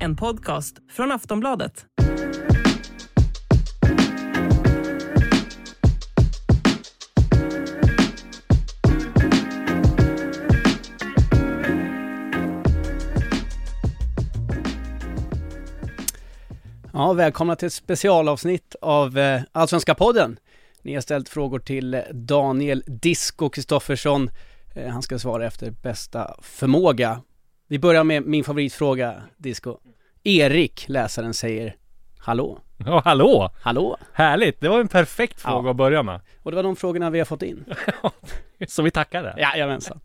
En 0.00 0.16
podcast 0.16 0.76
från 0.90 1.12
Aftonbladet. 1.12 1.86
Ja, 16.92 17.12
välkomna 17.12 17.56
till 17.56 17.66
ett 17.66 17.72
specialavsnitt 17.72 18.74
av 18.80 19.18
eh, 19.18 19.42
Allsvenska 19.52 19.94
podden. 19.94 20.38
Ni 20.82 20.94
har 20.94 21.00
ställt 21.00 21.28
frågor 21.28 21.58
till 21.58 22.02
Daniel 22.12 22.84
Disco 22.86 23.48
Kristoffersson. 23.50 24.30
Eh, 24.74 24.88
han 24.88 25.02
ska 25.02 25.18
svara 25.18 25.46
efter 25.46 25.70
bästa 25.70 26.34
förmåga. 26.42 27.22
Vi 27.70 27.78
börjar 27.78 28.04
med 28.04 28.22
min 28.26 28.44
favoritfråga, 28.44 29.22
Disco. 29.36 29.78
Erik, 30.24 30.84
läsaren, 30.88 31.34
säger 31.34 31.76
Hallå? 32.18 32.58
Ja, 32.86 33.02
hallå! 33.04 33.50
Hallå? 33.62 33.96
Härligt! 34.12 34.60
Det 34.60 34.68
var 34.68 34.80
en 34.80 34.88
perfekt 34.88 35.40
fråga 35.40 35.66
Ja. 35.66 35.70
att 35.70 35.76
börja 35.76 36.02
med. 36.02 36.20
Och 36.42 36.50
det 36.50 36.56
var 36.56 36.62
de 36.62 36.76
frågorna 36.76 37.10
vi 37.10 37.18
har 37.18 37.26
fått 37.26 37.42
in. 37.42 37.64
Så 38.68 38.82
vi 38.82 38.90
tackar 38.90 39.22
det. 39.22 39.34
Jajamensan. 39.38 40.00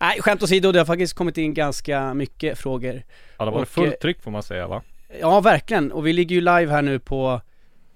Nej, 0.00 0.22
skämt 0.22 0.42
åsido, 0.42 0.72
det 0.72 0.78
har 0.78 0.86
faktiskt 0.86 1.14
kommit 1.14 1.38
in 1.38 1.54
ganska 1.54 2.14
mycket 2.14 2.58
frågor. 2.58 3.02
Ja, 3.38 3.44
det 3.44 3.50
var 3.50 3.60
Och, 3.62 3.68
fullt 3.68 3.92
eh, 3.94 3.98
tryck 3.98 4.22
får 4.22 4.30
man 4.30 4.42
säga 4.42 4.66
va? 4.66 4.82
Ja, 5.20 5.40
verkligen. 5.40 5.92
Och 5.92 6.06
vi 6.06 6.12
ligger 6.12 6.34
ju 6.34 6.40
live 6.40 6.66
här 6.72 6.82
nu 6.82 6.98
på 6.98 7.40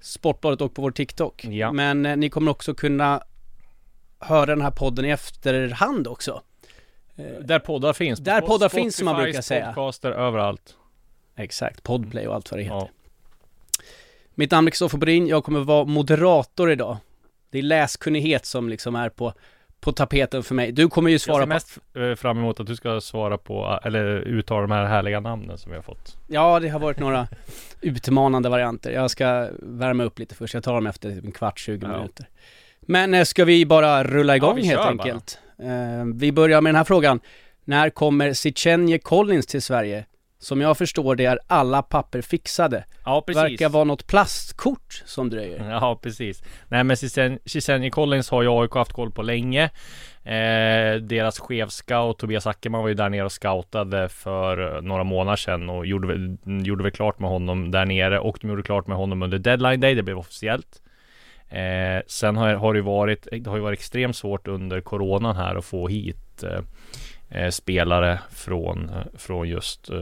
Sportbladet 0.00 0.60
och 0.60 0.74
på 0.74 0.82
vår 0.82 0.90
TikTok. 0.90 1.44
Ja. 1.44 1.72
Men 1.72 2.06
eh, 2.06 2.16
ni 2.16 2.30
kommer 2.30 2.50
också 2.50 2.74
kunna 2.74 3.22
höra 4.18 4.46
den 4.46 4.62
här 4.62 4.70
podden 4.70 5.04
i 5.04 5.10
efterhand 5.10 6.06
också. 6.06 6.42
Där 7.40 7.58
poddar 7.58 7.92
finns. 7.92 8.18
Där 8.20 8.40
På 8.40 8.46
poddar 8.46 8.68
Spotify, 8.68 8.82
finns, 8.82 8.96
som 8.96 9.04
man 9.04 9.22
brukar 9.22 9.40
säga. 9.40 9.66
podcaster 9.66 10.10
överallt. 10.12 10.76
Exakt, 11.36 11.82
Podplay 11.82 12.26
och 12.28 12.34
allt 12.34 12.50
vad 12.50 12.60
det 12.60 12.64
heter. 12.64 12.76
Ja. 12.76 12.88
Mitt 14.34 14.50
namn 14.50 14.66
är 14.66 14.70
Kristoffer 14.70 14.98
Borin, 14.98 15.26
jag 15.26 15.44
kommer 15.44 15.60
vara 15.60 15.84
moderator 15.84 16.70
idag. 16.70 16.96
Det 17.50 17.58
är 17.58 17.62
läskunnighet 17.62 18.46
som 18.46 18.68
liksom 18.68 18.94
är 18.94 19.08
på, 19.08 19.32
på 19.80 19.92
tapeten 19.92 20.42
för 20.42 20.54
mig. 20.54 20.72
Du 20.72 20.88
kommer 20.88 21.10
ju 21.10 21.14
Jag 21.14 21.20
svara 21.20 21.36
ser 21.38 21.42
på... 21.42 21.48
mest 21.48 21.78
eh, 21.96 22.14
fram 22.14 22.38
emot 22.38 22.60
att 22.60 22.66
du 22.66 22.76
ska 22.76 23.00
svara 23.00 23.38
på, 23.38 23.80
eller 23.84 24.04
uttala 24.06 24.60
de 24.60 24.70
här 24.70 24.84
härliga 24.84 25.20
namnen 25.20 25.58
som 25.58 25.70
vi 25.70 25.76
har 25.76 25.82
fått. 25.82 26.16
Ja, 26.28 26.60
det 26.60 26.68
har 26.68 26.80
varit 26.80 26.98
några 26.98 27.28
utmanande 27.80 28.48
varianter. 28.48 28.90
Jag 28.90 29.10
ska 29.10 29.48
värma 29.58 30.04
upp 30.04 30.18
lite 30.18 30.34
först. 30.34 30.54
Jag 30.54 30.64
tar 30.64 30.74
dem 30.74 30.86
efter 30.86 31.10
en 31.10 31.32
kvart, 31.32 31.58
20 31.58 31.86
Ja. 31.86 31.96
minuter. 31.96 32.26
Men 32.80 33.14
eh, 33.14 33.24
ska 33.24 33.44
vi 33.44 33.66
bara 33.66 34.04
rulla 34.04 34.36
igång 34.36 34.56
vi 34.56 34.66
helt 34.66 34.80
enkelt? 34.80 35.38
Eh, 35.42 35.51
vi 36.14 36.32
börjar 36.32 36.60
med 36.60 36.68
den 36.74 36.76
här 36.76 36.84
frågan. 36.84 37.20
När 37.64 37.90
kommer 37.90 38.32
Sichenje 38.32 38.98
Collins 38.98 39.46
till 39.46 39.62
Sverige? 39.62 40.04
Som 40.38 40.60
jag 40.60 40.78
förstår 40.78 41.16
det 41.16 41.24
är 41.24 41.38
alla 41.46 41.82
papper 41.82 42.22
fixade. 42.22 42.84
Ja, 43.04 43.22
precis. 43.26 43.42
Verkar 43.42 43.68
vara 43.68 43.84
något 43.84 44.06
plastkort 44.06 45.02
som 45.06 45.30
dröjer. 45.30 45.70
Ja, 45.70 45.98
precis. 46.02 46.42
Nej 46.68 46.84
men 46.84 46.96
Cisenje 47.44 47.90
Collins 47.90 48.30
har 48.30 48.42
ju 48.42 48.48
AIK 48.48 48.74
haft 48.74 48.92
koll 48.92 49.10
på 49.10 49.22
länge. 49.22 49.64
Eh, 50.24 50.94
deras 51.00 51.38
chefscout 51.40 52.18
Tobias 52.18 52.46
Ackerman 52.46 52.82
var 52.82 52.88
ju 52.88 52.94
där 52.94 53.08
nere 53.08 53.24
och 53.24 53.32
scoutade 53.32 54.08
för 54.08 54.76
eh, 54.76 54.82
några 54.82 55.04
månader 55.04 55.36
sedan 55.36 55.70
och 55.70 55.86
gjorde 55.86 56.36
gjorde 56.44 56.82
väl 56.82 56.92
klart 56.92 57.18
med 57.18 57.30
honom 57.30 57.70
där 57.70 57.84
nere 57.84 58.18
och 58.18 58.38
de 58.40 58.48
gjorde 58.48 58.62
klart 58.62 58.86
med 58.86 58.96
honom 58.96 59.22
under 59.22 59.38
deadline 59.38 59.80
day. 59.80 59.94
Det 59.94 60.02
blev 60.02 60.18
officiellt. 60.18 60.82
Eh, 61.52 62.02
sen 62.06 62.36
har, 62.36 62.54
har 62.54 62.72
det 62.72 62.78
ju 62.78 62.84
varit, 62.84 63.28
det 63.32 63.46
har 63.46 63.56
ju 63.56 63.62
varit 63.62 63.78
extremt 63.78 64.16
svårt 64.16 64.48
under 64.48 64.80
coronan 64.80 65.36
här 65.36 65.56
att 65.56 65.64
få 65.64 65.88
hit 65.88 66.42
eh, 66.42 66.60
eh 67.42 67.50
spelare 67.50 68.18
från, 68.30 68.88
eh, 68.88 69.18
från 69.18 69.48
just 69.48 69.90
eh, 69.90 69.98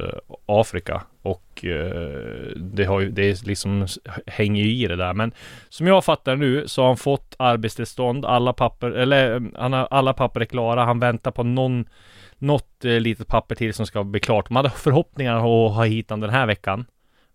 Afrika 0.46 1.02
och 1.22 1.64
eh, 1.64 2.10
det 2.56 2.84
har 2.84 3.00
ju, 3.00 3.10
det 3.10 3.46
liksom 3.46 3.86
hänger 4.26 4.64
ju 4.64 4.84
i 4.84 4.86
det 4.86 4.96
där 4.96 5.12
men 5.12 5.32
som 5.68 5.86
jag 5.86 6.04
fattar 6.04 6.36
nu 6.36 6.68
så 6.68 6.82
har 6.82 6.88
han 6.88 6.96
fått 6.96 7.34
arbetstillstånd, 7.38 8.24
alla 8.24 8.52
papper, 8.52 8.90
eller 8.90 9.42
han 9.56 9.72
har, 9.72 9.88
alla 9.90 10.12
papper 10.12 10.40
är 10.40 10.44
klara, 10.44 10.84
han 10.84 11.00
väntar 11.00 11.30
på 11.30 11.42
någon 11.42 11.84
något 12.38 12.84
eh, 12.84 13.00
litet 13.00 13.28
papper 13.28 13.54
till 13.54 13.74
som 13.74 13.86
ska 13.86 14.04
bli 14.04 14.20
klart. 14.20 14.50
Man 14.50 14.64
hade 14.64 14.76
förhoppningar 14.76 15.36
att 15.36 15.74
ha 15.74 15.84
hit 15.84 16.10
han 16.10 16.20
den 16.20 16.30
här 16.30 16.46
veckan. 16.46 16.84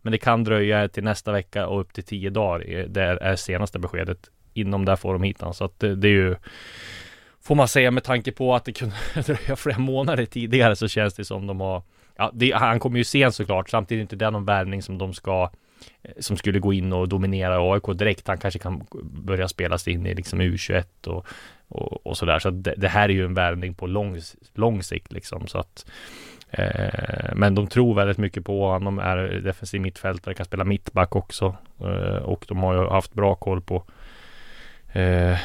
Men 0.05 0.11
det 0.11 0.17
kan 0.17 0.43
dröja 0.43 0.87
till 0.87 1.03
nästa 1.03 1.31
vecka 1.31 1.67
och 1.67 1.79
upp 1.81 1.93
till 1.93 2.03
tio 2.03 2.29
dagar. 2.29 2.85
Det 2.87 3.01
är- 3.01 3.35
senaste 3.35 3.79
beskedet. 3.79 4.29
Inom 4.53 4.85
där 4.85 4.95
får 4.95 5.13
de 5.13 5.23
hit 5.23 5.41
han. 5.41 5.53
Så 5.53 5.65
att 5.65 5.79
det, 5.79 5.95
det 5.95 6.07
är 6.07 6.11
ju 6.11 6.35
Får 7.41 7.55
man 7.55 7.67
säga 7.67 7.91
med 7.91 8.03
tanke 8.03 8.31
på 8.31 8.55
att 8.55 8.65
det 8.65 8.73
kunde 8.73 8.95
dröja 9.25 9.55
flera 9.55 9.77
månader 9.79 10.25
tidigare 10.25 10.75
så 10.75 10.87
känns 10.87 11.13
det 11.13 11.25
som 11.25 11.47
de 11.47 11.59
har 11.59 11.83
Ja, 12.17 12.31
det, 12.33 12.51
han 12.51 12.79
kommer 12.79 12.97
ju 12.97 13.03
sent 13.03 13.35
såklart. 13.35 13.69
Samtidigt 13.69 13.99
är 13.99 14.01
inte 14.01 14.15
det 14.25 14.31
någon 14.31 14.45
värvning 14.45 14.81
som 14.81 14.97
de 14.97 15.13
ska 15.13 15.51
eh, 16.03 16.11
som 16.19 16.37
skulle 16.37 16.59
gå 16.59 16.73
in 16.73 16.93
och 16.93 17.09
dominera 17.09 17.73
AIK 17.73 17.83
direkt. 17.97 18.27
Han 18.27 18.37
kanske 18.37 18.59
kan 18.59 18.85
börja 19.03 19.47
spelas 19.47 19.87
in 19.87 20.05
i 20.05 20.15
liksom 20.15 20.41
U21 20.41 21.07
och, 21.07 21.27
och, 21.67 22.07
och 22.07 22.17
sådär. 22.17 22.39
Så 22.39 22.49
det, 22.49 22.73
det 22.77 22.87
här 22.87 23.09
är 23.09 23.13
ju 23.13 23.25
en 23.25 23.33
värvning 23.33 23.73
på 23.73 23.87
lång, 23.87 24.19
lång 24.53 24.83
sikt 24.83 25.11
liksom. 25.11 25.47
Så 25.47 25.57
att, 25.57 25.85
men 27.35 27.55
de 27.55 27.67
tror 27.67 27.95
väldigt 27.95 28.17
mycket 28.17 28.45
på 28.45 28.67
honom. 28.67 28.95
De 28.95 29.03
är 29.03 29.17
defensiv 29.17 29.81
mittfältare, 29.81 30.33
kan 30.33 30.45
spela 30.45 30.63
mittback 30.63 31.15
också. 31.15 31.55
Eh, 31.81 32.23
och 32.23 32.45
de 32.47 32.57
har 32.57 32.73
ju 32.73 32.89
haft 32.89 33.13
bra 33.13 33.35
koll 33.35 33.61
på 33.61 33.83
eh, 34.93 35.37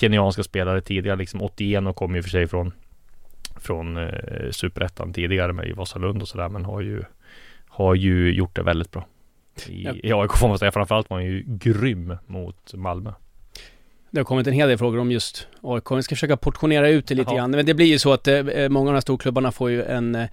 kenyanska 0.00 0.42
spelare 0.42 0.80
tidigare. 0.80 1.16
Liksom 1.16 1.42
81 1.42 1.86
och 1.86 1.96
kom 1.96 2.14
ju 2.14 2.22
för 2.22 2.30
sig 2.30 2.46
från 2.46 2.72
från 3.56 3.96
eh, 3.96 4.50
superettan 4.50 5.12
tidigare 5.12 5.52
med 5.52 5.68
i 5.68 5.72
Vasalund 5.72 6.22
och 6.22 6.28
sådär. 6.28 6.48
Men 6.48 6.64
har 6.64 6.80
ju 6.80 7.02
har 7.68 7.94
ju 7.94 8.32
gjort 8.32 8.56
det 8.56 8.62
väldigt 8.62 8.90
bra. 8.90 9.06
I, 9.68 9.84
Ja. 9.84 9.92
i 10.02 10.12
AIK 10.12 10.32
får 10.32 10.48
man 10.48 10.58
säga. 10.58 10.72
Framförallt 10.72 11.10
var 11.10 11.16
han 11.16 11.26
ju 11.26 11.44
grym 11.46 12.16
mot 12.26 12.74
Malmö. 12.74 13.12
Det 14.10 14.20
har 14.20 14.24
kommit 14.24 14.46
en 14.46 14.52
hel 14.52 14.68
del 14.68 14.78
frågor 14.78 14.98
om 14.98 15.12
just 15.12 15.46
AIK. 15.62 15.90
Vi 15.90 16.02
ska 16.02 16.14
försöka 16.14 16.36
portionera 16.36 16.88
ut 16.88 17.06
det 17.06 17.14
lite 17.14 17.30
Jaha. 17.30 17.36
grann. 17.36 17.50
Men 17.50 17.66
det 17.66 17.74
blir 17.74 17.86
ju 17.86 17.98
så 17.98 18.12
att 18.12 18.28
eh, 18.28 18.42
många 18.68 18.88
av 18.88 18.92
de 18.92 18.94
här 18.94 19.00
storklubbarna 19.00 19.52
får 19.52 19.70
ju 19.70 19.84
en 19.84 20.14
eh, 20.14 20.28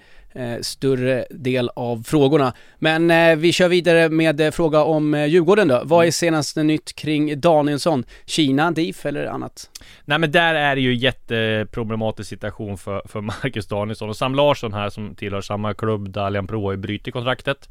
större 0.61 1.25
del 1.29 1.69
av 1.75 2.03
frågorna. 2.03 2.53
Men 2.79 3.11
eh, 3.11 3.35
vi 3.35 3.51
kör 3.51 3.69
vidare 3.69 4.09
med 4.09 4.41
eh, 4.41 4.51
fråga 4.51 4.83
om 4.83 5.13
eh, 5.13 5.25
Djurgården 5.25 5.67
då. 5.67 5.81
Vad 5.83 6.07
är 6.07 6.11
senaste 6.11 6.63
nytt 6.63 6.95
kring 6.95 7.39
Danielsson? 7.39 8.03
Kina, 8.25 8.71
DIF 8.71 9.05
eller 9.05 9.25
annat? 9.25 9.69
Nej 10.05 10.19
men 10.19 10.31
där 10.31 10.55
är 10.55 10.75
det 10.75 10.81
ju 10.81 10.95
jätteproblematisk 10.95 12.29
situation 12.29 12.77
för, 12.77 13.01
för 13.05 13.21
Marcus 13.44 13.67
Danielsson 13.67 14.09
och 14.09 14.17
Sam 14.17 14.35
Larsson 14.35 14.73
här 14.73 14.89
som 14.89 15.15
tillhör 15.15 15.41
samma 15.41 15.73
klubb 15.73 16.09
där 16.09 16.21
Allian 16.21 16.47
Pro 16.47 16.63
har 16.63 16.71
ju 16.71 16.77
brutit 16.77 17.13
kontraktet. 17.13 17.69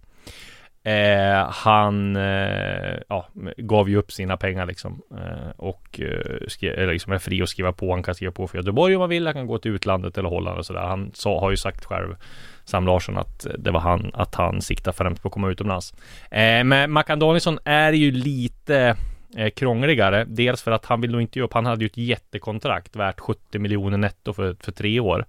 Eh, 0.87 1.51
han 1.51 2.17
eh, 2.17 2.99
ja, 3.09 3.27
gav 3.57 3.89
ju 3.89 3.97
upp 3.97 4.13
sina 4.13 4.37
pengar 4.37 4.67
liksom 4.67 5.03
eh, 5.11 5.51
och 5.57 6.01
eh, 6.01 6.49
skrev, 6.49 6.79
eller 6.79 6.93
liksom 6.93 7.13
är 7.13 7.19
fri 7.19 7.43
att 7.43 7.49
skriva 7.49 7.73
på. 7.73 7.93
Han 7.93 8.03
kan 8.03 8.15
skriva 8.15 8.33
på 8.33 8.47
för 8.47 8.59
Göteborg 8.59 8.95
om 8.95 9.01
han 9.01 9.11
vill. 9.11 9.27
Han 9.27 9.35
kan 9.35 9.47
gå 9.47 9.59
till 9.59 9.71
utlandet 9.71 10.19
eller 10.19 10.29
Holland 10.29 10.59
och 10.59 10.67
sådär. 10.67 10.81
Han 10.81 11.11
sa, 11.15 11.41
har 11.41 11.51
ju 11.51 11.57
sagt 11.57 11.85
själv 11.85 12.17
Sam 12.65 12.87
Larsson 12.87 13.19
att 13.19 13.47
det 13.59 13.71
var 13.71 13.81
han, 13.81 14.11
att 14.15 14.35
han 14.35 14.61
siktar 14.61 14.93
främst 14.93 15.23
på 15.23 15.29
att 15.29 15.35
komma 15.35 15.51
utomlands. 15.51 15.95
Eh, 16.31 16.65
men 16.65 16.93
Mackan 16.93 17.19
Danielsson 17.19 17.59
är 17.65 17.93
ju 17.93 18.11
lite 18.11 18.97
eh, 19.37 19.51
krångligare. 19.51 20.25
Dels 20.25 20.63
för 20.63 20.71
att 20.71 20.85
han 20.85 21.01
vill 21.01 21.11
nog 21.11 21.21
inte 21.21 21.39
ge 21.39 21.45
upp. 21.45 21.53
Han 21.53 21.67
hade 21.67 21.85
ju 21.85 21.87
ett 21.87 21.97
jättekontrakt 21.97 22.97
värt 22.97 23.21
70 23.21 23.59
miljoner 23.59 23.99
netto 23.99 24.33
för, 24.33 24.57
för 24.61 24.73
tre 24.73 25.01
år. 25.01 25.27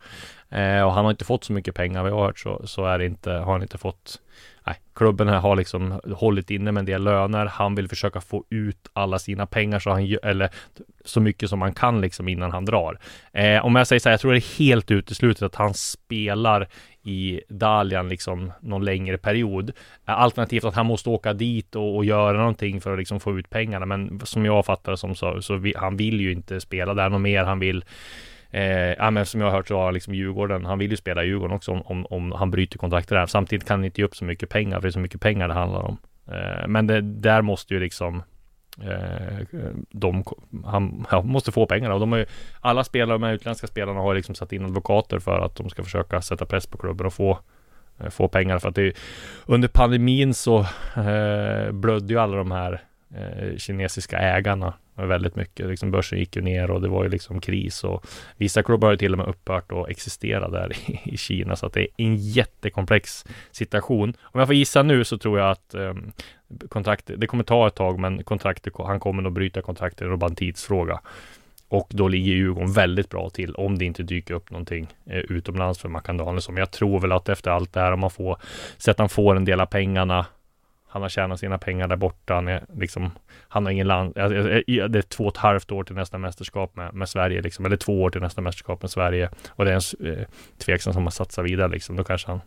Eh, 0.50 0.82
och 0.82 0.94
han 0.94 1.06
har 1.06 1.12
inte 1.12 1.26
fått 1.26 1.44
så 1.44 1.54
mycket 1.54 1.76
pengar. 1.76 2.02
Vad 2.02 2.12
jag 2.12 2.16
har 2.16 2.26
hört 2.26 2.40
så, 2.40 2.68
så 2.68 2.86
är 2.86 3.00
det 3.00 3.06
inte, 3.06 3.32
har 3.32 3.52
han 3.52 3.62
inte 3.62 3.78
fått 3.78 4.22
Nej, 4.68 4.76
klubben 4.96 5.28
här 5.28 5.40
har 5.40 5.56
liksom 5.56 6.02
hållit 6.16 6.52
inne 6.52 6.72
med 6.72 6.82
en 6.82 6.86
del 6.86 7.04
löner. 7.04 7.46
Han 7.46 7.76
vill 7.76 7.88
försöka 7.88 8.22
få 8.22 8.44
ut 8.50 8.90
alla 8.94 9.20
sina 9.20 9.46
pengar 9.46 9.80
så 9.80 9.90
han 9.90 10.18
eller 10.24 10.50
så 11.06 11.22
mycket 11.22 11.50
som 11.50 11.62
han 11.62 11.74
kan 11.74 12.02
liksom 12.02 12.28
innan 12.28 12.52
han 12.52 12.66
drar. 12.66 13.00
Eh, 13.32 13.66
om 13.66 13.76
jag 13.76 13.88
säger 13.88 14.00
så 14.00 14.10
här, 14.10 14.14
jag 14.14 14.20
tror 14.20 14.32
det 14.32 14.38
är 14.38 14.60
helt 14.60 14.92
uteslutet 14.92 15.44
att 15.44 15.56
han 15.56 15.74
spelar 15.74 16.68
i 17.04 17.42
Dalian 17.50 18.10
liksom 18.10 18.52
någon 18.60 18.86
längre 18.86 19.18
period. 19.18 19.70
Eh, 20.08 20.20
alternativt 20.20 20.64
att 20.64 20.76
han 20.76 20.86
måste 20.86 21.10
åka 21.10 21.34
dit 21.34 21.76
och, 21.76 21.96
och 21.96 22.06
göra 22.06 22.38
någonting 22.38 22.82
för 22.82 22.92
att 22.94 23.00
liksom 23.00 23.20
få 23.20 23.40
ut 23.40 23.50
pengarna. 23.50 23.86
Men 23.86 24.22
som 24.24 24.46
jag 24.46 24.66
fattar 24.66 24.92
det 24.92 24.98
som 24.98 25.16
så, 25.16 25.42
så 25.42 25.56
vi, 25.56 25.74
han 25.78 25.98
vill 25.98 26.22
ju 26.22 26.32
inte 26.32 26.62
spela 26.62 26.94
där 26.94 27.10
något 27.10 27.22
mer. 27.22 27.44
Han 27.44 27.60
vill 27.60 27.86
Eh, 28.52 28.94
ja, 28.94 29.12
men 29.12 29.26
som 29.26 29.42
jag 29.42 29.48
har 29.48 29.58
hört 29.58 29.68
så 29.68 29.78
har 29.78 29.92
liksom 29.92 30.14
Djurgården, 30.14 30.66
han 30.66 30.80
vill 30.80 30.92
ju 30.92 30.98
spela 30.98 31.24
i 31.24 31.28
Djurgården 31.28 31.56
också 31.56 31.72
om, 31.72 31.82
om, 31.82 32.06
om 32.06 32.32
han 32.32 32.52
bryter 32.52 32.78
kontraktet 32.78 33.10
där. 33.10 33.26
Samtidigt 33.26 33.68
kan 33.68 33.80
han 33.80 33.86
inte 33.86 34.02
ge 34.02 34.06
upp 34.06 34.16
så 34.16 34.26
mycket 34.26 34.50
pengar, 34.50 34.78
för 34.78 34.82
det 34.82 34.90
är 34.90 34.92
så 34.92 35.00
mycket 35.00 35.22
pengar 35.22 35.48
det 35.48 35.54
handlar 35.54 35.82
om. 35.82 35.98
Eh, 36.32 36.68
men 36.68 36.88
det, 36.88 37.02
där 37.02 37.42
måste 37.42 37.74
ju 37.74 37.80
liksom 37.80 38.24
eh, 38.84 39.48
de, 39.90 40.24
han, 40.66 41.06
han, 41.10 41.28
måste 41.28 41.52
få 41.52 41.66
pengarna 41.66 41.94
och 41.94 42.00
de 42.00 42.12
har 42.12 42.20
ju, 42.20 42.26
alla 42.62 42.84
spelare, 42.84 43.18
de 43.18 43.28
utländska 43.28 43.68
spelarna 43.68 44.00
har 44.00 44.16
liksom 44.16 44.36
satt 44.36 44.54
in 44.54 44.66
advokater 44.66 45.20
för 45.20 45.40
att 45.40 45.56
de 45.56 45.70
ska 45.70 45.84
försöka 45.84 46.22
sätta 46.22 46.46
press 46.46 46.68
på 46.68 46.78
klubben 46.78 47.08
och 47.08 47.14
få 47.14 47.40
eh, 48.00 48.10
få 48.10 48.28
pengar 48.28 48.60
för 48.60 48.70
att 48.70 48.76
det 48.76 48.98
under 49.46 49.68
pandemin 49.68 50.34
så 50.34 50.60
eh, 50.96 51.72
blödde 51.72 52.14
ju 52.14 52.20
alla 52.20 52.38
de 52.38 52.52
här 52.52 52.82
eh, 53.16 53.58
kinesiska 53.58 54.18
ägarna 54.18 54.74
väldigt 55.06 55.36
mycket. 55.36 55.68
Liksom 55.68 55.92
börsen 55.92 56.20
gick 56.20 56.36
ju 56.36 56.42
ner 56.42 56.72
och 56.72 56.82
det 56.82 56.88
var 56.88 57.04
ju 57.04 57.10
liksom 57.10 57.42
kris 57.42 57.84
och 57.84 58.06
vissa 58.38 58.64
klubbar 58.64 58.88
har 58.88 58.96
till 58.96 59.12
och 59.12 59.18
med 59.18 59.28
upphört 59.28 59.72
att 59.72 59.90
existera 59.90 60.50
där 60.50 60.72
i, 60.90 61.00
i 61.14 61.18
Kina 61.18 61.56
så 61.56 61.66
att 61.66 61.74
det 61.74 61.82
är 61.82 61.88
en 61.98 62.16
jättekomplex 62.16 63.26
situation. 63.52 64.14
Om 64.22 64.40
jag 64.40 64.48
får 64.48 64.56
gissa 64.56 64.84
nu 64.84 65.04
så 65.04 65.18
tror 65.18 65.40
jag 65.40 65.52
att 65.52 65.74
eh, 65.74 65.94
kontraktet, 66.70 67.22
det 67.22 67.28
kommer 67.28 67.44
ta 67.44 67.68
ett 67.68 67.76
tag 67.76 68.00
men 68.00 68.24
kontraktet, 68.24 68.74
han 68.78 69.00
kommer 69.00 69.22
nog 69.22 69.34
bryta 69.34 69.62
kontraktet, 69.62 70.00
det 70.00 70.14
är 70.14 70.16
bara 70.16 70.30
en 70.30 70.36
tidsfråga. 70.36 71.00
Och 71.70 71.88
då 71.90 72.08
ligger 72.08 72.34
Djurgården 72.34 72.72
väldigt 72.72 73.10
bra 73.10 73.30
till 73.30 73.56
om 73.56 73.78
det 73.78 73.86
inte 73.86 74.04
dyker 74.04 74.34
upp 74.34 74.52
någonting 74.52 74.88
eh, 75.06 75.18
utomlands 75.18 75.80
för 75.80 75.90
Mackan 75.90 76.18
Danielsson. 76.18 76.54
Men 76.54 76.60
jag 76.60 76.72
tror 76.72 77.00
väl 77.00 77.12
att 77.12 77.30
efter 77.30 77.52
allt 77.52 77.74
det 77.74 77.80
här, 77.80 77.92
om 77.92 78.00
man 78.00 78.10
får, 78.10 78.38
så 78.78 78.92
att 78.92 79.00
han 79.00 79.10
får 79.10 79.36
en 79.36 79.46
del 79.46 79.62
av 79.62 79.66
pengarna 79.66 80.26
han 80.88 81.02
har 81.02 81.10
tjänat 81.10 81.40
sina 81.40 81.58
pengar 81.58 81.88
där 81.88 81.96
borta. 81.96 82.34
Han, 82.34 82.48
är 82.48 82.66
liksom, 82.76 83.12
han 83.48 83.66
har 83.66 83.72
ingen 83.72 83.88
land. 83.88 84.18
Alltså, 84.18 84.50
eh, 84.50 84.58
eh, 84.58 84.86
det 84.86 85.00
är 85.00 85.02
två 85.02 85.24
och 85.24 85.34
ett 85.34 85.38
halvt 85.38 85.72
år 85.72 85.84
till 85.84 85.96
nästa 85.96 86.18
mästerskap 86.18 86.76
med, 86.76 86.94
med 86.94 87.10
Sverige, 87.10 87.42
liksom, 87.42 87.66
eller 87.66 87.78
två 87.78 88.02
år 88.02 88.10
till 88.10 88.22
nästa 88.22 88.42
mästerskap 88.42 88.82
med 88.82 88.92
Sverige. 88.92 89.30
Och 89.50 89.66
det 89.66 89.72
är 89.72 89.76
en 89.76 90.14
eh, 90.14 90.28
tveksam 90.58 90.94
som 90.94 91.04
har 91.04 91.12
satsat 91.12 91.46
vidare, 91.46 91.68
liksom. 91.68 91.96
Då 91.96 92.04
kanske 92.04 92.28
han 92.28 92.42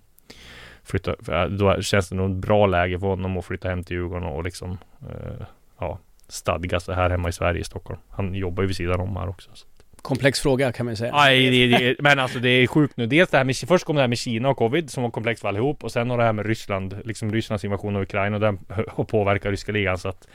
flyttar. 0.85 1.33
Eh, 1.33 1.49
då 1.49 1.83
känns 1.83 2.09
det 2.09 2.17
nog 2.17 2.31
ett 2.31 2.37
bra 2.37 2.67
läge 2.67 2.99
för 2.99 3.07
honom 3.07 3.39
att 3.39 3.45
flytta 3.45 3.69
hem 3.69 3.85
till 3.85 3.97
Djurgården 3.97 4.29
och 4.29 4.45
liksom, 4.45 4.79
eh, 5.11 5.47
ja, 5.79 5.99
stadga 6.29 6.81
sig 6.81 6.95
här 6.95 7.11
hemma 7.11 7.29
i 7.29 7.33
Sverige, 7.33 7.61
i 7.61 7.65
Stockholm. 7.65 8.01
Han 8.11 8.35
jobbar 8.35 8.63
ju 8.63 8.67
vid 8.67 8.77
sidan 8.77 9.01
om 9.01 9.17
här 9.17 9.29
också. 9.29 9.51
Så 9.55 9.67
komplex 10.02 10.41
fråga 10.41 10.73
kan 10.73 10.87
man 10.87 10.97
säga. 10.97 11.12
Nej, 11.12 11.50
det, 11.50 11.79
det, 11.79 11.97
men 11.99 12.19
alltså 12.19 12.38
det 12.38 12.49
är 12.49 12.67
sjukt 12.67 12.97
nu. 12.97 13.06
Dels 13.06 13.31
det 13.31 13.37
här 13.37 13.44
med, 13.44 13.56
först 13.56 13.85
kom 13.85 13.97
det 13.97 14.02
här 14.02 14.08
med 14.08 14.19
Kina 14.19 14.49
och 14.49 14.56
covid 14.56 14.91
som 14.91 15.02
var 15.02 15.11
komplext 15.11 15.41
för 15.41 15.49
allihop 15.49 15.85
och 15.85 15.93
sen 15.93 16.11
har 16.11 16.19
det 16.19 16.25
här 16.25 16.32
med 16.32 16.47
Ryssland, 16.47 16.97
liksom 17.05 17.32
Rysslands 17.32 17.64
invasion 17.64 17.97
av 17.97 18.02
Ukraina 18.02 18.37
och 18.37 18.41
den 18.41 18.58
och 18.91 19.08
påverkar 19.08 19.50
ryska 19.50 19.73
ligan 19.73 19.99
så 19.99 20.08
att 20.08 20.29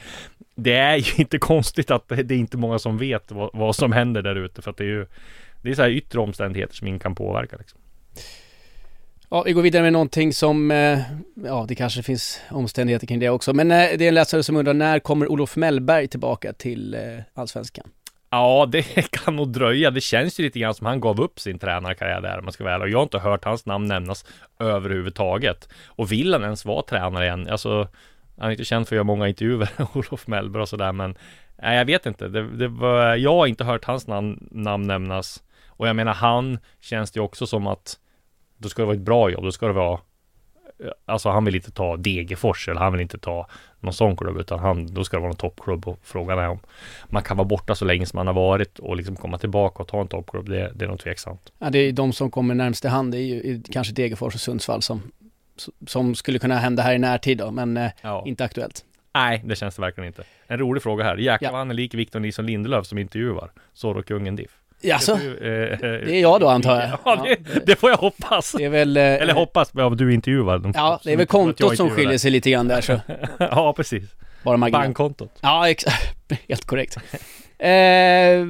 det 0.55 0.73
är 0.73 0.95
ju 0.95 1.11
inte 1.17 1.37
konstigt 1.37 1.91
att 1.91 2.07
det, 2.07 2.31
är 2.31 2.37
inte 2.37 2.57
många 2.57 2.79
som 2.79 2.97
vet 2.97 3.31
vad, 3.31 3.49
vad 3.53 3.75
som 3.75 3.91
händer 3.91 4.21
där 4.21 4.35
ute 4.35 4.61
för 4.61 4.71
att 4.71 4.77
det 4.77 4.83
är 4.83 4.87
ju 4.87 5.05
det 5.61 5.71
är 5.71 5.75
så 5.75 5.81
här 5.81 5.89
yttre 5.89 6.19
omständigheter 6.19 6.75
som 6.75 6.87
ingen 6.87 6.99
kan 6.99 7.15
påverka 7.15 7.57
liksom. 7.57 7.79
Ja, 9.29 9.43
vi 9.43 9.53
går 9.53 9.61
vidare 9.61 9.83
med 9.83 9.93
någonting 9.93 10.33
som, 10.33 10.71
eh, 10.71 10.99
ja 11.45 11.65
det 11.67 11.75
kanske 11.75 12.03
finns 12.03 12.41
omständigheter 12.51 13.07
kring 13.07 13.19
det 13.19 13.29
också, 13.29 13.53
men 13.53 13.71
eh, 13.71 13.77
det 13.77 14.05
är 14.05 14.07
en 14.07 14.13
läsare 14.13 14.43
som 14.43 14.55
undrar 14.55 14.73
när 14.73 14.99
kommer 14.99 15.27
Olof 15.27 15.55
Mellberg 15.55 16.07
tillbaka 16.07 16.53
till 16.53 16.93
eh, 16.93 17.01
Allsvenskan? 17.33 17.89
Ja, 18.35 18.65
det 18.65 19.11
kan 19.11 19.35
nog 19.35 19.51
dröja. 19.51 19.91
Det 19.91 20.01
känns 20.01 20.39
ju 20.39 20.43
lite 20.43 20.59
grann 20.59 20.73
som 20.73 20.87
han 20.87 20.99
gav 20.99 21.21
upp 21.21 21.39
sin 21.39 21.59
tränarkarriär 21.59 22.21
där, 22.21 22.37
om 22.37 22.45
man 22.45 22.51
ska 22.51 22.63
vara 22.63 22.73
ärlig. 22.73 22.85
Och 22.85 22.89
jag 22.89 22.97
har 22.97 23.03
inte 23.03 23.19
hört 23.19 23.45
hans 23.45 23.65
namn 23.65 23.87
nämnas 23.87 24.25
överhuvudtaget. 24.59 25.69
Och 25.85 26.11
vill 26.11 26.33
han 26.33 26.43
ens 26.43 26.65
vara 26.65 26.81
tränare 26.81 27.25
igen? 27.25 27.47
Alltså, 27.49 27.87
han 28.37 28.47
är 28.47 28.51
inte 28.51 28.65
känd 28.65 28.87
för 28.87 28.95
att 28.95 28.97
göra 28.97 29.03
många 29.03 29.27
intervjuer, 29.27 29.69
Olof 29.93 30.27
Mellberg 30.27 30.61
och 30.61 30.69
sådär, 30.69 30.91
men 30.91 31.17
nej, 31.61 31.77
jag 31.77 31.85
vet 31.85 32.05
inte. 32.05 32.27
Det, 32.27 32.57
det 32.57 32.67
var, 32.67 33.15
jag 33.15 33.33
har 33.33 33.47
inte 33.47 33.63
hört 33.63 33.85
hans 33.85 34.07
namn, 34.07 34.47
namn 34.51 34.87
nämnas. 34.87 35.43
Och 35.67 35.87
jag 35.87 35.95
menar, 35.95 36.13
han 36.13 36.59
känns 36.81 37.11
det 37.11 37.17
ju 37.17 37.23
också 37.23 37.47
som 37.47 37.67
att 37.67 37.99
då 38.57 38.69
ska 38.69 38.81
det 38.81 38.85
vara 38.85 38.95
ett 38.95 39.01
bra 39.01 39.29
jobb, 39.29 39.43
då 39.43 39.51
ska 39.51 39.67
det 39.67 39.73
vara 39.73 39.99
Alltså 41.05 41.29
han 41.29 41.45
vill 41.45 41.55
inte 41.55 41.71
ta 41.71 41.97
Degerfors 41.97 42.67
eller 42.67 42.79
han 42.79 42.91
vill 42.91 43.01
inte 43.01 43.17
ta 43.17 43.47
någon 43.79 43.93
sån 43.93 44.17
klubb 44.17 44.37
utan 44.37 44.59
han, 44.59 44.93
då 44.93 45.03
ska 45.03 45.17
det 45.17 45.21
vara 45.21 45.31
en 45.31 45.37
toppklubb 45.37 45.87
och 45.87 45.99
frågan 46.03 46.39
är 46.39 46.49
om 46.49 46.59
man 47.07 47.23
kan 47.23 47.37
vara 47.37 47.47
borta 47.47 47.75
så 47.75 47.85
länge 47.85 48.05
som 48.05 48.17
man 48.17 48.27
har 48.27 48.33
varit 48.33 48.79
och 48.79 48.95
liksom 48.95 49.15
komma 49.15 49.37
tillbaka 49.37 49.83
och 49.83 49.87
ta 49.87 50.01
en 50.01 50.07
toppklubb. 50.07 50.49
Det, 50.49 50.71
det 50.75 50.85
är 50.85 50.89
nog 50.89 50.99
tveksamt. 50.99 51.51
Ja, 51.59 51.69
det 51.69 51.79
är 51.79 51.91
de 51.91 52.13
som 52.13 52.31
kommer 52.31 52.55
närmast 52.55 52.85
i 52.85 52.87
hand. 52.87 53.11
Det 53.11 53.17
är 53.17 53.21
ju 53.21 53.63
kanske 53.71 53.93
Degerfors 53.93 54.35
och 54.35 54.41
Sundsvall 54.41 54.81
som, 54.81 55.11
som 55.87 56.15
skulle 56.15 56.39
kunna 56.39 56.57
hända 56.57 56.83
här 56.83 56.93
i 56.93 56.99
närtid 56.99 57.37
då, 57.37 57.51
men 57.51 57.77
eh, 57.77 57.91
ja. 58.01 58.23
inte 58.25 58.43
aktuellt. 58.43 58.85
Nej, 59.13 59.41
det 59.45 59.55
känns 59.55 59.75
det 59.75 59.81
verkligen 59.81 60.07
inte. 60.07 60.23
En 60.47 60.59
rolig 60.59 60.83
fråga 60.83 61.03
här. 61.03 61.17
Jäklar 61.17 61.47
ja. 61.47 61.51
vad 61.51 61.59
han 61.59 61.69
är 61.69 61.75
lik 61.75 61.93
Victor 61.93 62.19
Nilsson 62.19 62.45
Lindelöf 62.45 62.85
som 62.85 62.97
intervjuar 62.97 63.51
Zorro-kungen 63.73 64.35
Diff. 64.35 64.51
Jaså? 64.85 65.11
Eh, 65.11 65.19
det 65.79 66.11
är 66.11 66.21
jag 66.21 66.39
då 66.41 66.49
antar 66.49 66.81
jag? 66.81 66.99
Ja, 67.05 67.25
det, 67.25 67.65
det 67.65 67.75
får 67.75 67.89
jag 67.89 67.97
hoppas. 67.97 68.51
Det 68.51 68.63
är 68.63 68.69
väl... 68.69 68.97
Eh, 68.97 69.03
Eller 69.03 69.33
hoppas, 69.33 69.71
ja, 69.73 69.89
du 69.89 70.13
intervjuar. 70.13 70.71
Ja, 70.75 70.99
det 71.03 71.13
är 71.13 71.17
väl 71.17 71.27
kontot 71.27 71.77
som 71.77 71.89
skiljer 71.89 72.17
sig 72.17 72.31
lite 72.31 72.51
grann 72.51 72.67
där 72.67 72.81
så. 72.81 72.99
ja, 73.39 73.73
precis. 73.73 74.03
Bara 74.43 74.57
marginal. 74.57 74.81
Bankkontot. 74.81 75.31
Ja, 75.41 75.69
exakt. 75.69 76.15
Helt 76.49 76.65
korrekt. 76.65 76.97
Eh, 77.57 77.67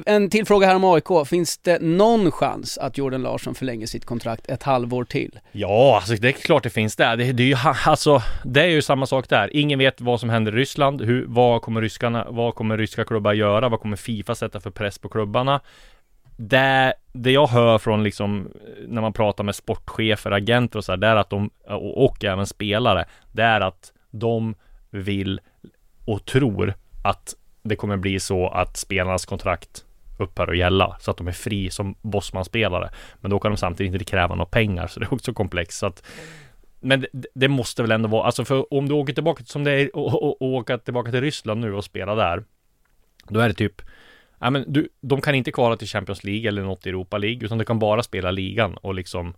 en 0.05 0.29
till 0.29 0.45
fråga 0.45 0.67
här 0.67 0.75
om 0.75 0.83
AIK. 0.83 1.27
Finns 1.27 1.57
det 1.57 1.81
någon 1.81 2.31
chans 2.31 2.77
att 2.77 2.97
Jordan 2.97 3.21
Larsson 3.21 3.55
förlänger 3.55 3.87
sitt 3.87 4.05
kontrakt 4.05 4.49
ett 4.49 4.63
halvår 4.63 5.03
till? 5.03 5.39
Ja, 5.51 5.95
alltså 5.95 6.15
det 6.15 6.27
är 6.27 6.31
klart 6.31 6.63
det 6.63 6.69
finns 6.69 6.95
där. 6.95 7.17
Det, 7.17 7.31
det, 7.31 7.43
är 7.43 7.47
ju, 7.47 7.55
alltså, 7.85 8.21
det 8.43 8.61
är 8.61 8.67
ju 8.67 8.81
samma 8.81 9.05
sak 9.05 9.29
där. 9.29 9.55
Ingen 9.55 9.79
vet 9.79 10.01
vad 10.01 10.19
som 10.19 10.29
händer 10.29 10.51
i 10.51 10.55
Ryssland. 10.55 11.01
Hur, 11.01 11.25
vad, 11.27 11.61
kommer 11.61 11.81
ryskarna, 11.81 12.27
vad 12.29 12.55
kommer 12.55 12.77
ryska 12.77 13.05
klubbar 13.05 13.33
göra? 13.33 13.69
Vad 13.69 13.79
kommer 13.79 13.97
Fifa 13.97 14.35
sätta 14.35 14.59
för 14.59 14.69
press 14.69 14.97
på 14.97 15.09
klubbarna? 15.09 15.61
Det, 16.37 16.93
det 17.13 17.31
jag 17.31 17.47
hör 17.47 17.77
från 17.77 18.03
liksom 18.03 18.51
när 18.87 19.01
man 19.01 19.13
pratar 19.13 19.43
med 19.43 19.55
sportchefer, 19.55 20.31
agenter 20.31 20.79
och 20.79 20.85
så 20.85 20.91
här, 20.91 20.97
det 20.97 21.07
är 21.07 21.15
att 21.15 21.29
de, 21.29 21.49
och, 21.67 22.05
och 22.05 22.23
även 22.23 22.45
spelare, 22.45 23.05
det 23.31 23.43
är 23.43 23.61
att 23.61 23.93
de 24.11 24.55
vill 24.89 25.41
och 26.05 26.25
tror 26.25 26.73
att 27.03 27.35
det 27.63 27.75
kommer 27.75 27.97
bli 27.97 28.19
så 28.19 28.47
att 28.47 28.77
spelarnas 28.77 29.25
kontrakt 29.25 29.85
upphör 30.19 30.47
att 30.47 30.57
gälla 30.57 30.97
så 30.99 31.11
att 31.11 31.17
de 31.17 31.27
är 31.27 31.31
fri 31.31 31.69
som 31.69 31.95
bossmanspelare. 32.01 32.89
Men 33.21 33.31
då 33.31 33.39
kan 33.39 33.51
de 33.51 33.57
samtidigt 33.57 33.93
inte 33.93 34.05
kräva 34.05 34.35
några 34.35 34.49
pengar 34.49 34.87
så 34.91 34.99
det 34.99 35.05
är 35.05 35.13
också 35.13 35.33
komplext. 35.33 35.79
Så 35.79 35.85
att, 35.85 36.03
men 36.79 37.05
det, 37.13 37.27
det 37.33 37.47
måste 37.47 37.81
väl 37.81 37.91
ändå 37.91 38.09
vara, 38.09 38.25
alltså 38.25 38.45
för 38.45 38.73
om 38.73 38.89
du 38.89 38.93
åker 38.93 39.13
tillbaka 39.13 39.43
som 39.43 39.63
det 39.63 39.71
är 39.71 39.95
och, 39.95 40.23
och, 40.23 40.41
och 40.41 40.47
åka 40.47 40.77
tillbaka 40.77 41.11
till 41.11 41.21
Ryssland 41.21 41.61
nu 41.61 41.73
och 41.73 41.83
spela 41.83 42.15
där. 42.15 42.43
Då 43.29 43.39
är 43.39 43.47
det 43.47 43.53
typ 43.53 43.81
ja, 44.45 44.49
men 44.49 44.63
du, 44.67 44.89
de 45.01 45.21
kan 45.21 45.35
inte 45.35 45.51
kvala 45.51 45.77
till 45.77 45.87
Champions 45.87 46.23
League 46.23 46.47
eller 46.47 46.61
något 46.61 46.85
Europa 46.85 47.17
League, 47.17 47.45
utan 47.45 47.57
de 47.57 47.65
kan 47.65 47.79
bara 47.79 48.03
spela 48.03 48.31
ligan 48.31 48.77
och 48.77 48.95
liksom 48.95 49.33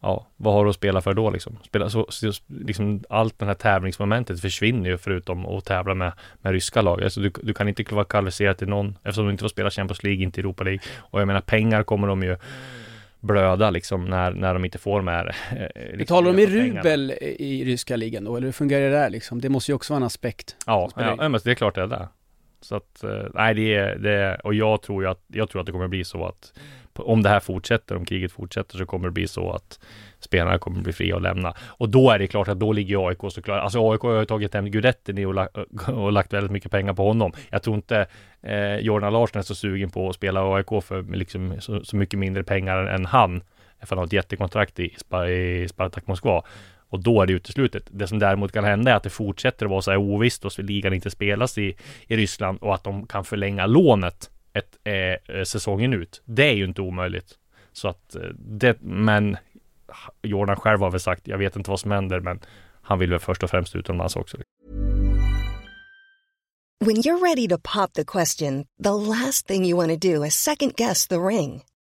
Ja, 0.00 0.26
vad 0.36 0.54
har 0.54 0.64
du 0.64 0.70
att 0.70 0.76
spela 0.76 1.00
för 1.00 1.14
då 1.14 1.30
liksom? 1.30 1.58
Spela, 1.64 1.90
så, 1.90 2.06
så, 2.08 2.32
liksom 2.46 3.04
allt 3.08 3.38
det 3.38 3.46
här 3.46 3.54
tävlingsmomentet 3.54 4.40
försvinner 4.40 4.90
ju 4.90 4.98
förutom 4.98 5.46
att 5.46 5.64
tävla 5.64 5.94
med, 5.94 6.12
med 6.40 6.52
ryska 6.52 6.82
lag. 6.82 7.02
Alltså 7.02 7.20
du, 7.20 7.32
du 7.42 7.54
kan 7.54 7.68
inte 7.68 7.94
vara 7.94 8.04
kvalificerad 8.04 8.58
till 8.58 8.68
någon 8.68 8.98
eftersom 9.02 9.24
du 9.24 9.30
inte 9.30 9.42
får 9.42 9.48
spela 9.48 9.70
Champions 9.70 10.02
League, 10.02 10.22
inte 10.22 10.40
Europa 10.40 10.64
League. 10.64 10.80
Och 10.98 11.20
jag 11.20 11.26
menar 11.26 11.40
pengar 11.40 11.82
kommer 11.82 12.08
de 12.08 12.22
ju 12.22 12.36
blöda 13.20 13.70
liksom 13.70 14.04
när, 14.04 14.30
när 14.30 14.54
de 14.54 14.64
inte 14.64 14.78
får 14.78 14.98
de 14.98 15.08
här 15.08 15.36
eh, 15.50 15.96
liksom, 15.96 16.16
Talar 16.16 16.32
de 16.32 16.42
i 16.42 16.46
rubel 16.46 17.10
i 17.20 17.64
ryska 17.64 17.96
ligan 17.96 18.24
då, 18.24 18.36
eller 18.36 18.46
hur 18.46 18.52
fungerar 18.52 18.90
det 18.90 18.96
där 18.96 19.10
liksom? 19.10 19.40
Det 19.40 19.48
måste 19.48 19.70
ju 19.70 19.76
också 19.76 19.92
vara 19.92 20.00
en 20.00 20.06
aspekt. 20.06 20.56
Ja, 20.66 20.90
ja, 20.96 21.16
ja 21.18 21.28
men 21.28 21.40
det 21.44 21.50
är 21.50 21.54
klart 21.54 21.74
det 21.74 21.82
är 21.82 21.86
det. 21.86 22.08
Så 22.60 22.76
att, 22.76 23.04
eh, 23.04 23.26
nej 23.34 23.54
det 23.54 23.74
är, 23.74 23.96
det 23.96 24.12
är, 24.12 24.46
och 24.46 24.54
jag 24.54 24.82
tror 24.82 25.02
ju 25.02 25.10
att, 25.10 25.20
jag 25.26 25.50
tror 25.50 25.60
att 25.60 25.66
det 25.66 25.72
kommer 25.72 25.88
bli 25.88 26.04
så 26.04 26.26
att 26.26 26.52
om 26.98 27.22
det 27.22 27.28
här 27.28 27.40
fortsätter, 27.40 27.96
om 27.96 28.04
kriget 28.04 28.32
fortsätter 28.32 28.78
så 28.78 28.86
kommer 28.86 29.08
det 29.08 29.12
bli 29.12 29.28
så 29.28 29.52
att 29.52 29.78
spelarna 30.18 30.58
kommer 30.58 30.80
bli 30.80 30.92
fria 30.92 31.16
att 31.16 31.22
lämna. 31.22 31.54
Och 31.66 31.88
då 31.88 32.10
är 32.10 32.18
det 32.18 32.26
klart 32.26 32.48
att 32.48 32.60
då 32.60 32.72
ligger 32.72 33.08
AIK 33.08 33.18
såklart, 33.28 33.62
alltså 33.62 33.90
AIK 33.90 34.00
har 34.00 34.18
ju 34.18 34.24
tagit 34.24 34.54
hem 34.54 34.70
gudetten 34.70 35.26
och, 35.26 35.34
la, 35.34 35.48
och 35.86 36.12
lagt 36.12 36.32
väldigt 36.32 36.52
mycket 36.52 36.70
pengar 36.70 36.94
på 36.94 37.06
honom. 37.06 37.32
Jag 37.50 37.62
tror 37.62 37.76
inte 37.76 38.06
eh, 38.42 38.76
Jordan 38.76 39.12
Larsson 39.12 39.38
är 39.38 39.42
så 39.42 39.54
sugen 39.54 39.90
på 39.90 40.08
att 40.08 40.14
spela 40.14 40.54
AIK 40.54 40.84
för 40.84 41.16
liksom 41.16 41.60
så, 41.60 41.84
så 41.84 41.96
mycket 41.96 42.18
mindre 42.18 42.44
pengar 42.44 42.78
än 42.78 43.06
han. 43.06 43.42
För 43.80 43.88
han 43.88 43.98
har 43.98 44.06
ett 44.06 44.12
jättekontrakt 44.12 44.80
i, 44.80 44.96
i 45.28 45.68
Spartak 45.68 46.06
Moskva. 46.06 46.42
Och 46.88 47.02
då 47.02 47.22
är 47.22 47.26
det 47.26 47.32
uteslutet. 47.32 47.82
Det 47.90 48.06
som 48.06 48.18
däremot 48.18 48.52
kan 48.52 48.64
hända 48.64 48.90
är 48.90 48.94
att 48.94 49.02
det 49.02 49.10
fortsätter 49.10 49.66
att 49.66 49.70
vara 49.70 49.82
så 49.82 49.90
här 49.90 49.98
ovisst 49.98 50.44
och 50.44 50.58
ligan 50.58 50.94
inte 50.94 51.10
spelas 51.10 51.58
i, 51.58 51.76
i 52.06 52.16
Ryssland 52.16 52.58
och 52.60 52.74
att 52.74 52.84
de 52.84 53.06
kan 53.06 53.24
förlänga 53.24 53.66
lånet 53.66 54.30
ett, 54.52 54.78
eh, 54.84 55.36
eh 55.36 55.44
säsongen 55.44 55.92
ut. 55.92 56.22
Det 56.24 56.44
är 56.44 56.54
ju 56.54 56.64
inte 56.64 56.82
omöjligt. 56.82 57.34
Så 57.72 57.88
att 57.88 58.14
eh, 58.14 58.22
det, 58.38 58.80
men 58.80 59.36
Jordan 60.22 60.56
själv 60.56 60.80
har 60.80 60.90
väl 60.90 61.00
sagt, 61.00 61.28
jag 61.28 61.38
vet 61.38 61.56
inte 61.56 61.70
vad 61.70 61.80
som 61.80 61.90
händer, 61.90 62.20
men 62.20 62.40
han 62.82 62.98
vill 62.98 63.10
väl 63.10 63.18
först 63.18 63.42
och 63.42 63.50
främst 63.50 63.76
utomlands 63.76 64.16
också. 64.16 64.36
When 66.84 66.96
you're 66.96 67.20
ready 67.20 67.48
to 67.48 67.58
pop 67.58 67.92
the 67.92 68.04
question, 68.04 68.64
the 68.82 68.90
last 68.90 69.46
thing 69.46 69.64
you 69.64 69.76
want 69.76 70.02
to 70.02 70.08
do 70.12 70.24
is 70.24 70.34
second 70.34 70.76
guess 70.76 71.08
the 71.08 71.16
ring. 71.16 71.62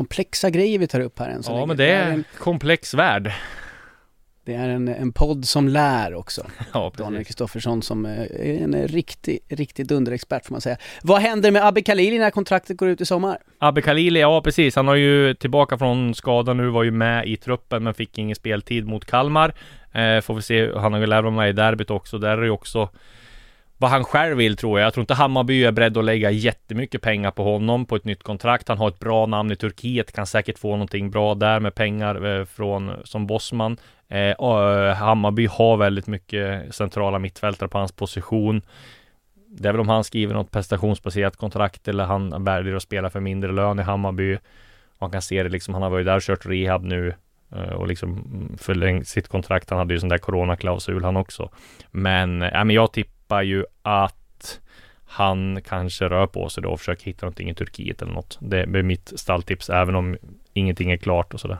Komplexa 0.00 0.50
grejer 0.50 0.78
vi 0.78 0.86
tar 0.86 1.00
upp 1.00 1.18
här 1.18 1.28
än 1.30 1.42
så 1.42 1.50
Ja, 1.52 1.54
länge. 1.54 1.66
men 1.66 1.76
det 1.76 1.90
är 1.90 2.10
en, 2.12 2.24
komplex 2.38 2.94
värld. 2.94 3.32
det 4.44 4.54
är 4.54 4.68
en, 4.68 4.88
en 4.88 5.12
podd 5.12 5.44
som 5.44 5.68
lär 5.68 6.14
också. 6.14 6.46
Ja, 6.72 6.92
Daniel. 6.96 7.24
Kristoffersson 7.24 7.82
som 7.82 8.06
eh, 8.06 8.20
är 8.22 8.64
en 8.64 8.88
riktig, 8.88 9.38
riktig 9.48 9.86
dunderexpert 9.86 10.46
får 10.46 10.54
man 10.54 10.60
säga. 10.60 10.76
Vad 11.02 11.20
händer 11.22 11.50
med 11.50 11.66
Abbe 11.66 11.82
Khalili 11.82 12.18
när 12.18 12.30
kontraktet 12.30 12.76
går 12.76 12.88
ut 12.88 13.00
i 13.00 13.06
sommar? 13.06 13.38
Abbe 13.58 13.82
Khalili, 13.82 14.20
ja 14.20 14.40
precis. 14.42 14.76
Han 14.76 14.88
har 14.88 14.94
ju 14.94 15.34
tillbaka 15.34 15.78
från 15.78 16.14
skada 16.14 16.52
nu, 16.52 16.68
var 16.68 16.82
ju 16.82 16.90
med 16.90 17.26
i 17.28 17.36
truppen 17.36 17.82
men 17.82 17.94
fick 17.94 18.18
ingen 18.18 18.36
speltid 18.36 18.86
mot 18.86 19.04
Kalmar. 19.04 19.54
Eh, 19.92 20.20
får 20.20 20.34
vi 20.34 20.42
se, 20.42 20.72
han 20.76 20.92
har 20.92 21.00
ju 21.00 21.06
lärt 21.06 21.32
med 21.32 21.48
i 21.50 21.52
derbyt 21.52 21.90
också. 21.90 22.18
Där 22.18 22.28
är 22.30 22.36
det 22.36 22.44
ju 22.46 22.50
också 22.50 22.88
vad 23.80 23.90
han 23.90 24.04
själv 24.04 24.36
vill 24.36 24.56
tror 24.56 24.78
jag. 24.78 24.86
Jag 24.86 24.94
tror 24.94 25.02
inte 25.02 25.14
Hammarby 25.14 25.64
är 25.64 25.72
beredd 25.72 25.96
att 25.96 26.04
lägga 26.04 26.30
jättemycket 26.30 27.02
pengar 27.02 27.30
på 27.30 27.44
honom 27.44 27.86
på 27.86 27.96
ett 27.96 28.04
nytt 28.04 28.22
kontrakt. 28.22 28.68
Han 28.68 28.78
har 28.78 28.88
ett 28.88 28.98
bra 28.98 29.26
namn 29.26 29.52
i 29.52 29.56
Turkiet, 29.56 30.12
kan 30.12 30.26
säkert 30.26 30.58
få 30.58 30.70
någonting 30.70 31.10
bra 31.10 31.34
där 31.34 31.60
med 31.60 31.74
pengar 31.74 32.38
eh, 32.40 32.44
från 32.44 32.92
som 33.04 33.26
Bosman 33.26 33.76
Eh, 34.10 34.32
och, 34.32 34.62
eh, 34.62 34.94
Hammarby 34.94 35.46
har 35.46 35.76
väldigt 35.76 36.06
mycket 36.06 36.74
centrala 36.74 37.18
mittfältare 37.18 37.68
på 37.68 37.78
hans 37.78 37.92
position. 37.92 38.62
Det 39.48 39.68
är 39.68 39.72
väl 39.72 39.80
om 39.80 39.88
han 39.88 40.04
skriver 40.04 40.34
något 40.34 40.50
prestationsbaserat 40.50 41.36
kontrakt 41.36 41.88
eller 41.88 42.04
han 42.04 42.44
väljer 42.44 42.74
att 42.74 42.82
spela 42.82 43.10
för 43.10 43.20
mindre 43.20 43.52
lön 43.52 43.78
i 43.78 43.82
Hammarby. 43.82 44.38
Man 44.98 45.10
kan 45.10 45.22
se 45.22 45.42
det 45.42 45.48
liksom, 45.48 45.74
han 45.74 45.82
har 45.82 45.90
varit 45.90 46.06
där 46.06 46.16
och 46.16 46.22
kört 46.22 46.46
rehab 46.46 46.84
nu 46.84 47.14
eh, 47.52 47.72
och 47.72 47.86
liksom 47.86 48.12
mm, 48.12 48.58
förlängt 48.58 49.08
sitt 49.08 49.28
kontrakt. 49.28 49.70
Han 49.70 49.78
hade 49.78 49.94
ju 49.94 50.00
sån 50.00 50.08
där 50.08 50.18
coronaklausul 50.18 51.04
han 51.04 51.16
också. 51.16 51.50
Men, 51.90 52.42
äh, 52.42 52.64
men 52.64 52.70
jag 52.70 52.92
tippar 52.92 53.19
ju 53.42 53.64
att 53.82 54.60
han 55.06 55.62
kanske 55.62 56.04
rör 56.08 56.26
på 56.26 56.48
sig 56.48 56.62
då 56.62 56.68
och 56.70 56.78
försöker 56.78 57.04
hitta 57.04 57.26
någonting 57.26 57.50
i 57.50 57.54
Turkiet 57.54 58.02
eller 58.02 58.12
något. 58.12 58.38
Det 58.40 58.58
är 58.60 58.82
mitt 58.82 59.12
stalltips, 59.16 59.70
även 59.70 59.94
om 59.94 60.16
ingenting 60.52 60.90
är 60.90 60.96
klart 60.96 61.34
och 61.34 61.40
sådär. 61.40 61.58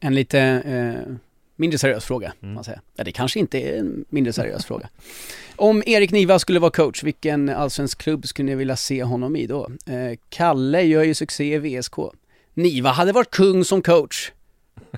En 0.00 0.14
lite 0.14 0.40
eh, 0.40 1.14
mindre 1.56 1.78
seriös 1.78 2.04
fråga, 2.04 2.32
Mm. 2.42 2.54
man 2.54 2.64
säger. 2.64 2.80
Ja, 2.96 3.04
det 3.04 3.12
kanske 3.12 3.38
inte 3.38 3.58
är 3.60 3.78
en 3.78 4.04
mindre 4.08 4.32
seriös 4.32 4.64
fråga. 4.64 4.88
Om 5.56 5.82
Erik 5.86 6.10
Niva 6.12 6.38
skulle 6.38 6.58
vara 6.60 6.70
coach, 6.70 7.02
vilken 7.02 7.48
allsvensk 7.48 7.98
klubb 8.02 8.26
skulle 8.26 8.46
ni 8.46 8.54
vilja 8.54 8.76
se 8.76 9.02
honom 9.02 9.36
i 9.36 9.46
då? 9.46 9.70
Eh, 9.86 10.18
Kalle 10.28 10.82
gör 10.82 11.02
ju 11.02 11.14
succé 11.14 11.54
i 11.54 11.58
VSK. 11.58 11.94
Niva 12.54 12.90
hade 12.90 13.12
varit 13.12 13.30
kung 13.30 13.64
som 13.64 13.82
coach. 13.82 14.32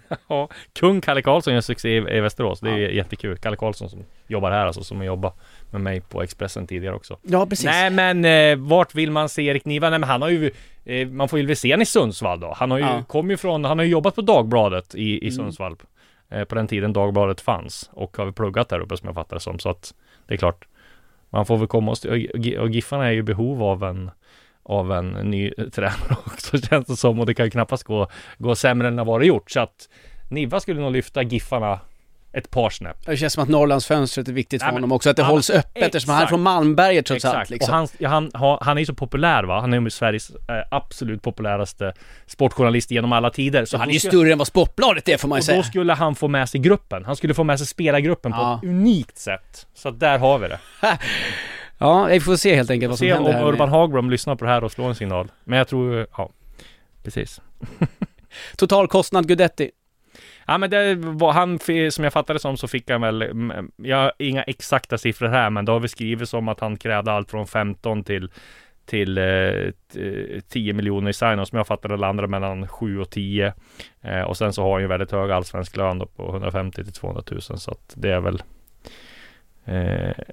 Ja, 0.28 0.48
kung 0.72 1.00
Kalle 1.00 1.22
Karlsson 1.22 1.54
gör 1.54 1.60
succé 1.60 1.88
i, 1.88 2.16
i 2.16 2.20
Västerås. 2.20 2.60
Det 2.60 2.70
är 2.70 2.78
Ja. 2.78 2.88
jättekul. 2.88 3.36
Kalle 3.38 3.56
Karlsson 3.56 3.90
som 3.90 4.04
jobbar 4.26 4.50
här 4.50 4.66
alltså, 4.66 4.84
som 4.84 5.02
jobbar 5.04 5.32
med 5.70 5.80
mig 5.80 6.00
på 6.00 6.22
Expressen 6.22 6.66
tidigare 6.66 6.94
också. 6.94 7.18
Ja, 7.22 7.46
precis. 7.46 7.64
Nej 7.66 7.90
men 7.90 8.24
eh, 8.24 8.56
vart 8.68 8.94
vill 8.94 9.10
man 9.10 9.28
se 9.28 9.42
Erik 9.42 9.64
Niva? 9.64 9.90
Nej 9.90 9.98
men 9.98 10.08
han 10.08 10.22
har 10.22 10.28
ju 10.28 10.50
eh, 10.84 11.08
Man 11.08 11.28
får 11.28 11.38
ju 11.38 11.46
väl 11.46 11.56
se 11.56 11.70
han 11.70 11.82
i 11.82 11.86
Sundsvall 11.86 12.40
då. 12.40 12.52
Han 12.56 12.70
har 12.70 12.78
ju, 12.78 12.84
Ja. 12.84 13.04
kom 13.08 13.30
ju 13.30 13.36
från, 13.36 13.64
han 13.64 13.78
har 13.78 13.84
ju 13.84 13.90
jobbat 13.90 14.14
på 14.14 14.20
Dagbladet 14.22 14.94
i, 14.94 15.02
i 15.02 15.18
Mm. 15.20 15.32
Sundsvall. 15.32 15.76
Eh, 16.30 16.44
på 16.44 16.54
den 16.54 16.66
tiden 16.66 16.92
Dagbladet 16.92 17.40
fanns. 17.40 17.90
Och 17.92 18.16
har 18.16 18.24
väl 18.24 18.34
pluggat 18.34 18.68
där 18.68 18.80
uppe 18.80 18.96
som 18.96 19.06
jag 19.06 19.14
fattar 19.14 19.36
det 19.36 19.40
som. 19.40 19.58
Så 19.58 19.68
att 19.68 19.94
det 20.26 20.34
är 20.34 20.38
klart. 20.38 20.64
Man 21.30 21.46
får 21.46 21.56
väl 21.56 21.66
komma 21.66 21.90
och, 21.90 22.06
och, 22.06 22.62
och 22.62 22.68
Giffarna 22.70 23.06
är 23.06 23.10
ju 23.12 23.18
i 23.18 23.22
behov 23.22 23.62
av 23.62 23.84
en 23.84 24.10
av 24.68 24.92
en 24.92 25.08
ny 25.10 25.50
tränare 25.50 26.16
också 26.26 26.58
känns 26.58 26.86
det 26.86 26.96
som 26.96 27.20
och 27.20 27.26
det 27.26 27.34
kan 27.34 27.44
ju 27.46 27.50
knappast 27.50 27.84
gå, 27.84 28.08
gå 28.38 28.54
sämre 28.56 28.88
än 28.88 28.96
det 28.96 29.00
har 29.02 29.06
varit 29.06 29.28
gjort 29.28 29.50
så 29.50 29.60
att 29.60 29.88
Niva 30.30 30.60
skulle 30.60 30.80
nog 30.80 30.92
lyfta 30.92 31.22
Giffarna 31.22 31.80
ett 32.32 32.50
par 32.50 32.70
snäpp. 32.70 33.06
Det 33.06 33.16
känns 33.16 33.32
som 33.32 33.42
att 33.42 33.48
Norrlandsfönstret 33.48 34.28
är 34.28 34.32
viktigt 34.32 34.62
för 34.62 34.66
Nej, 34.66 34.74
honom 34.74 34.92
också, 34.92 35.10
att 35.10 35.16
det 35.16 35.22
Ja, 35.22 35.26
hålls 35.28 35.50
öppet 35.50 35.82
eftersom 35.82 36.10
han 36.10 36.18
är 36.18 36.22
exakt. 36.22 36.30
från 36.30 36.42
Malmberget 36.42 37.06
trots 37.06 37.24
Exakt, 37.24 37.36
allt. 37.38 37.50
Liksom. 37.50 37.70
och 37.72 37.76
han, 37.78 37.88
ja, 37.98 38.08
han, 38.08 38.58
han 38.60 38.76
är 38.76 38.80
ju 38.80 38.86
så 38.86 38.94
populär 38.94 39.44
va? 39.44 39.60
Han 39.60 39.72
är 39.74 39.80
ju 39.80 39.90
Sveriges 39.90 40.30
eh, 40.30 40.36
absolut 40.70 41.22
populäraste 41.22 41.92
sportjournalist 42.26 42.90
genom 42.90 43.12
alla 43.12 43.30
tider. 43.30 43.64
Så 43.64 43.78
han 43.78 43.88
är 43.88 43.92
ju 43.92 43.98
skulle- 43.98 44.10
större 44.12 44.32
än 44.32 44.38
vad 44.38 44.46
Sportbladet 44.46 45.08
är 45.08 45.16
får 45.16 45.28
man 45.28 45.36
ju 45.36 45.40
Och 45.40 45.44
säga. 45.44 45.56
då 45.56 45.62
skulle 45.62 45.92
han 45.92 46.14
få 46.14 46.28
med 46.28 46.48
sig 46.48 46.60
gruppen. 46.60 47.04
Han 47.04 47.16
skulle 47.16 47.34
få 47.34 47.44
med 47.44 47.58
sig 47.58 47.66
spelargruppen 47.66 48.32
på 48.32 48.38
Ja. 48.38 48.56
ett 48.62 48.64
unikt 48.68 49.18
sätt. 49.18 49.66
Så 49.74 49.90
där 49.90 50.18
har 50.18 50.38
vi 50.38 50.48
det. 50.48 50.58
Ja, 51.78 52.04
vi 52.04 52.20
får 52.20 52.36
se 52.36 52.54
helt 52.54 52.70
enkelt 52.70 52.90
vad 52.90 52.98
som 52.98 53.06
Se 53.06 53.12
om 53.12 53.16
händer 53.24 53.32
här 53.32 53.48
Urban 53.48 53.70
med 53.70 53.78
Hagblom 53.78 54.10
lyssnar 54.10 54.36
på 54.36 54.44
det 54.44 54.50
här 54.50 54.64
och 54.64 54.72
slår 54.72 54.88
en 54.88 54.94
signal. 54.94 55.30
Men 55.44 55.58
jag 55.58 55.68
tror, 55.68 56.06
ja, 56.16 56.30
precis. 57.04 57.40
totalkostnad 58.56 59.28
Gudetti. 59.28 59.70
Ja 60.46 60.58
men 60.58 60.70
det 60.70 60.94
var 60.94 61.32
han, 61.32 61.58
som 61.90 62.04
jag 62.04 62.12
fattade 62.12 62.38
som 62.38 62.56
så 62.56 62.68
fick 62.68 62.90
han 62.90 63.00
väl, 63.00 63.22
mm, 63.22 63.70
jag 63.76 63.96
har 63.96 64.12
inga 64.18 64.42
exakta 64.42 64.98
siffror 64.98 65.28
här 65.28 65.50
men 65.50 65.64
då 65.64 65.72
har 65.72 65.80
vi 65.80 65.88
skrivit 65.88 66.28
som 66.28 66.48
att 66.48 66.60
han 66.60 66.76
krävde 66.76 67.12
allt 67.12 67.30
från 67.30 67.46
15 67.46 68.04
till 68.04 68.30
till 68.86 69.18
eh, 69.18 69.24
t- 69.92 70.40
10 70.48 70.72
miljoner 70.72 71.10
i 71.10 71.12
sign 71.12 71.46
som 71.46 71.56
jag 71.56 71.66
fattade 71.66 71.96
landade 71.96 72.28
mellan 72.28 72.68
7 72.68 73.00
och 73.00 73.10
10 73.10 73.52
eh, 74.02 74.20
och 74.20 74.36
sen 74.36 74.52
så 74.52 74.62
har 74.62 74.72
han 74.72 74.80
ju 74.80 74.86
väldigt 74.86 75.10
hög 75.12 75.30
allsvensk 75.30 75.76
lön 75.76 75.98
då 75.98 76.06
på 76.06 76.28
150 76.28 76.84
till 76.84 76.92
200 76.92 77.22
000 77.30 77.40
så 77.42 77.70
att 77.70 77.92
det 77.96 78.10
är 78.10 78.20
väl 78.20 78.42
eh, 79.64 80.24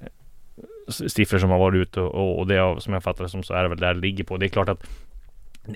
siffror 0.88 1.38
som 1.38 1.50
har 1.50 1.58
varit 1.58 1.76
ute 1.76 2.00
och, 2.00 2.38
och 2.38 2.46
det 2.46 2.80
som 2.80 2.92
jag 2.92 3.02
fattar 3.02 3.24
det 3.24 3.30
som 3.30 3.42
så 3.42 3.54
är 3.54 3.62
det 3.62 3.68
väl 3.68 3.78
där 3.78 3.94
det 3.94 4.00
ligger 4.00 4.24
på. 4.24 4.36
Det 4.36 4.46
är 4.46 4.48
klart 4.48 4.68
att 4.68 4.86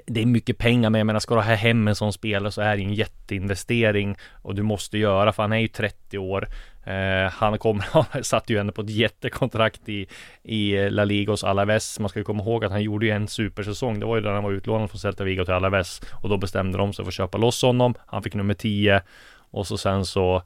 det 0.07 0.23
är 0.23 0.27
mycket 0.27 0.59
pengar 0.59 0.91
men 0.91 0.99
jag 0.99 1.07
menar 1.07 1.21
ska 1.21 1.35
du 1.35 1.41
ha 1.41 1.55
hem 1.55 1.89
en 1.89 1.95
sån 1.95 2.13
spelare 2.13 2.53
så 2.53 2.61
är 2.61 2.77
det 2.77 2.83
ju 2.83 2.89
en 2.89 2.95
jätteinvestering 2.95 4.17
och 4.43 4.55
du 4.55 4.63
måste 4.63 4.99
göra 4.99 5.33
för 5.33 5.43
han 5.43 5.53
är 5.53 5.59
ju 5.59 5.69
30 5.69 6.19
år. 6.19 6.49
Eh, 6.85 7.31
han 7.33 7.59
kommer, 7.59 7.85
han 8.11 8.25
satt 8.25 8.51
ju 8.51 8.59
ändå 8.59 8.73
på 8.73 8.83
ett 8.83 8.91
jättekontrakt 8.91 9.89
i, 9.89 10.07
i 10.43 10.77
eh, 10.77 10.91
La 10.91 11.05
Liga 11.05 11.33
hos 11.33 11.45
Alaves. 11.45 12.01
Man 12.01 12.09
ska 12.09 12.19
ju 12.19 12.25
komma 12.25 12.43
ihåg 12.43 12.65
att 12.65 12.73
han 12.73 12.83
gjorde 12.83 13.07
ju 13.07 13.13
en 13.13 13.29
supersäsong. 13.29 14.01
Det 14.01 14.07
var 14.07 14.17
ju 14.17 14.23
när 14.23 14.31
han 14.31 14.45
var 14.45 14.53
utlånad 14.53 14.91
från 14.91 14.99
Celta 14.99 15.25
Vigo 15.25 15.45
till 15.45 15.55
Alaves 15.55 16.01
och 16.23 16.29
då 16.29 16.37
bestämde 16.37 16.79
de 16.79 16.93
sig 16.93 17.05
för 17.05 17.11
att 17.11 17.15
köpa 17.15 17.39
loss 17.39 17.63
honom. 17.63 17.95
Han 18.07 18.23
fick 18.23 18.35
nummer 18.35 18.55
10 18.55 19.03
och 19.51 19.67
så 19.67 19.79
sen 19.79 20.05
så 20.05 20.43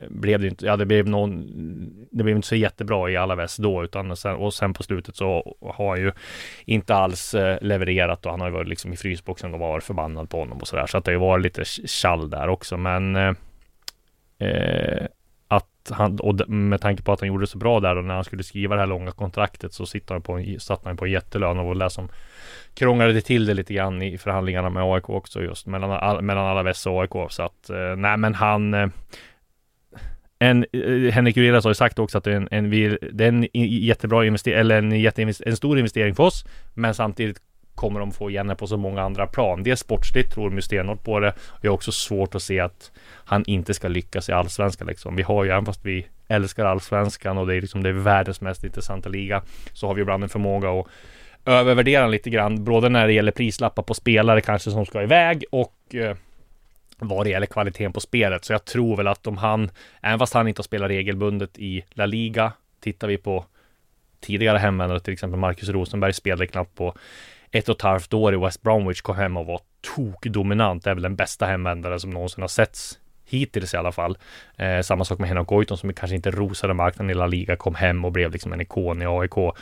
Eh, 0.00 0.08
blev 0.08 0.40
det 0.40 0.46
inte, 0.46 0.66
ja 0.66 0.76
det 0.76 0.86
blev 0.86 1.08
någon, 1.08 1.46
det 2.10 2.24
blev 2.24 2.36
inte 2.36 2.48
så 2.48 2.56
jättebra 2.56 3.10
i 3.10 3.16
Alaves 3.16 3.56
då 3.56 3.84
utan 3.84 4.16
sen, 4.16 4.36
och 4.36 4.54
sen 4.54 4.74
på 4.74 4.82
slutet 4.82 5.16
så 5.16 5.56
har 5.60 5.88
han 5.88 6.00
ju 6.00 6.12
inte 6.64 6.94
alls 6.94 7.34
eh, 7.34 7.58
levererat 7.60 8.26
och 8.26 8.30
han 8.30 8.40
har 8.40 8.48
ju 8.48 8.54
varit 8.54 8.68
liksom 8.68 8.92
i 8.92 8.96
frysboxen 8.96 9.54
och 9.54 9.60
varit 9.60 9.84
förbannad 9.84 10.30
på 10.30 10.38
honom 10.38 10.58
och 10.58 10.68
sådär. 10.68 10.86
Så 10.86 10.98
att 10.98 11.04
det 11.04 11.10
har 11.10 11.14
ju 11.14 11.20
varit 11.20 11.42
lite 11.42 11.64
tjall 11.64 12.30
där 12.30 12.48
också. 12.48 12.76
Men 12.76 13.16
eh, 13.16 13.34
eh 14.38 15.06
att 15.48 15.90
han, 15.90 16.20
och 16.20 16.48
med 16.48 16.80
tanke 16.80 17.02
på 17.02 17.12
att 17.12 17.20
han 17.20 17.28
gjorde 17.28 17.42
det 17.42 17.46
så 17.46 17.58
bra 17.58 17.80
där 17.80 17.96
och 17.96 18.04
när 18.04 18.14
han 18.14 18.24
skulle 18.24 18.42
skriva 18.42 18.74
det 18.74 18.80
här 18.80 18.86
långa 18.86 19.12
kontraktet 19.12 19.72
så 19.72 19.86
satt 19.86 20.10
han 20.10 20.22
på 20.22 20.32
en, 20.32 20.60
satt 20.60 20.84
han 20.84 20.96
på 20.96 21.04
en 21.04 21.10
jättelön 21.10 21.58
och 21.58 21.76
det 21.76 21.90
som 21.90 22.08
krånglade 22.74 23.20
till 23.20 23.46
det 23.46 23.54
lite 23.54 23.74
grann 23.74 24.02
i 24.02 24.18
förhandlingarna 24.18 24.70
med 24.70 24.82
AIK 24.82 25.10
också 25.10 25.42
just 25.42 25.66
mellan, 25.66 26.26
mellan 26.26 26.46
Alaves 26.46 26.86
och 26.86 27.00
AIK 27.00 27.30
så 27.30 27.42
att 27.42 27.70
eh, 27.70 27.96
nej 27.96 28.16
men 28.16 28.34
han 28.34 28.74
eh, 28.74 28.88
en, 30.50 30.66
eh, 30.72 31.12
Henrik 31.12 31.36
Jurilas 31.36 31.64
har 31.64 31.70
ju 31.70 31.74
sagt 31.74 31.98
också 31.98 32.18
att 32.18 32.24
det 32.24 32.32
är 32.32 32.36
en, 32.36 32.48
en, 32.50 32.70
det 33.12 33.24
är 33.24 33.28
en 33.28 33.48
jättebra 33.52 34.26
investering, 34.26 34.60
eller 34.60 34.78
en, 34.78 34.92
jätteinvest- 34.92 35.42
en 35.46 35.56
stor 35.56 35.78
investering 35.78 36.14
för 36.14 36.22
oss, 36.24 36.44
men 36.74 36.94
samtidigt 36.94 37.40
kommer 37.74 38.00
de 38.00 38.12
få 38.12 38.30
igen 38.30 38.46
det 38.46 38.54
på 38.54 38.66
så 38.66 38.76
många 38.76 39.02
andra 39.02 39.26
plan. 39.26 39.62
Det 39.62 39.70
är 39.70 39.76
sportsligt 39.76 40.32
tror 40.32 40.50
de 40.50 40.56
ju 40.56 40.62
stenhårt 40.62 41.04
på 41.04 41.20
det. 41.20 41.34
Jag 41.60 41.70
har 41.70 41.74
också 41.74 41.92
svårt 41.92 42.34
att 42.34 42.42
se 42.42 42.60
att 42.60 42.92
han 43.24 43.44
inte 43.46 43.74
ska 43.74 43.88
lyckas 43.88 44.28
i 44.28 44.32
allsvenskan 44.32 44.86
liksom. 44.86 45.16
Vi 45.16 45.22
har 45.22 45.44
ju, 45.44 45.50
även 45.50 45.66
fast 45.66 45.84
vi 45.84 46.06
älskar 46.28 46.64
allsvenskan 46.64 47.38
och 47.38 47.46
det 47.46 47.54
är 47.54 47.60
liksom 47.60 47.82
det 47.82 47.88
är 47.88 47.92
världens 47.92 48.40
mest 48.40 48.64
intressanta 48.64 49.08
liga, 49.08 49.42
så 49.72 49.86
har 49.86 49.94
vi 49.94 50.02
ibland 50.02 50.22
en 50.22 50.28
förmåga 50.28 50.70
att 50.70 50.86
övervärdera 51.44 52.02
den 52.02 52.10
lite 52.10 52.30
grann, 52.30 52.64
både 52.64 52.88
när 52.88 53.06
det 53.06 53.12
gäller 53.12 53.32
prislappar 53.32 53.82
på 53.82 53.94
spelare 53.94 54.40
kanske 54.40 54.70
som 54.70 54.86
ska 54.86 55.02
iväg 55.02 55.44
och 55.50 55.94
eh, 55.94 56.16
vad 56.98 57.26
det 57.26 57.30
gäller 57.30 57.46
kvaliteten 57.46 57.92
på 57.92 58.00
spelet. 58.00 58.44
Så 58.44 58.52
jag 58.52 58.64
tror 58.64 58.96
väl 58.96 59.06
att 59.08 59.26
om 59.26 59.36
han, 59.36 59.70
även 60.02 60.18
fast 60.18 60.34
han 60.34 60.48
inte 60.48 60.58
har 60.58 60.64
spelat 60.64 60.88
regelbundet 60.88 61.58
i 61.58 61.84
La 61.90 62.06
Liga, 62.06 62.52
tittar 62.80 63.08
vi 63.08 63.16
på 63.16 63.44
tidigare 64.20 64.58
hemvändare, 64.58 65.00
till 65.00 65.12
exempel 65.12 65.40
Marcus 65.40 65.68
Rosenberg 65.68 66.12
spelade 66.12 66.46
knappt 66.46 66.74
på 66.74 66.94
ett 67.50 67.68
och 67.68 67.76
ett 67.76 67.82
halvt 67.82 68.14
år 68.14 68.34
i 68.34 68.36
West 68.36 68.62
Bromwich, 68.62 69.00
kom 69.00 69.16
hem 69.16 69.36
och 69.36 69.46
var 69.46 69.60
tokdominant. 69.96 70.84
Det 70.84 70.90
är 70.90 70.94
väl 70.94 71.02
den 71.02 71.16
bästa 71.16 71.46
hemvändare 71.46 72.00
som 72.00 72.10
någonsin 72.10 72.42
har 72.42 72.48
setts 72.48 72.98
hittills 73.24 73.74
i 73.74 73.76
alla 73.76 73.92
fall. 73.92 74.18
Eh, 74.56 74.80
samma 74.80 75.04
sak 75.04 75.18
med 75.18 75.28
Henok 75.28 75.48
Goitom 75.48 75.76
som 75.76 75.92
kanske 75.92 76.16
inte 76.16 76.30
rosade 76.30 76.74
marknaden 76.74 77.10
i 77.10 77.14
La 77.14 77.26
Liga, 77.26 77.56
kom 77.56 77.74
hem 77.74 78.04
och 78.04 78.12
blev 78.12 78.32
liksom 78.32 78.52
en 78.52 78.60
ikon 78.60 79.02
i 79.02 79.06
AIK. 79.06 79.54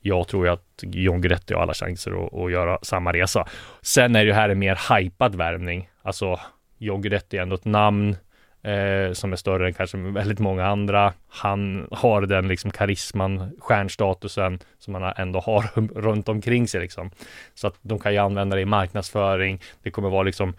Jag 0.00 0.28
tror 0.28 0.46
ju 0.46 0.52
att 0.52 0.82
John 0.82 1.20
Guidetti 1.20 1.54
har 1.54 1.62
alla 1.62 1.74
chanser 1.74 2.26
att, 2.26 2.34
att 2.34 2.52
göra 2.52 2.78
samma 2.82 3.12
resa. 3.12 3.46
Sen 3.82 4.16
är 4.16 4.20
det 4.20 4.26
ju 4.28 4.32
här 4.32 4.48
en 4.48 4.58
mer 4.58 4.94
hypad 4.94 5.34
värvning. 5.34 5.88
Alltså 6.02 6.40
John 6.78 7.06
är 7.06 7.34
ändå 7.34 7.54
ett 7.54 7.64
namn 7.64 8.16
eh, 8.62 9.12
som 9.12 9.32
är 9.32 9.36
större 9.36 9.66
än 9.66 9.74
kanske 9.74 9.96
väldigt 9.96 10.38
många 10.38 10.66
andra. 10.66 11.12
Han 11.28 11.88
har 11.90 12.22
den 12.22 12.48
liksom 12.48 12.70
karisman, 12.70 13.50
stjärnstatusen 13.58 14.58
som 14.78 14.94
han 14.94 15.12
ändå 15.16 15.40
har 15.40 15.62
runt 16.00 16.28
omkring 16.28 16.68
sig 16.68 16.80
liksom. 16.80 17.10
Så 17.54 17.66
att 17.66 17.74
de 17.82 17.98
kan 17.98 18.12
ju 18.12 18.18
använda 18.18 18.56
det 18.56 18.62
i 18.62 18.66
marknadsföring. 18.66 19.60
Det 19.82 19.90
kommer 19.90 20.10
vara 20.10 20.22
liksom 20.22 20.54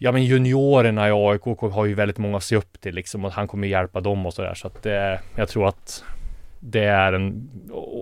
Ja 0.00 0.12
men 0.12 0.24
juniorerna 0.24 1.08
i 1.08 1.12
AIK 1.12 1.42
har 1.72 1.84
ju 1.84 1.94
väldigt 1.94 2.18
många 2.18 2.36
att 2.36 2.44
se 2.44 2.56
upp 2.56 2.80
till 2.80 2.94
liksom 2.94 3.24
och 3.24 3.32
han 3.32 3.48
kommer 3.48 3.68
hjälpa 3.68 4.00
dem 4.00 4.26
och 4.26 4.34
sådär 4.34 4.54
så 4.54 4.66
att 4.66 4.82
det, 4.82 5.20
jag 5.36 5.48
tror 5.48 5.68
att 5.68 6.04
det 6.60 6.84
är 6.84 7.12
en 7.12 7.50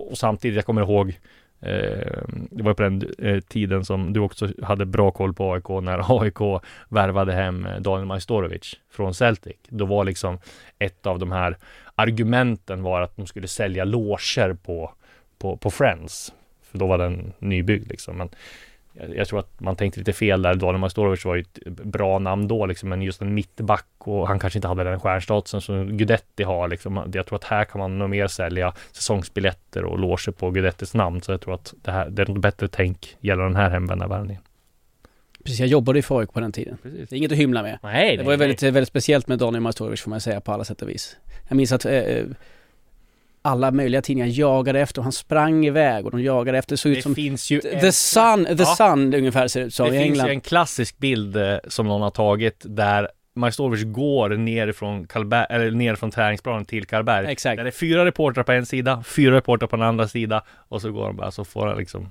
och 0.09 0.17
samtidigt 0.17 0.55
jag 0.55 0.65
kommer 0.65 0.81
ihåg 0.81 1.19
Eh, 1.61 2.21
det 2.49 2.63
var 2.63 2.73
på 2.73 2.83
den 2.83 3.09
eh, 3.17 3.39
tiden 3.39 3.85
som 3.85 4.13
du 4.13 4.19
också 4.19 4.49
hade 4.63 4.85
bra 4.85 5.11
koll 5.11 5.33
på 5.33 5.53
AIK 5.53 5.69
när 5.69 6.21
AIK 6.21 6.63
värvade 6.89 7.33
hem 7.33 7.65
eh, 7.65 7.79
Daniel 7.79 8.07
Majstorovic 8.07 8.75
från 8.91 9.13
Celtic. 9.13 9.57
Då 9.69 9.85
var 9.85 10.03
liksom 10.03 10.39
ett 10.79 11.05
av 11.05 11.19
de 11.19 11.31
här 11.31 11.57
argumenten 11.95 12.83
var 12.83 13.01
att 13.01 13.15
de 13.15 13.27
skulle 13.27 13.47
sälja 13.47 13.83
loger 13.83 14.53
på, 14.53 14.91
på, 15.37 15.57
på 15.57 15.71
Friends. 15.71 16.33
För 16.71 16.77
då 16.77 16.87
var 16.87 16.97
den 16.97 17.33
nybyggd 17.39 17.89
liksom. 17.89 18.17
Men 18.17 18.29
jag 19.15 19.27
tror 19.27 19.39
att 19.39 19.59
man 19.59 19.75
tänkte 19.75 19.99
lite 19.99 20.13
fel 20.13 20.41
där. 20.41 20.55
Daniel 20.55 20.79
Majstorovic 20.79 21.25
var 21.25 21.35
ju 21.35 21.41
ett 21.41 21.63
bra 21.67 22.19
namn 22.19 22.47
då 22.47 22.65
liksom, 22.65 22.89
men 22.89 23.01
just 23.01 23.21
en 23.21 23.33
mittback 23.33 23.85
och 23.97 24.27
han 24.27 24.39
kanske 24.39 24.57
inte 24.57 24.67
hade 24.67 24.83
den 24.83 24.99
stjärnstatusen 24.99 25.61
som 25.61 25.97
Gudetti 25.97 26.43
har 26.43 26.67
liksom. 26.67 27.11
Jag 27.13 27.25
tror 27.25 27.35
att 27.35 27.43
här 27.43 27.65
kan 27.65 27.79
man 27.79 27.99
nog 27.99 28.09
mer 28.09 28.27
sälja 28.27 28.73
säsongsbiljetter 28.91 29.83
och 29.83 29.99
loger 29.99 30.31
på 30.31 30.51
Gudettis 30.51 30.93
namn. 30.93 31.21
Så 31.21 31.31
jag 31.31 31.41
tror 31.41 31.53
att 31.53 31.73
det 31.81 31.91
här, 31.91 32.09
det 32.09 32.21
är 32.21 32.25
något 32.25 32.41
bättre 32.41 32.67
tänk 32.67 33.17
gällande 33.19 33.49
den 33.49 33.55
här 33.55 33.69
hemvändarvärvningen. 33.69 34.41
Precis, 35.43 35.59
jag 35.59 35.69
jobbade 35.69 35.99
i 35.99 36.01
FAIK 36.01 36.33
på 36.33 36.39
den 36.39 36.51
tiden. 36.51 36.77
Precis. 36.83 37.09
Det 37.09 37.15
är 37.15 37.17
inget 37.17 37.31
att 37.31 37.37
hymla 37.37 37.63
med. 37.63 37.79
Nej, 37.83 38.17
det 38.17 38.23
var 38.23 38.31
ju 38.31 38.37
väldigt, 38.37 38.63
väldigt 38.63 38.87
speciellt 38.87 39.27
med 39.27 39.39
Daniel 39.39 39.61
Majstorovic 39.61 40.01
får 40.01 40.09
man 40.09 40.21
säga 40.21 40.41
på 40.41 40.51
alla 40.51 40.63
sätt 40.63 40.81
och 40.81 40.89
vis. 40.89 41.17
Jag 41.47 41.55
minns 41.55 41.71
att 41.71 41.85
eh, 41.85 41.93
eh 41.93 42.25
alla 43.47 43.71
möjliga 43.71 44.01
tidningar 44.01 44.27
jagade 44.27 44.79
efter 44.79 45.01
och 45.01 45.03
han 45.03 45.11
sprang 45.11 45.65
iväg 45.65 46.05
och 46.05 46.11
de 46.11 46.21
jagade 46.21 46.57
efter, 46.57 46.73
det 46.73 46.77
såg 46.77 46.91
ut 46.91 47.03
som 47.03 47.15
finns 47.15 47.51
ju 47.51 47.61
The 47.61 47.85
en... 47.85 47.93
Sun, 47.93 48.45
The 48.45 48.53
ja. 48.57 48.65
Sun 48.65 49.13
ungefär 49.13 49.47
ser 49.47 49.59
det 49.59 49.65
ut 49.65 49.73
som 49.73 49.85
i 49.85 49.89
England. 49.89 50.09
Det 50.09 50.13
finns 50.13 50.27
ju 50.27 50.31
en 50.31 50.41
klassisk 50.41 50.97
bild 50.97 51.37
eh, 51.37 51.57
som 51.67 51.87
någon 51.87 52.01
har 52.01 52.09
tagit 52.09 52.65
där 52.65 53.07
Majstorovic 53.35 53.83
går 53.83 54.29
nerifrån, 54.29 55.07
eller 55.49 55.71
nerifrån 55.71 56.11
träningsplanen 56.11 56.65
till 56.65 56.85
Karlberg. 56.85 57.27
Exakt. 57.27 57.57
Där 57.57 57.63
det 57.63 57.69
är 57.69 57.71
fyra 57.71 58.05
reportrar 58.05 58.43
på 58.43 58.51
en 58.51 58.65
sida, 58.65 59.03
fyra 59.03 59.35
reportrar 59.35 59.67
på 59.67 59.75
den 59.75 59.85
andra 59.85 60.07
sida 60.07 60.43
och 60.49 60.81
så 60.81 60.91
går 60.91 61.05
han 61.05 61.15
bara 61.15 61.31
så 61.31 61.45
får 61.45 61.67
han 61.67 61.77
liksom 61.77 62.09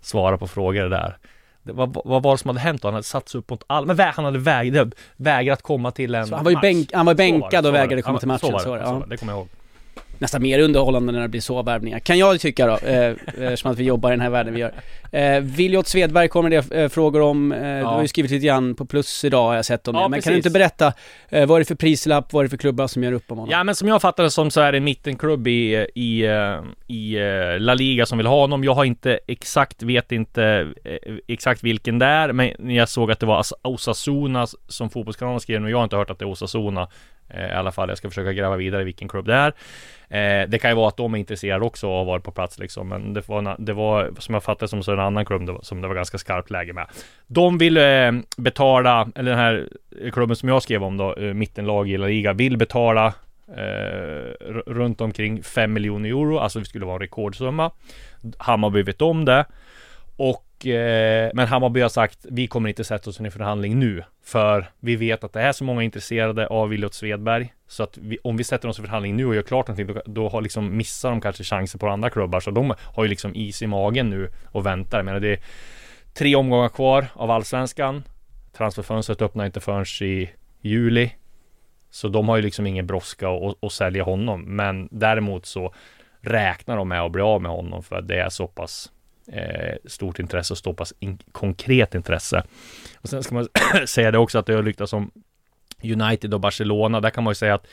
svara 0.00 0.38
på 0.38 0.48
frågor 0.48 0.88
där. 0.88 1.18
Det, 1.62 1.72
vad, 1.72 1.98
vad 2.04 2.22
var 2.22 2.32
det 2.32 2.38
som 2.38 2.48
hade 2.48 2.60
hänt 2.60 2.82
då? 2.82 2.88
Han 2.88 2.94
hade 2.94 3.04
satts 3.04 3.34
upp 3.34 3.50
mot 3.50 3.64
alla, 3.66 3.86
men 3.86 3.96
vä 3.96 4.12
han 4.16 4.24
hade 4.24 4.38
vägrat, 4.38 4.88
vägrat 5.16 5.62
komma 5.62 5.90
till 5.90 6.14
en 6.14 6.26
så 6.26 6.34
han 6.34 6.44
var 6.44 6.50
ju 6.50 6.60
bänk, 6.60 6.92
han 6.92 7.06
var 7.06 7.14
bänkad 7.14 7.66
och 7.66 7.74
vägrade 7.74 8.02
komma 8.02 8.18
till 8.18 8.28
matchen. 8.28 8.40
Så 8.40 8.52
var 8.52 8.58
det, 8.58 8.64
så 8.64 8.70
var 8.70 8.78
det, 8.78 8.84
ja. 8.84 9.06
det 9.08 9.16
kommer 9.16 9.32
jag 9.32 9.38
ihåg 9.38 9.48
nästan 10.20 10.42
mer 10.42 10.58
underhållande 10.58 11.12
när 11.12 11.20
det 11.20 11.28
blir 11.28 11.40
så 11.40 11.62
värvningar, 11.62 11.98
kan 11.98 12.18
jag 12.18 12.40
tycka 12.40 12.66
då, 12.66 12.72
eh, 12.72 13.10
eftersom 13.26 13.72
att 13.72 13.78
vi 13.78 13.84
jobbar 13.84 14.10
i 14.10 14.12
den 14.12 14.20
här 14.20 14.30
världen 14.30 14.54
vi 14.54 14.60
gör. 14.60 14.72
Eh, 15.12 15.40
Viljot 15.40 15.86
Svedberg 15.86 16.28
kommer 16.28 16.50
det 16.50 16.72
eh, 16.72 16.88
frågor 16.88 17.20
om, 17.20 17.52
eh, 17.52 17.68
ja. 17.68 17.78
du 17.78 17.84
har 17.84 18.02
ju 18.02 18.08
skrivit 18.08 18.30
lite 18.30 18.46
grann 18.46 18.74
på 18.74 18.86
plus 18.86 19.24
idag 19.24 19.46
har 19.46 19.54
jag 19.54 19.64
sett 19.64 19.88
om 19.88 19.94
ja, 19.94 20.02
det, 20.02 20.08
men 20.08 20.16
precis. 20.16 20.24
kan 20.24 20.32
du 20.32 20.36
inte 20.36 20.50
berätta, 20.50 20.92
eh, 21.28 21.46
vad 21.46 21.56
är 21.56 21.58
det 21.58 21.64
för 21.64 21.74
prislapp, 21.74 22.32
vad 22.32 22.40
är 22.40 22.44
det 22.44 22.50
för 22.50 22.56
klubbar 22.56 22.86
som 22.86 23.02
gör 23.02 23.12
upp 23.12 23.32
om 23.32 23.38
honom? 23.38 23.52
Ja 23.52 23.64
men 23.64 23.74
som 23.74 23.88
jag 23.88 24.02
fattar 24.02 24.22
det 24.22 24.30
som 24.30 24.50
så 24.50 24.60
är 24.60 24.72
det 24.72 24.78
en 24.78 24.84
mittenklubb 24.84 25.46
i, 25.46 25.86
i, 25.94 26.24
eh, 26.26 26.60
i 26.86 27.16
eh, 27.16 27.60
La 27.60 27.74
Liga 27.74 28.06
som 28.06 28.18
vill 28.18 28.26
ha 28.26 28.40
honom, 28.40 28.64
jag 28.64 28.74
har 28.74 28.84
inte 28.84 29.18
exakt, 29.26 29.82
vet 29.82 30.12
inte 30.12 30.72
exakt 31.26 31.64
vilken 31.64 31.98
det 31.98 32.06
är, 32.06 32.32
men 32.32 32.70
jag 32.74 32.88
såg 32.88 33.10
att 33.10 33.20
det 33.20 33.26
var 33.26 33.44
Osasuna 33.62 34.46
som 34.68 34.90
fotbollskanalen 34.90 35.40
skrev 35.40 35.62
och 35.62 35.70
jag 35.70 35.76
har 35.76 35.84
inte 35.84 35.96
hört 35.96 36.10
att 36.10 36.18
det 36.18 36.24
är 36.24 36.28
Osasuna 36.28 36.88
Eh, 37.28 37.48
i 37.48 37.52
alla 37.52 37.72
fall, 37.72 37.88
jag 37.88 37.98
ska 37.98 38.08
försöka 38.08 38.32
gräva 38.32 38.56
vidare 38.56 38.84
vilken 38.84 39.08
klubb 39.08 39.26
det 39.26 39.34
är. 39.34 39.52
Eh, 40.10 40.48
det 40.48 40.58
kan 40.58 40.70
ju 40.70 40.76
vara 40.76 40.88
att 40.88 40.96
de 40.96 41.14
är 41.14 41.18
intresserade 41.18 41.64
också 41.64 41.88
av 41.88 42.00
att 42.00 42.06
vara 42.06 42.20
på 42.20 42.30
plats 42.30 42.58
liksom, 42.58 42.88
men 42.88 43.14
det 43.14 43.28
var, 43.28 43.56
det 43.58 43.72
var 43.72 44.10
som 44.18 44.34
jag 44.34 44.42
fattade 44.42 44.68
som 44.68 44.82
så 44.82 44.92
en 44.92 45.00
annan 45.00 45.24
klubb 45.24 45.46
det 45.46 45.58
som 45.62 45.80
det 45.80 45.88
var 45.88 45.94
ganska 45.94 46.18
skarpt 46.18 46.50
läge 46.50 46.72
med. 46.72 46.86
De 47.26 47.58
vill 47.58 47.76
eh, 47.76 48.12
betala, 48.36 49.08
eller 49.14 49.30
den 49.30 49.40
här 49.40 49.68
klubben 50.12 50.36
som 50.36 50.48
jag 50.48 50.62
skrev 50.62 50.84
om 50.84 50.96
då, 50.96 51.14
eh, 51.14 51.34
mittenlag 51.34 51.90
i 51.90 51.96
La 51.96 52.06
Liga, 52.06 52.32
vill 52.32 52.56
betala 52.56 53.14
eh, 53.56 54.46
runt 54.66 55.00
omkring 55.00 55.42
5 55.42 55.72
miljoner 55.72 56.08
euro, 56.08 56.38
alltså 56.38 56.58
det 56.58 56.64
skulle 56.64 56.86
vara 56.86 56.94
en 56.94 57.00
rekordsumma. 57.00 57.70
Hammarby 58.38 58.82
vet 58.82 59.02
om 59.02 59.24
det. 59.24 59.44
Och, 60.16 60.44
eh, 60.66 61.30
men 61.34 61.46
Hammarby 61.46 61.80
har 61.80 61.88
sagt, 61.88 62.26
vi 62.30 62.46
kommer 62.46 62.68
inte 62.68 62.84
sätta 62.84 63.10
oss 63.10 63.20
i 63.20 63.24
en 63.24 63.32
förhandling 63.32 63.78
nu. 63.78 64.02
För 64.24 64.70
vi 64.80 64.96
vet 64.96 65.24
att 65.24 65.32
det 65.32 65.40
är 65.40 65.52
så 65.52 65.64
många 65.64 65.82
intresserade 65.82 66.46
av 66.46 66.68
Williot 66.68 66.94
Svedberg. 66.94 67.54
Så 67.68 67.82
att 67.82 67.98
vi, 67.98 68.18
om 68.24 68.36
vi 68.36 68.44
sätter 68.44 68.68
oss 68.68 68.78
i 68.78 68.82
förhandling 68.82 69.16
nu 69.16 69.26
och 69.26 69.34
gör 69.34 69.42
klart 69.42 69.68
någonting, 69.68 69.94
då, 69.94 70.02
då 70.06 70.28
har 70.28 70.42
liksom, 70.42 70.76
missar 70.76 71.10
de 71.10 71.20
kanske 71.20 71.44
chanser 71.44 71.78
på 71.78 71.88
andra 71.88 72.10
klubbar. 72.10 72.40
Så 72.40 72.50
de 72.50 72.74
har 72.94 73.04
ju 73.04 73.08
liksom 73.08 73.34
is 73.34 73.62
i 73.62 73.66
magen 73.66 74.10
nu 74.10 74.30
och 74.44 74.66
väntar. 74.66 74.98
Jag 74.98 75.04
menar, 75.04 75.20
det 75.20 75.32
är 75.32 75.40
tre 76.14 76.36
omgångar 76.36 76.68
kvar 76.68 77.06
av 77.12 77.30
allsvenskan. 77.30 78.02
Transferfönstret 78.52 79.22
öppnar 79.22 79.46
inte 79.46 79.60
förrän 79.60 80.08
i 80.08 80.30
juli. 80.60 81.10
Så 81.90 82.08
de 82.08 82.28
har 82.28 82.36
ju 82.36 82.42
liksom 82.42 82.66
ingen 82.66 82.86
brådska 82.86 83.28
att 83.62 83.72
sälja 83.72 84.04
honom. 84.04 84.56
Men 84.56 84.88
däremot 84.90 85.46
så 85.46 85.74
räknar 86.20 86.76
de 86.76 86.88
med 86.88 87.02
att 87.02 87.12
bli 87.12 87.22
av 87.22 87.42
med 87.42 87.50
honom 87.50 87.82
för 87.82 87.96
att 87.96 88.08
det 88.08 88.20
är 88.20 88.28
så 88.28 88.46
pass 88.46 88.92
eh, 89.32 89.76
stort 89.84 90.18
intresse 90.18 90.54
och 90.54 90.58
så 90.58 90.72
pass 90.72 90.94
in 90.98 91.18
konkret 91.32 91.94
intresse. 91.94 92.42
Och 92.96 93.08
sen 93.08 93.22
ska 93.22 93.34
man 93.34 93.48
säga 93.86 94.10
det 94.10 94.18
också 94.18 94.38
att 94.38 94.46
det 94.46 94.54
har 94.54 94.62
ryktats 94.62 94.92
om 94.92 95.10
United 95.82 96.34
och 96.34 96.40
Barcelona. 96.40 97.00
Där 97.00 97.10
kan 97.10 97.24
man 97.24 97.30
ju 97.30 97.34
säga 97.34 97.54
att 97.54 97.66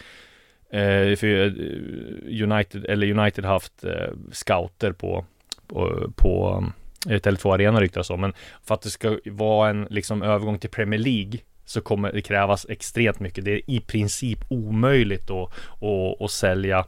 eh, 0.70 1.16
för 1.16 1.26
eh, 1.26 2.44
United, 2.44 2.86
eller 2.86 3.20
United 3.20 3.46
haft 3.46 3.84
eh, 3.84 4.14
scouter 4.32 4.92
på, 4.92 5.26
på, 5.68 6.12
på 6.16 6.64
eh, 7.10 7.20
Tele2 7.20 7.54
Arena 7.54 7.82
ryktas 7.82 8.10
om. 8.10 8.22
Men 8.22 8.34
för 8.64 8.76
att 8.76 8.82
det 8.82 8.90
ska 8.90 9.20
vara 9.26 9.70
en 9.70 9.88
liksom 9.90 10.22
övergång 10.22 10.60
till 10.60 10.70
Premier 10.70 11.00
League 11.00 11.40
så 11.66 11.82
kommer 11.82 12.12
det 12.12 12.22
krävas 12.22 12.66
extremt 12.70 13.20
mycket. 13.20 13.46
Det 13.46 13.52
är 13.52 13.62
i 13.68 13.80
princip 13.80 14.40
omöjligt 14.50 15.30
att, 15.30 15.52
att, 15.82 16.22
att 16.22 16.32
sälja 16.32 16.86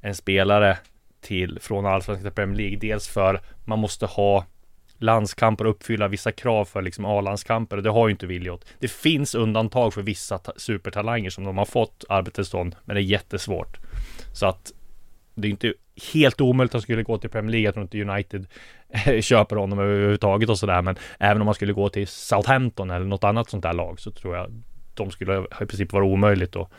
en 0.00 0.14
spelare 0.14 0.78
till 1.22 1.58
från 1.60 1.86
allsvenskan 1.86 2.24
till 2.24 2.34
Premier 2.34 2.56
League. 2.56 2.78
Dels 2.78 3.08
för 3.08 3.40
man 3.64 3.78
måste 3.78 4.06
ha 4.06 4.44
landskamper 4.98 5.64
och 5.64 5.70
uppfylla 5.70 6.08
vissa 6.08 6.32
krav 6.32 6.64
för 6.64 6.82
liksom 6.82 7.04
A-landskamper 7.04 7.76
och 7.76 7.82
det 7.82 7.90
har 7.90 8.08
ju 8.08 8.12
inte 8.12 8.26
Viljot. 8.26 8.64
Det 8.78 8.90
finns 8.90 9.34
undantag 9.34 9.94
för 9.94 10.02
vissa 10.02 10.40
supertalanger 10.56 11.30
som 11.30 11.44
de 11.44 11.58
har 11.58 11.64
fått 11.64 12.04
arbetstillstånd, 12.08 12.76
men 12.84 12.96
det 12.96 13.00
är 13.02 13.04
jättesvårt. 13.04 13.78
Så 14.32 14.46
att 14.46 14.72
det 15.34 15.48
är 15.48 15.50
inte 15.50 15.74
helt 16.12 16.40
omöjligt 16.40 16.70
att 16.70 16.72
han 16.72 16.82
skulle 16.82 17.02
gå 17.02 17.18
till 17.18 17.30
Premier 17.30 17.50
League. 17.50 17.64
Jag 17.64 17.74
tror 17.74 17.82
inte 17.82 18.02
United 18.02 18.46
eh, 18.88 19.20
köper 19.20 19.56
honom 19.56 19.78
överhuvudtaget 19.78 20.48
och 20.48 20.58
sådär, 20.58 20.82
men 20.82 20.96
även 21.18 21.42
om 21.42 21.44
man 21.44 21.54
skulle 21.54 21.72
gå 21.72 21.88
till 21.88 22.08
Southampton 22.08 22.90
eller 22.90 23.06
något 23.06 23.24
annat 23.24 23.50
sånt 23.50 23.62
där 23.62 23.72
lag 23.72 24.00
så 24.00 24.10
tror 24.10 24.36
jag 24.36 24.62
de 24.94 25.10
skulle 25.10 25.38
i 25.60 25.66
princip 25.66 25.92
vara 25.92 26.04
omöjligt 26.04 26.56
att, 26.56 26.70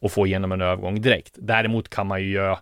att 0.00 0.12
få 0.12 0.26
igenom 0.26 0.52
en 0.52 0.60
övergång 0.60 1.00
direkt. 1.00 1.34
Däremot 1.38 1.88
kan 1.88 2.06
man 2.06 2.22
ju 2.22 2.30
göra, 2.30 2.58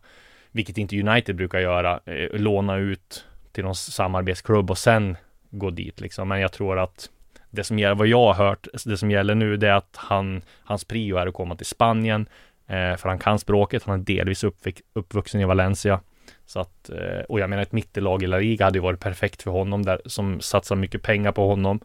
vilket 0.53 0.79
inte 0.79 1.01
United 1.01 1.37
brukar 1.37 1.59
göra, 1.59 2.01
eh, 2.05 2.41
låna 2.41 2.77
ut 2.77 3.25
till 3.53 3.65
någon 3.65 3.75
samarbetsklubb 3.75 4.71
och 4.71 4.79
sen 4.79 5.17
gå 5.51 5.71
dit 5.71 6.01
liksom. 6.01 6.29
Men 6.29 6.41
jag 6.41 6.53
tror 6.53 6.79
att 6.79 7.11
det 7.51 7.65
som 7.65 7.79
gäller, 7.79 7.95
vad 7.95 8.07
jag 8.07 8.33
har 8.33 8.47
hört, 8.47 8.67
det 8.85 8.97
som 8.97 9.11
gäller 9.11 9.35
nu 9.35 9.57
det 9.57 9.69
är 9.69 9.73
att 9.73 9.97
han, 9.97 10.43
hans 10.65 10.85
prio 10.85 11.17
är 11.17 11.27
att 11.27 11.35
komma 11.35 11.57
till 11.57 11.67
Spanien. 11.67 12.27
Eh, 12.67 12.97
för 12.97 13.09
han 13.09 13.19
kan 13.19 13.39
språket, 13.39 13.85
han 13.85 14.01
är 14.01 14.05
delvis 14.05 14.45
uppvux, 14.45 14.83
uppvuxen 14.93 15.41
i 15.41 15.45
Valencia. 15.45 16.01
Så 16.47 16.61
att, 16.61 16.91
eh, 16.91 17.21
och 17.29 17.41
jag 17.41 17.51
menar 17.51 17.63
ett 17.63 17.73
mittelag 17.73 18.23
i 18.23 18.27
La 18.27 18.39
Liga 18.39 18.65
hade 18.65 18.79
ju 18.79 18.83
varit 18.83 19.01
perfekt 19.01 19.43
för 19.43 19.51
honom 19.51 19.83
där, 19.83 20.01
som 20.07 20.41
satsar 20.41 20.77
mycket 20.77 21.03
pengar 21.03 21.33
på 21.33 21.49
honom. 21.49 21.81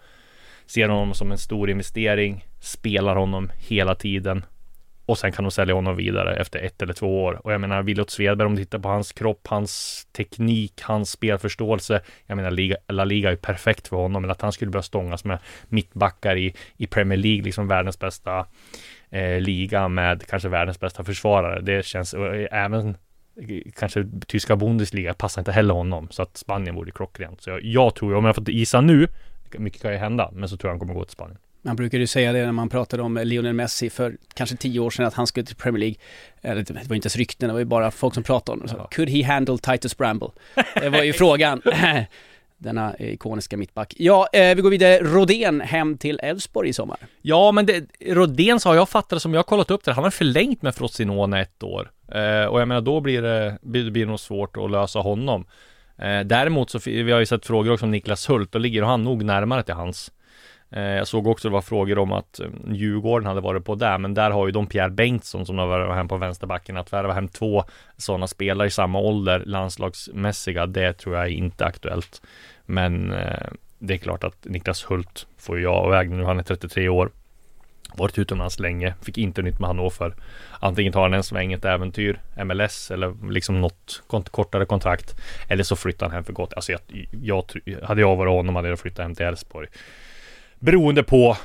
Ser 0.65 0.89
honom 0.89 1.13
som 1.13 1.31
en 1.31 1.37
stor 1.37 1.69
investering, 1.69 2.45
spelar 2.59 3.15
honom 3.15 3.51
hela 3.57 3.95
tiden 3.95 4.45
och 5.05 5.17
sen 5.17 5.31
kan 5.31 5.43
de 5.43 5.51
sälja 5.51 5.75
honom 5.75 5.95
vidare 5.95 6.35
efter 6.35 6.59
ett 6.59 6.81
eller 6.81 6.93
två 6.93 7.23
år. 7.23 7.41
Och 7.43 7.53
jag 7.53 7.61
menar, 7.61 7.83
Williot 7.83 8.09
Svedberg, 8.09 8.45
om 8.45 8.55
du 8.55 8.63
tittar 8.63 8.79
på 8.79 8.89
hans 8.89 9.11
kropp, 9.11 9.47
hans 9.47 10.05
teknik, 10.11 10.81
hans 10.81 11.11
spelförståelse. 11.11 12.01
Jag 12.25 12.35
menar, 12.35 12.51
Liga, 12.51 12.77
La 12.87 13.05
Liga 13.05 13.31
är 13.31 13.35
perfekt 13.35 13.87
för 13.87 13.97
honom. 13.97 14.21
Men 14.21 14.31
att 14.31 14.41
han 14.41 14.51
skulle 14.51 14.71
börja 14.71 14.83
stångas 14.83 15.25
med 15.25 15.39
mittbackar 15.67 16.35
i, 16.35 16.55
i 16.77 16.87
Premier 16.87 17.17
League, 17.17 17.43
liksom 17.43 17.67
världens 17.67 17.99
bästa 17.99 18.45
eh, 19.09 19.41
liga 19.41 19.87
med 19.87 20.27
kanske 20.27 20.49
världens 20.49 20.79
bästa 20.79 21.03
försvarare. 21.03 21.61
Det 21.61 21.85
känns, 21.85 22.13
och 22.13 22.35
eh, 22.35 22.63
även 22.65 22.89
eh, 22.89 23.61
kanske 23.75 24.05
tyska 24.27 24.55
Bundesliga 24.55 25.13
passar 25.13 25.41
inte 25.41 25.51
heller 25.51 25.73
honom. 25.73 26.07
Så 26.11 26.21
att 26.21 26.37
Spanien 26.37 26.75
vore 26.75 26.91
klockrent. 26.91 27.41
Så 27.41 27.49
jag, 27.49 27.63
jag 27.63 27.95
tror, 27.95 28.15
om 28.15 28.25
jag 28.25 28.35
får 28.35 28.49
gissa 28.49 28.81
nu, 28.81 29.07
mycket 29.57 29.81
kan 29.81 29.91
ju 29.91 29.97
hända, 29.97 30.31
men 30.33 30.49
så 30.49 30.57
tror 30.57 30.69
jag 30.69 30.73
han 30.73 30.79
kommer 30.79 30.93
gå 30.93 31.03
till 31.03 31.13
Spanien. 31.13 31.37
Man 31.65 31.75
brukade 31.75 32.01
ju 32.01 32.07
säga 32.07 32.33
det 32.33 32.45
när 32.45 32.51
man 32.51 32.69
pratade 32.69 33.03
om 33.03 33.19
Lionel 33.23 33.53
Messi 33.53 33.89
för 33.89 34.17
kanske 34.33 34.55
tio 34.55 34.79
år 34.79 34.89
sedan 34.89 35.05
att 35.05 35.13
han 35.13 35.27
skulle 35.27 35.45
till 35.45 35.55
Premier 35.55 35.79
League. 35.79 35.95
Eller 36.41 36.63
det 36.63 36.73
var 36.73 36.95
inte 36.95 37.05
ens 37.05 37.15
rykten, 37.15 37.47
det 37.47 37.53
var 37.53 37.59
ju 37.59 37.65
bara 37.65 37.91
folk 37.91 38.13
som 38.13 38.23
pratade 38.23 38.53
om 38.53 38.61
det. 38.61 38.69
Så, 38.69 38.87
Could 38.91 39.09
he 39.09 39.23
handle 39.23 39.57
Titus 39.57 39.97
Bramble? 39.97 40.29
Det 40.73 40.89
var 40.89 41.03
ju 41.03 41.13
frågan. 41.23 41.61
denna 42.57 42.95
ikoniska 42.99 43.57
mittback. 43.57 43.93
Ja, 43.97 44.27
eh, 44.33 44.55
vi 44.55 44.61
går 44.61 44.69
vidare. 44.69 44.99
Rodén 44.99 45.61
hem 45.61 45.97
till 45.97 46.19
Elfsborg 46.23 46.69
i 46.69 46.73
sommar. 46.73 46.97
Ja, 47.21 47.51
men 47.51 47.65
det, 47.65 47.85
Rodéns 48.09 48.65
har 48.65 48.75
jag 48.75 48.89
fattat 48.89 49.21
som 49.21 49.33
jag 49.33 49.39
har 49.39 49.43
kollat 49.43 49.71
upp 49.71 49.83
det, 49.83 49.93
han 49.93 50.03
har 50.03 50.11
förlängt 50.11 50.61
med 50.61 50.75
Frosinone 50.75 51.41
ett 51.41 51.63
år. 51.63 51.91
Eh, 52.11 52.45
och 52.45 52.61
jag 52.61 52.67
menar 52.67 52.81
då 52.81 53.01
blir 53.01 53.21
det, 53.21 53.57
blir, 53.61 53.91
blir 53.91 54.05
det 54.05 54.09
nog 54.09 54.19
svårt 54.19 54.57
att 54.57 54.71
lösa 54.71 54.99
honom. 54.99 55.45
Eh, 55.97 56.19
däremot 56.19 56.69
så, 56.69 56.79
vi 56.85 57.11
har 57.11 57.19
ju 57.19 57.25
sett 57.25 57.45
frågor 57.45 57.73
också 57.73 57.85
om 57.85 57.91
Niklas 57.91 58.29
Hult, 58.29 58.51
då 58.51 58.59
ligger 58.59 58.83
han 58.83 59.03
nog 59.03 59.23
närmare 59.23 59.63
till 59.63 59.73
hans. 59.73 60.11
Eh, 60.69 60.81
jag 60.81 61.07
såg 61.07 61.27
också 61.27 61.49
det 61.49 61.53
var 61.53 61.61
frågor 61.61 61.97
om 61.97 62.11
att 62.11 62.39
eh, 62.39 62.47
Djurgården 62.71 63.27
hade 63.27 63.41
varit 63.41 63.65
på 63.65 63.75
där, 63.75 63.97
men 63.97 64.13
där 64.13 64.31
har 64.31 64.45
ju 64.45 64.51
de 64.51 64.67
Pierre 64.67 64.89
Bengtsson 64.89 65.45
som 65.45 65.57
har 65.57 65.67
varit 65.67 65.95
hem 65.95 66.07
på 66.07 66.17
vänsterbacken. 66.17 66.77
Att 66.77 66.93
värva 66.93 67.13
hem 67.13 67.27
två 67.27 67.63
sådana 67.97 68.27
spelare 68.27 68.67
i 68.67 68.71
samma 68.71 68.99
ålder, 68.99 69.43
landslagsmässiga, 69.45 70.65
det 70.65 70.93
tror 70.93 71.15
jag 71.15 71.25
är 71.25 71.29
inte 71.29 71.65
aktuellt. 71.65 72.21
Men 72.65 73.13
eh, 73.13 73.47
det 73.79 73.93
är 73.93 73.97
klart 73.97 74.23
att 74.23 74.45
Niklas 74.45 74.91
Hult 74.91 75.27
får 75.37 75.59
jag 75.59 75.85
och 75.85 76.07
nu, 76.07 76.23
han 76.23 76.39
är 76.39 76.43
33 76.43 76.89
år. 76.89 77.09
Varit 77.97 78.17
utomlands 78.17 78.59
länge, 78.59 78.93
fick 79.01 79.17
inte 79.17 79.41
nytt 79.41 79.59
med 79.59 79.67
Hannover. 79.67 80.13
Antingen 80.59 80.93
tar 80.93 81.01
han 81.01 81.13
en 81.13 81.23
sväng, 81.23 81.53
ett 81.53 81.65
äventyr, 81.65 82.19
MLS 82.45 82.91
eller 82.91 83.31
liksom 83.31 83.61
något 83.61 84.03
kont 84.07 84.29
kortare 84.29 84.65
kontrakt. 84.65 85.15
Eller 85.47 85.63
så 85.63 85.75
flyttar 85.75 86.05
han 86.05 86.15
hem 86.15 86.23
för 86.23 86.33
gott. 86.33 86.53
Alltså 86.53 86.71
jag, 86.71 86.81
jag, 87.21 87.43
hade 87.83 88.01
jag 88.01 88.15
varit 88.15 88.31
honom 88.31 88.55
hade 88.55 88.69
jag 88.69 88.79
flyttat 88.79 89.03
hem 89.03 89.15
till 89.15 89.25
Elfsborg. 89.25 89.67
Beroende 90.65 91.03
på 91.03 91.37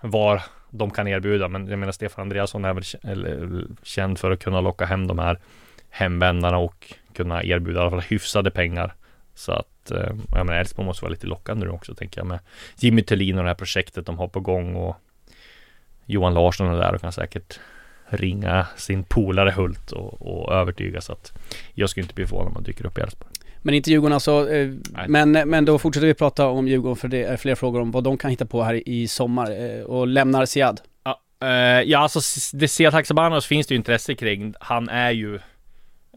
vad 0.00 0.40
de 0.70 0.90
kan 0.90 1.08
erbjuda. 1.08 1.48
Men 1.48 1.68
jag 1.68 1.78
menar 1.78 1.92
Stefan 1.92 2.22
Andreasson 2.22 2.64
är 2.64 2.74
väl 2.74 3.66
känd 3.82 4.18
för 4.18 4.30
att 4.30 4.42
kunna 4.44 4.60
locka 4.60 4.84
hem 4.84 5.06
de 5.06 5.18
här 5.18 5.38
hemvändarna 5.90 6.58
och 6.58 6.94
kunna 7.12 7.44
erbjuda 7.44 7.78
i 7.78 7.82
alla 7.82 7.90
fall 7.90 8.00
hyfsade 8.00 8.50
pengar. 8.50 8.94
Så 9.34 9.52
att, 9.52 9.90
eh, 9.90 10.12
jag 10.28 10.46
menar 10.46 10.52
Elfsborg 10.52 10.86
måste 10.86 11.04
vara 11.04 11.10
lite 11.10 11.26
lockande 11.26 11.66
nu 11.66 11.72
också 11.72 11.94
tänker 11.94 12.20
jag 12.20 12.26
med 12.26 12.38
Jimmy 12.78 13.02
Tillin 13.02 13.38
och 13.38 13.44
det 13.44 13.50
här 13.50 13.54
projektet 13.54 14.06
de 14.06 14.18
har 14.18 14.28
på 14.28 14.40
gång 14.40 14.76
och 14.76 14.96
Johan 16.06 16.34
Larsson 16.34 16.66
är 16.66 16.78
där 16.78 16.94
och 16.94 17.00
kan 17.00 17.12
säkert 17.12 17.60
ringa 18.08 18.66
sin 18.76 19.04
polare 19.04 19.50
Hult 19.50 19.92
och, 19.92 20.22
och 20.22 20.54
övertyga 20.54 21.00
så 21.00 21.12
att 21.12 21.32
jag 21.74 21.90
skulle 21.90 22.04
inte 22.04 22.14
bli 22.14 22.26
förvånad 22.26 22.48
om 22.48 22.54
han 22.54 22.64
dyker 22.64 22.86
upp 22.86 22.98
i 22.98 23.00
Elfsborg. 23.00 23.30
Men 23.62 23.74
inte 23.74 23.90
Djurgården 23.90 24.14
alltså, 24.14 24.50
eh, 24.50 24.70
men, 25.08 25.32
men 25.32 25.64
då 25.64 25.78
fortsätter 25.78 26.06
vi 26.06 26.14
prata 26.14 26.46
om 26.46 26.68
Djurgården 26.68 26.96
för 26.96 27.08
det 27.08 27.24
är 27.24 27.36
fler 27.36 27.54
frågor 27.54 27.80
om 27.80 27.90
vad 27.90 28.04
de 28.04 28.18
kan 28.18 28.30
hitta 28.30 28.46
på 28.46 28.62
här 28.62 28.88
i 28.88 29.08
sommar 29.08 29.50
eh, 29.50 29.82
och 29.82 30.06
lämnar 30.06 30.46
Siad. 30.46 30.80
Ja, 31.04 31.20
eh, 31.42 31.48
ja 31.82 31.98
alltså 31.98 32.20
det 32.56 32.68
Siad 32.68 32.94
Haksabanovic 32.94 33.46
finns 33.46 33.66
det 33.66 33.74
ju 33.74 33.76
intresse 33.76 34.14
kring. 34.14 34.54
Han 34.60 34.88
är 34.88 35.10
ju 35.10 35.34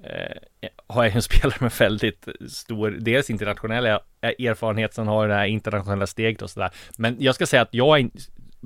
eh, 0.04 0.36
har 0.88 1.06
en 1.06 1.22
spelare 1.22 1.58
med 1.60 1.72
väldigt 1.80 2.28
stor, 2.50 2.92
dels 2.92 3.30
internationell 3.30 3.86
erfarenhet, 4.22 4.94
sen 4.94 5.08
har 5.08 5.28
det 5.28 5.34
här 5.34 5.46
internationella 5.46 6.08
steget 6.08 6.42
och 6.42 6.50
sådär. 6.50 6.72
Men 6.98 7.16
jag 7.20 7.36
ska 7.36 7.46
säga 7.46 7.62
att 7.62 7.74
jag 7.74 8.00
är 8.00 8.10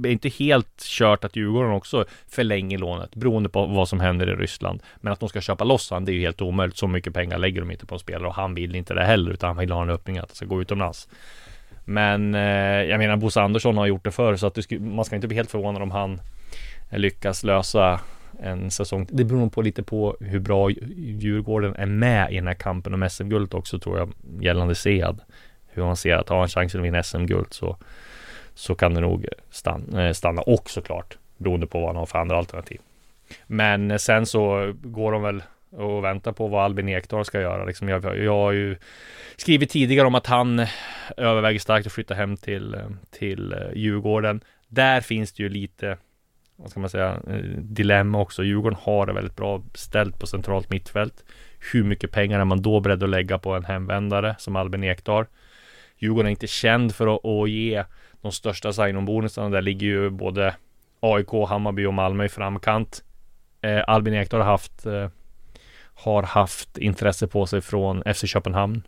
är 0.06 0.12
inte 0.12 0.30
helt 0.30 0.82
kört 0.82 1.24
att 1.24 1.36
Djurgården 1.36 1.72
också 1.72 2.06
förlänger 2.28 2.78
lånet 2.78 3.16
beroende 3.16 3.50
på 3.50 3.66
vad 3.66 3.90
som 3.90 4.00
händer 4.00 4.30
i 4.30 4.36
Ryssland. 4.36 4.84
Men 4.98 5.14
att 5.14 5.20
de 5.20 5.30
ska 5.30 5.42
köpa 5.42 5.64
loss 5.64 5.92
han, 5.92 6.06
det 6.06 6.12
är 6.12 6.14
ju 6.14 6.22
helt 6.22 6.42
omöjligt. 6.42 6.78
Så 6.78 6.88
mycket 6.88 7.14
pengar 7.14 7.38
lägger 7.38 7.62
de 7.62 7.72
inte 7.72 7.86
på 7.86 7.96
en 7.96 8.00
spelare 8.00 8.28
och 8.28 8.36
han 8.36 8.56
vill 8.56 8.76
inte 8.76 8.94
det 8.94 9.06
heller 9.06 9.32
utan 9.32 9.48
han 9.48 9.58
vill 9.58 9.72
ha 9.72 9.82
en 9.82 9.90
öppning 9.90 10.18
att 10.18 10.30
det 10.30 10.36
ska 10.36 10.46
gå 10.46 10.62
utomlands. 10.62 11.08
Men 11.86 12.36
eh, 12.36 12.42
jag 12.84 12.98
menar 12.98 13.18
Bosse 13.18 13.42
Andersson 13.42 13.78
har 13.78 13.88
gjort 13.88 14.04
det 14.04 14.12
förr 14.12 14.36
så 14.36 14.48
att 14.48 14.64
sku, 14.64 14.80
man 14.80 15.06
ska 15.06 15.16
inte 15.16 15.28
bli 15.28 15.38
helt 15.38 15.52
förvånad 15.52 15.82
om 15.82 15.92
han 15.92 16.22
lyckas 16.90 17.44
lösa 17.44 18.00
en 18.40 18.72
säsong. 18.72 19.08
Det 19.10 19.24
beror 19.24 19.40
nog 19.40 19.54
på 19.54 19.62
lite 19.62 19.84
på 19.84 20.18
hur 20.20 20.40
bra 20.40 20.70
Djurgården 20.96 21.76
är 21.76 21.86
med 21.86 22.32
i 22.32 22.36
den 22.36 22.48
här 22.48 22.54
kampen 22.54 22.94
om 22.94 23.10
SM-guld 23.10 23.54
också 23.54 23.80
tror 23.80 23.98
jag 23.98 24.14
gällande 24.42 24.76
Sead. 24.76 25.22
Hur 25.68 25.84
han 25.84 25.96
ser 25.96 26.16
att 26.16 26.30
ha 26.30 26.44
en 26.44 26.50
chans 26.50 26.76
att 26.76 26.82
vinna 26.82 27.04
SM-guld 27.04 27.54
så 27.54 27.78
så 28.60 28.76
kan 28.76 28.94
det 28.94 29.02
nog 29.02 29.26
stanna, 29.50 30.08
eh, 30.08 30.14
stanna 30.14 30.42
och 30.42 30.70
såklart 30.70 31.18
beroende 31.38 31.68
på 31.68 31.80
vad 31.80 31.90
han 31.90 31.96
har 31.96 32.06
för 32.06 32.20
andra 32.20 32.38
alternativ. 32.38 32.80
Men 33.48 34.00
sen 34.00 34.26
så 34.26 34.74
går 34.82 35.12
de 35.12 35.22
väl 35.22 35.44
och 35.70 36.04
väntar 36.04 36.32
på 36.32 36.48
vad 36.48 36.64
Albin 36.64 36.90
Ekdal 36.90 37.26
ska 37.26 37.42
göra. 37.42 37.66
Liksom 37.66 37.90
jag, 37.90 38.18
jag 38.18 38.34
har 38.34 38.52
ju 38.52 38.78
skrivit 39.36 39.70
tidigare 39.70 40.08
om 40.08 40.16
att 40.16 40.28
han 40.28 40.66
överväger 41.18 41.60
starkt 41.60 41.88
att 41.88 41.94
flytta 41.94 42.14
hem 42.14 42.38
till, 42.38 42.78
till 43.10 43.54
eh, 43.54 43.60
Djurgården. 43.74 44.42
Där 44.68 45.02
finns 45.02 45.34
det 45.34 45.44
ju 45.44 45.50
lite, 45.50 45.98
vad 46.56 46.70
ska 46.70 46.80
man 46.80 46.90
säga, 46.90 47.20
eh, 47.28 47.36
dilemma 47.58 48.22
också. 48.22 48.44
Djurgården 48.44 48.80
har 48.82 49.06
det 49.06 49.14
väldigt 49.14 49.36
bra 49.36 49.64
ställt 49.74 50.20
på 50.20 50.28
centralt 50.28 50.70
mittfält. 50.70 51.24
Hur 51.74 51.84
mycket 51.84 52.12
pengar 52.12 52.40
är 52.40 52.46
man 52.46 52.62
då 52.62 52.80
beredd 52.80 53.04
att 53.04 53.10
lägga 53.10 53.38
på 53.38 53.54
en 53.56 53.66
hemvändare 53.66 54.36
som 54.40 54.56
Albin 54.56 54.84
Ekdal? 54.84 55.26
Djurgården 55.98 56.28
är 56.28 56.32
inte 56.32 56.48
känd 56.48 56.96
för 56.96 57.16
att, 57.16 57.26
att 57.26 57.50
ge 57.50 57.84
de 58.22 58.32
största 58.32 58.74
sign-on-bonusarna. 58.74 59.50
Där 59.50 59.62
ligger 59.62 59.88
ju 59.88 60.10
både 60.10 60.56
AIK, 61.00 61.32
Hammarby 61.48 61.86
och 61.86 61.94
Malmö 61.94 62.26
i 62.26 62.30
framkant. 62.30 63.04
Eh, 63.62 63.84
Albin 63.88 64.14
Ekdal 64.14 64.42
har 64.42 64.48
haft 64.48 64.86
eh, 64.86 65.10
har 65.94 66.24
haft 66.24 66.78
intresse 66.78 67.28
på 67.28 67.46
sig 67.46 67.62
från 67.62 68.04
FC 68.14 68.28
Köpenhamn. 68.28 68.82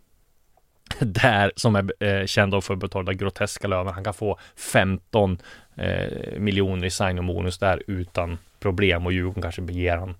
Där, 0.99 1.51
som 1.55 1.75
är 1.75 2.03
eh, 2.03 2.25
känd 2.25 2.63
för 2.63 2.73
att 2.73 2.79
betala 2.79 3.13
groteska 3.13 3.67
löner. 3.67 3.91
Han 3.91 4.03
kan 4.03 4.13
få 4.13 4.39
15 4.55 5.37
eh, 5.75 6.39
miljoner 6.39 6.85
i 6.85 6.89
sign-on-bonus 6.89 7.57
där 7.57 7.83
utan 7.87 8.37
problem 8.59 9.05
och 9.05 9.13
Djurgården 9.13 9.41
kanske 9.41 9.61
beger 9.61 9.97
han 9.97 10.15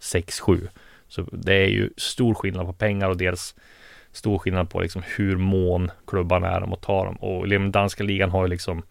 6-7. 0.00 0.68
Så 1.08 1.22
det 1.22 1.54
är 1.54 1.68
ju 1.68 1.90
stor 1.96 2.34
skillnad 2.34 2.66
på 2.66 2.72
pengar 2.72 3.08
och 3.08 3.16
dels 3.16 3.54
stor 4.14 4.38
skillnad 4.38 4.70
på 4.70 4.80
liksom 4.80 5.02
hur 5.16 5.36
mån 5.36 5.90
klubbarna 6.06 6.48
är 6.48 6.62
om 6.62 6.72
att 6.72 6.82
ta 6.82 7.04
dem. 7.04 7.16
Och 7.16 7.48
den 7.48 7.72
danska 7.72 8.04
ligan 8.04 8.30
har 8.30 8.42
ju 8.42 8.48
liksom 8.48 8.82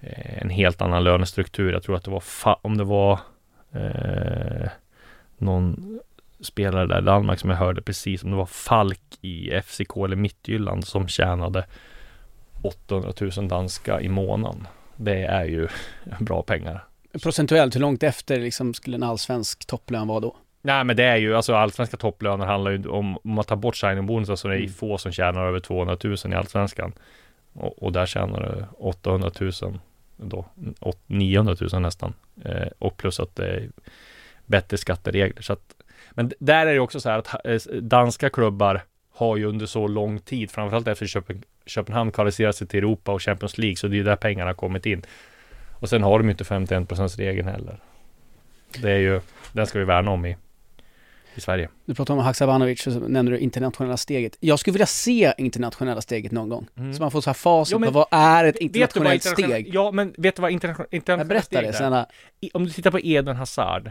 eh, 0.00 0.42
en 0.42 0.50
helt 0.50 0.82
annan 0.82 1.04
lönestruktur. 1.04 1.72
Jag 1.72 1.82
tror 1.82 1.96
att 1.96 2.04
det 2.04 2.10
var, 2.10 2.22
om 2.62 2.76
det 2.76 2.84
var 2.84 3.20
eh, 3.72 4.68
någon 5.38 5.98
spelare 6.40 6.86
där 6.86 6.98
i 6.98 7.04
Danmark 7.04 7.40
som 7.40 7.50
jag 7.50 7.56
hörde 7.56 7.82
precis, 7.82 8.24
om 8.24 8.30
det 8.30 8.36
var 8.36 8.46
Falk 8.46 9.00
i 9.20 9.60
FCK 9.62 9.96
eller 9.96 10.16
Midtjylland 10.16 10.86
som 10.86 11.08
tjänade 11.08 11.66
800 12.62 13.12
000 13.20 13.48
danska 13.48 14.00
i 14.00 14.08
månaden. 14.08 14.66
Det 14.96 15.22
är 15.22 15.44
ju 15.44 15.68
bra 16.20 16.42
pengar. 16.42 16.84
Procentuellt, 17.22 17.74
hur 17.74 17.80
långt 17.80 18.02
efter 18.02 18.40
liksom 18.40 18.74
skulle 18.74 18.96
en 18.96 19.02
allsvensk 19.02 19.66
topplön 19.66 20.08
vara 20.08 20.20
då? 20.20 20.36
Nej 20.62 20.84
men 20.84 20.96
det 20.96 21.04
är 21.04 21.16
ju, 21.16 21.36
alltså 21.36 21.54
allsvenska 21.54 21.96
topplöner 21.96 22.46
handlar 22.46 22.70
ju 22.70 22.88
om, 22.88 23.16
om 23.16 23.34
man 23.34 23.44
tar 23.44 23.56
bort 23.56 23.76
signing-bonusar 23.76 24.36
så 24.36 24.48
det 24.48 24.54
är 24.54 24.58
mm. 24.58 24.70
få 24.70 24.98
som 24.98 25.12
tjänar 25.12 25.46
över 25.46 25.60
200 25.60 25.96
000 26.04 26.16
i 26.24 26.34
allsvenskan. 26.34 26.92
Och, 27.52 27.82
och 27.82 27.92
där 27.92 28.06
tjänar 28.06 28.40
du 28.40 28.64
800 28.78 29.30
000 29.40 29.52
då, 30.16 30.44
900 31.06 31.56
000 31.72 31.82
nästan. 31.82 32.14
Eh, 32.44 32.68
och 32.78 32.96
plus 32.96 33.20
att 33.20 33.36
det 33.36 33.46
är 33.46 33.70
bättre 34.46 34.76
skatteregler. 34.76 35.42
Så 35.42 35.52
att, 35.52 35.74
men 36.10 36.32
där 36.38 36.66
är 36.66 36.74
det 36.74 36.80
också 36.80 37.00
så 37.00 37.10
här 37.10 37.18
att 37.18 37.46
eh, 37.46 37.76
danska 37.80 38.30
klubbar 38.30 38.82
har 39.12 39.36
ju 39.36 39.44
under 39.44 39.66
så 39.66 39.88
lång 39.88 40.18
tid, 40.18 40.50
framförallt 40.50 40.88
efter 40.88 41.06
Köpen, 41.06 41.42
Köpenhamn 41.66 42.12
kvalificerat 42.12 42.56
sig 42.56 42.66
till 42.66 42.78
Europa 42.78 43.12
och 43.12 43.22
Champions 43.22 43.58
League, 43.58 43.76
så 43.76 43.88
det 43.88 43.94
är 43.94 43.98
ju 43.98 44.02
där 44.02 44.16
pengarna 44.16 44.48
har 44.48 44.54
kommit 44.54 44.86
in. 44.86 45.02
Och 45.72 45.88
sen 45.88 46.02
har 46.02 46.18
de 46.18 46.24
ju 46.24 46.30
inte 46.30 46.44
51% 46.44 47.18
regeln 47.18 47.48
heller. 47.48 47.80
Det 48.82 48.90
är 48.90 48.98
ju, 48.98 49.20
den 49.52 49.66
ska 49.66 49.78
vi 49.78 49.84
värna 49.84 50.10
om 50.10 50.26
i 50.26 50.36
i 51.34 51.40
Sverige. 51.40 51.68
Du 51.84 51.94
pratar 51.94 52.14
om 52.14 52.20
Haksabanovic, 52.20 52.82
så 52.82 52.90
nämner 52.90 53.32
du 53.32 53.38
internationella 53.38 53.96
steget. 53.96 54.36
Jag 54.40 54.58
skulle 54.58 54.72
vilja 54.72 54.86
se 54.86 55.32
internationella 55.38 56.00
steget 56.00 56.32
någon 56.32 56.48
gång. 56.48 56.68
Mm. 56.76 56.94
Så 56.94 57.02
man 57.02 57.10
får 57.10 57.20
så 57.20 57.30
här 57.30 57.34
facit 57.34 57.84
på 57.84 57.90
vad 57.90 58.06
är 58.10 58.44
ett 58.44 58.56
internationellt 58.56 59.24
steg? 59.24 59.70
Ja, 59.74 59.90
men 59.90 60.14
vet 60.18 60.36
du 60.36 60.42
vad 60.42 60.50
internationellt 60.50 60.92
internationella 60.92 61.42
steg 61.42 61.64
är? 61.64 61.72
Snälla. 61.72 62.06
Om 62.52 62.64
du 62.64 62.70
tittar 62.70 62.90
på 62.90 63.00
Eden 63.00 63.36
Hazard. 63.36 63.90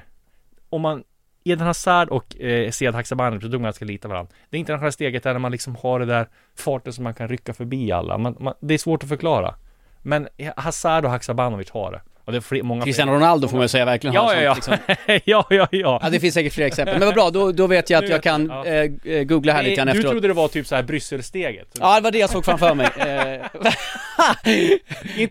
Om 0.69 0.81
man 0.81 1.03
Eden 1.43 1.67
Hazard 1.67 2.09
och 2.09 2.41
eh, 2.41 2.71
Sead 2.71 2.95
Haksabanovic, 2.95 3.51
de 3.51 3.63
ganska 3.63 3.85
lika 3.85 4.07
varandra. 4.07 4.33
Det 4.49 4.57
internationella 4.57 4.91
steget 4.91 5.25
är 5.25 5.33
när 5.33 5.39
man 5.39 5.51
liksom 5.51 5.75
har 5.75 5.99
det 5.99 6.05
där 6.05 6.27
farten 6.55 6.93
som 6.93 7.03
man 7.03 7.13
kan 7.13 7.27
rycka 7.27 7.53
förbi 7.53 7.91
alla. 7.91 8.17
Man, 8.17 8.35
man, 8.39 8.53
det 8.59 8.73
är 8.73 8.77
svårt 8.77 9.03
att 9.03 9.09
förklara. 9.09 9.55
Men 10.01 10.27
Hazard 10.55 11.05
och 11.05 11.11
Haksabanovic 11.11 11.69
har 11.69 11.91
det. 11.91 12.01
Och 12.29 12.33
det 12.33 12.39
är 12.39 12.41
fler, 12.41 12.63
många 12.63 12.85
Cristiano 12.85 13.11
Ronaldo 13.11 13.47
får 13.47 13.57
man 13.57 13.63
ju 13.63 13.67
säga 13.67 13.85
verkligen 13.85 14.13
ja, 14.13 14.33
ja, 14.33 14.41
ja. 14.41 14.53
Liksom. 14.53 14.77
ja, 15.25 15.45
ja, 15.49 15.67
ja. 15.71 15.99
Ja, 16.03 16.09
det 16.09 16.19
finns 16.19 16.33
säkert 16.33 16.53
fler 16.53 16.65
exempel. 16.65 16.99
Men 16.99 17.07
vad 17.07 17.15
bra, 17.15 17.29
då, 17.29 17.51
då 17.51 17.67
vet 17.67 17.89
jag 17.89 18.03
att 18.03 18.09
jag 18.09 18.23
kan 18.23 18.47
ja. 18.47 18.65
eh, 18.65 18.91
eh 19.03 19.23
googla 19.23 19.53
här 19.53 19.63
lite 19.63 19.75
grann 19.75 19.87
efteråt. 19.87 20.05
Du 20.05 20.11
trodde 20.11 20.27
det 20.27 20.33
var 20.33 20.47
typ 20.47 20.67
så 20.67 20.75
här 20.75 20.83
Brysselsteget? 20.83 21.67
Ja, 21.79 21.95
det 21.95 22.01
var 22.01 22.11
det 22.11 22.17
jag 22.17 22.29
såg 22.29 22.45
framför 22.45 22.75
mig. 22.75 22.87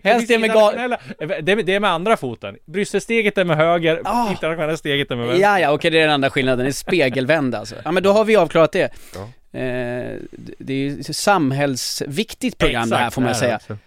Helst 0.03 0.27
det 0.27 0.39
med 0.39 0.53
gal... 0.53 0.95
Det, 1.41 1.55
det 1.55 1.75
är 1.75 1.79
med 1.79 1.89
andra 1.89 2.17
foten. 2.17 2.55
Brysselsteget 2.65 3.37
är 3.37 3.45
med 3.45 3.57
höger, 3.57 4.01
oh. 4.01 4.27
internationella 4.31 4.77
steget 4.77 5.11
är 5.11 5.15
med 5.15 5.27
vänster. 5.27 5.43
Ja, 5.43 5.59
ja, 5.59 5.71
okej, 5.71 5.91
det 5.91 5.97
är 5.97 6.01
den 6.01 6.13
andra 6.13 6.29
skillnaden. 6.29 6.65
Det 6.65 6.69
är 6.69 6.73
spegelvänd 6.73 7.55
alltså. 7.55 7.75
Ja, 7.83 7.91
men 7.91 8.03
då 8.03 8.11
har 8.11 8.25
vi 8.25 8.35
avklarat 8.35 8.71
det. 8.71 8.93
Ja. 9.15 9.21
Eh, 9.59 10.15
det 10.57 10.73
är 10.73 10.77
ju 10.77 11.03
samhällsviktigt 11.03 12.57
program 12.57 12.83
Exakt, 12.83 12.99
det 12.99 13.03
här 13.03 13.09
får 13.09 13.21
man 13.21 13.35
säga. 13.35 13.55
Också. 13.55 13.77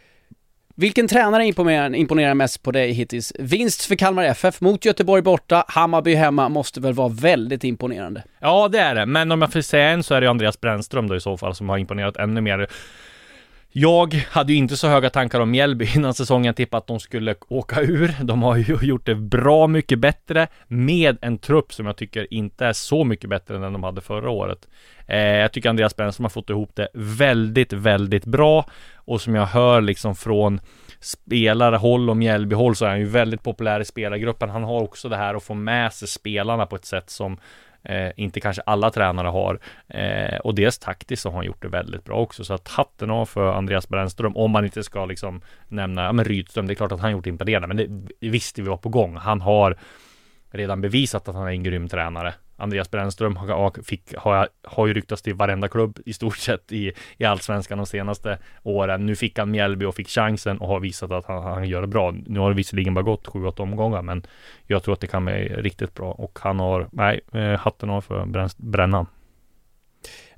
Vilken 0.83 1.09
tränare 1.09 1.47
imponerar, 1.47 1.95
imponerar 1.95 2.35
mest 2.35 2.63
på 2.63 2.71
dig 2.71 2.93
hittills? 2.93 3.33
Vinst 3.39 3.85
för 3.85 3.95
Kalmar 3.95 4.25
FF 4.25 4.61
mot 4.61 4.85
Göteborg 4.85 5.23
borta, 5.23 5.65
Hammarby 5.69 6.15
hemma 6.15 6.49
måste 6.49 6.81
väl 6.81 6.93
vara 6.93 7.09
väldigt 7.09 7.65
imponerande? 7.65 8.23
Ja, 8.41 8.69
det 8.69 8.79
är 8.79 8.95
det. 8.95 9.07
Men 9.07 9.33
om 9.33 9.43
jag 9.43 9.53
får 9.53 9.61
säga 9.61 9.89
en 9.89 10.03
så 10.03 10.15
är 10.15 10.21
det 10.21 10.31
Andreas 10.31 10.61
Brännström 10.61 11.09
då 11.09 11.17
i 11.17 11.21
så 11.21 11.37
fall 11.37 11.55
som 11.55 11.69
har 11.69 11.79
imponerat 11.79 12.17
ännu 12.17 12.41
mer. 12.41 12.69
Jag 13.75 14.15
hade 14.15 14.53
ju 14.53 14.59
inte 14.59 14.77
så 14.77 14.89
höga 14.89 15.11
tankar 15.11 15.41
om 15.41 15.51
Mjällby 15.51 15.89
innan 15.97 16.15
säsongen. 16.15 16.55
tippat 16.55 16.67
tippade 16.67 16.79
att 16.79 16.87
de 16.87 17.01
skulle 17.01 17.35
åka 17.49 17.81
ur. 17.81 18.15
De 18.23 18.43
har 18.43 18.57
ju 18.57 18.79
gjort 18.83 19.07
det 19.07 19.15
bra 19.15 19.67
mycket 19.67 19.99
bättre 19.99 20.49
med 20.69 21.19
en 21.21 21.39
trupp 21.39 21.73
som 21.73 21.87
jag 21.87 21.97
tycker 21.97 22.35
inte 22.35 22.67
är 22.67 22.73
så 22.73 23.05
mycket 23.05 23.31
bättre 23.31 23.55
än 23.57 23.61
den 23.61 23.73
de 23.73 23.83
hade 23.83 24.01
förra 24.01 24.31
året. 24.31 24.69
Eh, 25.07 25.19
jag 25.19 25.53
tycker 25.53 25.71
Andreas 25.71 25.97
Brännström 25.97 26.25
har 26.25 26.31
fått 26.31 26.51
ihop 26.51 26.71
det 26.75 26.89
väldigt, 26.95 27.73
väldigt 27.73 28.25
bra 28.25 28.67
och 28.95 29.21
som 29.21 29.35
jag 29.35 29.47
hör 29.47 29.81
liksom 29.81 30.15
från 30.15 30.61
spelare 31.01 31.77
håll 31.77 32.11
och 32.11 32.17
Mjällby 32.17 32.55
håll 32.55 32.77
så 32.77 32.85
är 32.85 32.89
han 32.89 33.01
ju 33.01 33.07
väldigt 33.07 33.43
populär 33.43 33.81
i 33.81 33.85
spelargruppen. 33.85 34.51
Han 34.51 34.65
har 34.65 34.83
också 34.83 35.09
det 35.09 35.17
här 35.17 35.35
att 35.35 35.43
få 35.43 35.55
med 35.55 35.93
sig 35.93 36.09
spelarna 36.09 36.67
på 36.67 36.77
ett 36.77 36.85
sätt 36.85 37.11
som 37.11 37.39
eh, 37.85 38.11
inte 38.17 38.41
kanske 38.41 38.63
alla 38.67 38.91
tränare 38.91 39.29
har. 39.29 39.59
Eh, 39.89 40.37
och 40.37 40.55
dels 40.55 40.79
taktiskt 40.79 41.23
så 41.23 41.29
har 41.29 41.37
han 41.37 41.47
gjort 41.47 41.63
det 41.63 41.69
väldigt 41.69 42.05
bra 42.05 42.17
också. 42.17 42.45
Så 42.45 42.55
att 42.55 42.69
hatten 42.69 43.11
av 43.11 43.27
för 43.27 43.53
Andreas 43.53 43.89
Brännström, 43.89 44.37
om 44.37 44.51
man 44.51 44.65
inte 44.65 44.85
ska 44.85 45.07
liksom 45.07 45.41
nämna, 45.69 46.03
ja 46.03 46.13
men 46.13 46.25
Rydström, 46.25 46.67
det 46.67 46.73
är 46.73 46.75
klart 46.75 46.93
att 46.93 47.01
han 47.01 47.13
gjort 47.13 47.27
imponerande, 47.27 47.75
men 47.75 48.07
det 48.21 48.29
visste 48.29 48.63
vi 48.63 48.69
var 48.69 48.77
på 48.77 48.89
gång. 48.89 49.17
Han 49.17 49.41
har 49.41 49.77
redan 50.51 50.81
bevisat 50.81 51.29
att 51.29 51.35
han 51.35 51.47
är 51.47 51.51
en 51.51 51.63
grym 51.63 51.89
tränare. 51.89 52.35
Andreas 52.63 52.91
Brännström 52.91 53.37
har, 53.37 53.83
fick, 53.83 54.17
har, 54.17 54.49
har 54.63 54.87
ju 54.87 54.95
ryktats 54.95 55.23
till 55.23 55.35
varenda 55.35 55.69
klubb 55.69 55.99
i 56.07 56.13
stort 56.13 56.37
sett 56.39 56.73
i, 56.73 56.93
i 57.17 57.25
allsvenskan 57.25 57.79
de 57.79 57.87
senaste 57.87 58.39
åren. 58.63 59.07
Nu 59.07 59.17
fick 59.17 59.39
han 59.39 59.51
Mjällby 59.51 59.85
och 59.85 59.95
fick 59.95 60.09
chansen 60.09 60.59
och 60.59 60.69
har 60.69 60.81
visat 60.81 61.11
att 61.11 61.27
han, 61.27 61.43
han 61.43 61.69
gör 61.69 61.81
det 61.81 61.87
bra. 61.87 62.11
Nu 62.27 62.41
har 62.41 62.51
det 62.51 62.57
visserligen 62.57 62.95
bara 62.95 63.03
gått 63.03 63.27
sju, 63.27 63.47
åtta 63.47 63.63
omgångar, 63.63 64.03
men 64.03 64.27
jag 64.67 64.83
tror 64.83 64.95
att 64.95 65.01
det 65.01 65.07
kan 65.07 65.25
bli 65.25 65.49
riktigt 65.49 65.95
bra 65.95 66.13
och 66.13 66.39
han 66.43 66.61
har, 66.61 66.89
nej, 66.93 67.21
eh, 67.33 67.59
hatten 67.59 67.91
av 67.91 68.01
för 68.01 68.49
Brännan. 68.57 69.07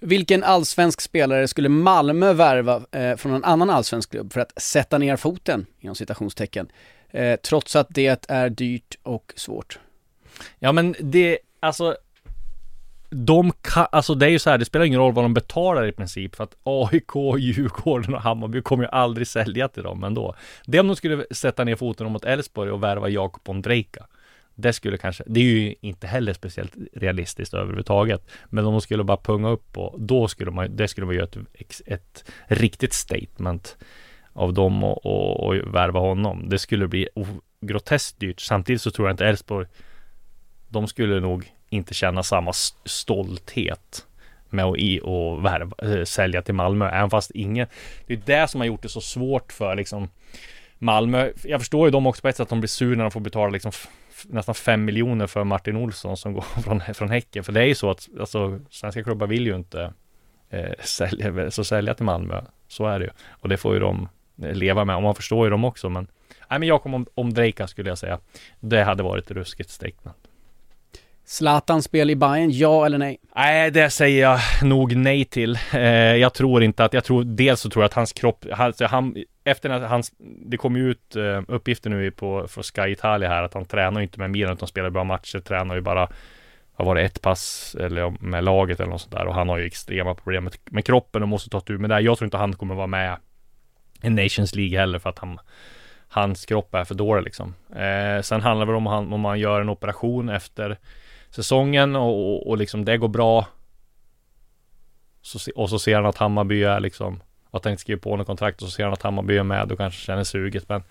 Vilken 0.01 0.45
allsvensk 0.45 1.01
spelare 1.01 1.49
skulle 1.49 1.69
Malmö 1.69 2.33
värva 2.33 2.83
eh, 2.93 3.17
från 3.17 3.35
en 3.35 3.45
annan 3.45 3.71
allsvensk 3.71 4.11
klubb 4.11 4.33
för 4.33 4.41
att 4.41 4.63
sätta 4.63 4.99
ner 4.99 5.17
foten, 5.17 5.67
inom 5.81 5.95
citationstecken, 5.95 6.69
eh, 7.11 7.37
trots 7.37 7.77
att 7.77 7.87
det 7.91 8.29
är 8.29 8.49
dyrt 8.51 8.95
och 9.03 9.33
svårt? 9.37 9.79
Ja 10.59 10.73
men 10.73 10.95
det, 11.01 11.39
alltså 11.61 11.97
de 13.15 13.53
kan, 13.61 13.87
alltså 13.93 14.15
det 14.15 14.27
är 14.27 14.31
ju 14.31 14.39
så 14.39 14.51
här, 14.51 14.59
det 14.59 14.65
spelar 14.65 14.85
ingen 14.87 15.01
roll 15.01 15.13
vad 15.13 15.25
de 15.25 15.35
betalar 15.35 15.87
i 15.87 15.93
princip 15.93 16.35
för 16.35 16.45
att 16.45 16.57
AIK, 16.63 17.39
Djurgården 17.39 18.15
och 18.15 18.21
Hammarby 18.21 18.63
kommer 18.63 18.85
ju 18.85 18.91
aldrig 18.91 19.27
sälja 19.27 19.69
till 19.69 19.83
dem 19.83 20.05
ändå. 20.05 20.35
Det 20.67 20.81
om 20.81 20.87
de 20.87 20.97
skulle 20.97 21.25
sätta 21.31 21.65
ner 21.65 21.77
foten 21.77 22.13
mot 22.13 22.25
Elfsborg 22.25 22.71
och 22.71 22.83
värva 22.83 23.09
Jakob 23.09 23.49
Ondrejka. 23.49 24.07
Det 24.55 24.73
skulle 24.73 24.97
kanske, 24.97 25.25
det 25.27 25.41
är 25.41 25.45
ju 25.45 25.75
inte 25.81 26.07
heller 26.07 26.33
speciellt 26.33 26.73
realistiskt 26.93 27.55
överhuvudtaget. 27.55 28.27
Men 28.45 28.65
om 28.65 28.73
de 28.73 28.81
skulle 28.81 29.05
bara 29.05 29.17
punga 29.17 29.49
upp 29.49 29.79
och 29.79 30.01
då 30.01 30.29
skulle 30.29 30.51
man, 30.51 30.77
det 30.77 30.89
skulle 30.89 31.07
man 31.07 31.15
göra 31.15 31.29
ett, 31.55 31.81
ett 31.87 32.25
riktigt 32.47 32.93
statement 32.93 33.77
av 34.33 34.55
dem 34.55 34.85
och, 34.85 35.07
och, 35.07 35.47
och 35.47 35.75
värva 35.75 36.01
honom. 36.01 36.49
Det 36.49 36.59
skulle 36.59 36.89
bli 36.89 37.09
groteskt 37.61 38.21
dyrt. 38.21 38.41
Samtidigt 38.41 38.83
så 38.83 38.91
tror 38.91 39.09
jag 39.09 39.13
inte 39.13 39.27
Elfsborg, 39.27 39.67
de 40.69 40.87
skulle 40.87 41.21
nog 41.21 41.53
inte 41.71 41.95
känna 41.95 42.23
samma 42.23 42.53
stolthet 42.85 44.07
med 44.51 44.65
att 44.65 44.79
i 44.79 45.01
och 45.03 45.45
värva, 45.45 45.99
eh, 45.99 46.05
sälja 46.05 46.43
till 46.43 46.55
Malmö, 46.55 46.89
även 46.89 47.11
fast 47.11 47.31
ingen 47.31 47.67
Det 48.07 48.15
är 48.15 48.21
det 48.25 48.49
som 48.49 48.61
har 48.61 48.67
gjort 48.67 48.83
det 48.83 48.89
så 48.89 49.01
svårt 49.01 49.53
för 49.53 49.77
liksom 49.77 50.09
Malmö. 50.79 51.31
Jag 51.45 51.61
förstår 51.61 51.87
ju 51.87 51.91
dem 51.91 52.07
också 52.07 52.23
på 52.23 52.29
ett 52.29 52.37
sätt 52.37 52.43
att 52.43 52.49
de 52.49 52.61
blir 52.61 52.69
sur 52.69 52.97
när 52.97 53.05
de 53.05 53.11
får 53.11 53.21
betala 53.21 53.51
liksom 53.51 53.73
nästan 54.25 54.55
5 54.55 54.85
miljoner 54.85 55.27
för 55.27 55.45
Martin 55.45 55.77
Olsson 55.77 56.17
som 56.17 56.33
går 56.35 56.63
från, 56.63 56.81
från 56.95 57.11
Häcken. 57.11 57.45
För 57.45 57.53
det 57.53 57.61
är 57.61 57.67
ju 57.67 57.75
så 57.75 57.91
att 57.91 58.09
alltså, 58.21 58.61
svenska 58.71 59.05
klubbar 59.05 59.27
vill 59.27 59.47
ju 59.47 59.57
inte 59.57 59.93
eh, 60.51 60.73
sälja, 60.81 61.51
så 61.51 61.65
sälja 61.65 61.95
till 61.95 62.05
Malmö. 62.05 62.43
Så 62.69 62.87
är 62.87 62.99
det 62.99 63.05
ju. 63.05 63.11
Och 63.31 63.49
det 63.49 63.57
får 63.57 63.75
ju 63.75 63.81
de 63.81 64.09
eh, 64.43 64.55
leva 64.55 64.85
med. 64.85 64.97
Och 64.97 65.03
man 65.03 65.15
förstår 65.15 65.47
ju 65.47 65.51
dem 65.51 65.65
också. 65.65 65.89
Men, 65.89 66.07
nej, 66.51 66.59
men 66.59 66.69
Jakob 66.69 66.95
om, 66.95 67.07
om 67.15 67.35
Drejka 67.35 67.67
skulle 67.67 67.89
jag 67.89 67.99
säga. 67.99 68.19
Det 68.61 68.83
hade 68.83 69.03
varit 69.03 69.31
ruskigt 69.31 69.71
strecknat. 69.71 70.17
Zlatan 71.27 71.83
spel 71.83 72.11
i 72.11 72.17
Bayern, 72.17 72.51
ja 72.51 72.87
eller 72.87 72.99
nej? 72.99 73.19
Nej, 73.37 73.71
det 73.71 73.91
säger 73.91 74.23
jag 74.23 74.41
nog 74.63 74.97
nej 74.97 75.25
till. 75.25 75.59
Eh, 75.73 75.81
jag 76.17 76.35
tror 76.35 76.63
inte 76.63 76.85
att, 76.85 76.93
jag 76.93 77.05
tror, 77.05 77.25
dels 77.25 77.61
så 77.61 77.71
tror 77.71 77.83
jag 77.83 77.87
att 77.87 77.95
hans 77.95 78.13
kropp, 78.13 78.45
alltså 78.53 78.87
han, 78.87 79.17
efter 79.45 79.71
att 79.71 79.91
hans, 79.91 80.13
det 80.47 80.57
kom 80.57 80.77
ju 80.77 80.91
ut 80.91 81.17
eh, 81.17 81.43
uppgifter 81.49 81.91
nu 81.91 82.11
på, 82.11 82.49
från 82.49 82.65
Sky 82.65 82.93
Italia 82.93 83.29
här, 83.29 83.43
att 83.43 83.55
han 83.55 83.65
tränar 83.65 84.01
ju 84.01 84.05
inte 84.05 84.19
med 84.19 84.31
Milan, 84.31 84.53
utan 84.53 84.69
spelar 84.69 84.91
bra 84.91 85.05
matcher, 85.05 85.39
tränar 85.39 85.75
ju 85.75 85.81
bara, 85.81 86.09
vad 86.77 86.87
var 86.87 86.95
det, 86.95 87.03
ett 87.03 87.23
pass 87.23 87.77
eller 87.81 88.11
med 88.21 88.45
laget 88.45 88.81
eller 88.81 88.91
något 88.91 89.01
sånt 89.01 89.15
där. 89.15 89.27
Och 89.27 89.35
han 89.35 89.49
har 89.49 89.59
ju 89.59 89.67
extrema 89.67 90.15
problem 90.15 90.45
med, 90.45 90.55
med 90.65 90.85
kroppen 90.85 91.23
och 91.23 91.29
måste 91.29 91.51
ta 91.51 91.61
tur 91.61 91.79
med 91.79 91.91
det. 91.91 92.01
Jag 92.01 92.19
tror 92.19 92.27
inte 92.27 92.37
han 92.37 92.53
kommer 92.53 92.75
vara 92.75 92.87
med 92.87 93.17
i 94.03 94.11
Nations 94.11 94.55
League 94.55 94.79
heller, 94.79 94.99
för 94.99 95.11
att 95.11 95.19
han, 95.19 95.39
hans 96.09 96.47
kropp 96.47 96.75
är 96.75 96.85
för 96.85 96.95
dålig 96.95 97.25
liksom. 97.25 97.55
Eh, 97.77 98.23
sen 98.23 98.41
handlar 98.41 98.67
det 98.67 98.73
väl 98.73 98.77
om 98.77 98.87
han, 98.87 99.13
om 99.13 99.21
man 99.21 99.39
gör 99.39 99.61
en 99.61 99.69
operation 99.69 100.29
efter 100.29 100.79
säsongen 101.35 101.97
och, 101.97 102.33
och, 102.33 102.47
och 102.47 102.59
liksom 102.59 102.85
det 102.85 102.99
går 102.99 103.09
bra. 103.09 103.47
Så, 105.23 105.53
och 105.55 105.71
så 105.71 105.79
ser 105.79 105.97
han 105.97 106.07
att 106.07 106.17
Hammarby 106.17 106.63
är 106.63 106.81
liksom, 106.81 107.21
att 107.51 107.65
han 107.65 107.71
inte 107.71 107.81
skriver 107.81 108.01
på 108.01 108.17
något 108.17 108.27
kontrakt 108.27 108.63
och 108.63 108.69
så 108.69 108.73
ser 108.73 108.85
han 108.85 108.93
att 108.93 109.03
Hammarby 109.03 109.37
är 109.37 109.43
med 109.43 109.73
och 109.73 109.79
kanske 109.79 110.01
känner 110.01 110.25
suget. 110.25 110.69
Men 110.69 110.83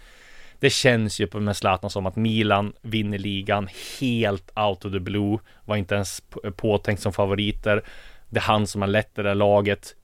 det 0.60 0.70
känns 0.70 1.20
ju 1.20 1.28
med 1.34 1.58
Zlatan 1.58 1.90
som 1.90 2.06
att 2.06 2.16
Milan 2.16 2.74
vinner 2.82 3.18
ligan 3.18 3.70
helt 4.00 4.52
out 4.56 4.86
of 4.86 4.92
the 4.92 5.00
blue. 5.00 5.40
Var 5.66 5.76
inte 5.76 5.96
ens 5.96 6.22
påtänkt 6.56 7.02
som 7.02 7.14
favoriter. 7.14 7.84
Det 8.30 8.40
är 8.40 8.42
han 8.42 8.68
som 8.68 8.82
har 8.82 8.88
lett 8.88 9.16
det 9.16 9.24
där 9.24 9.36
laget. 9.36 9.96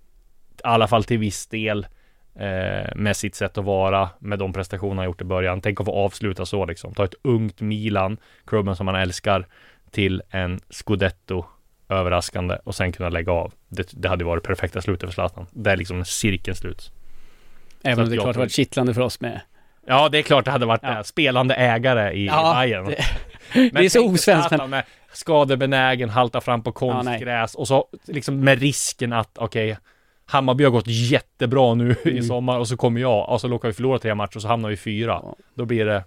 I 0.58 0.62
alla 0.63 0.88
fall 0.88 1.04
till 1.04 1.19
viss 1.19 1.47
del. 1.47 1.88
Eh, 2.36 2.95
med 2.95 3.17
sitt 3.17 3.36
sätt 3.36 3.58
att 3.58 3.65
vara, 3.65 4.10
med 4.19 4.39
de 4.39 4.54
prestationer 4.54 4.95
han 4.95 5.06
gjort 5.06 5.21
i 5.21 5.25
början. 5.25 5.62
Tänk 5.62 5.80
att 5.80 5.86
få 5.86 5.91
avsluta 5.91 6.45
så 6.45 6.65
liksom. 6.65 6.93
Ta 6.93 7.04
ett 7.04 7.15
ungt 7.21 7.62
Milan, 7.62 8.17
klubben 8.45 8.75
som 8.75 8.86
man 8.86 8.95
älskar 8.95 9.47
till 9.91 10.21
en 10.30 10.60
scudetto 10.69 11.45
överraskande 11.89 12.58
och 12.63 12.75
sen 12.75 12.91
kunna 12.91 13.10
lägga 13.10 13.32
av. 13.32 13.54
Det, 13.67 13.89
det 13.91 14.10
hade 14.10 14.25
varit 14.25 14.43
perfekta 14.43 14.82
slutet 14.82 15.10
för 15.10 15.13
Zlatan. 15.13 15.45
Det 15.52 15.71
är 15.71 15.78
liksom 15.78 16.06
cirkeln 16.06 16.56
slut. 16.56 16.91
Även 17.84 18.04
om 18.04 18.10
det 18.10 18.17
klart 18.17 18.34
det 18.34 18.39
varit 18.39 18.52
kittlande 18.52 18.93
för 18.93 19.02
oss 19.02 19.21
med. 19.21 19.41
Ja, 19.88 20.10
det 20.10 20.17
är 20.17 20.21
klart 20.21 20.45
det 20.45 20.52
hade 20.52 20.65
varit 20.65 20.84
ja. 20.84 20.97
det. 20.97 21.04
Spelande 21.04 21.56
ägare 21.56 22.13
i 22.13 22.25
ja, 22.25 22.54
Bayern. 22.60 22.86
Det, 22.86 23.06
det 23.73 23.86
är 23.86 23.89
så 23.89 24.06
osvenskt. 24.06 24.52
Men... 24.52 24.69
Med 24.69 24.84
skadebenägen, 25.13 26.10
halta 26.10 26.41
fram 26.41 26.63
på 26.63 26.71
konstgräs 26.71 27.52
ja, 27.56 27.60
och 27.60 27.67
så 27.67 27.88
liksom 28.06 28.39
med 28.39 28.60
risken 28.60 29.13
att 29.13 29.38
okej, 29.38 29.71
okay, 29.71 29.82
Hammarby 30.25 30.63
har 30.63 30.71
gått 30.71 30.88
jättebra 30.88 31.73
nu 31.73 31.95
mm. 32.06 32.17
i 32.17 32.23
sommar 32.23 32.60
och 32.60 32.67
så 32.67 32.78
kommer 32.78 33.02
jag 33.02 33.30
och 33.30 33.41
så 33.41 33.47
råkar 33.47 33.67
vi 33.67 33.73
förlora 33.73 33.99
tre 33.99 34.15
matcher 34.15 34.36
och 34.36 34.41
så 34.41 34.47
hamnar 34.47 34.69
vi 34.69 34.78
fyra. 34.78 35.21
Då 35.54 35.65
blir 35.65 35.86
det... 35.86 36.04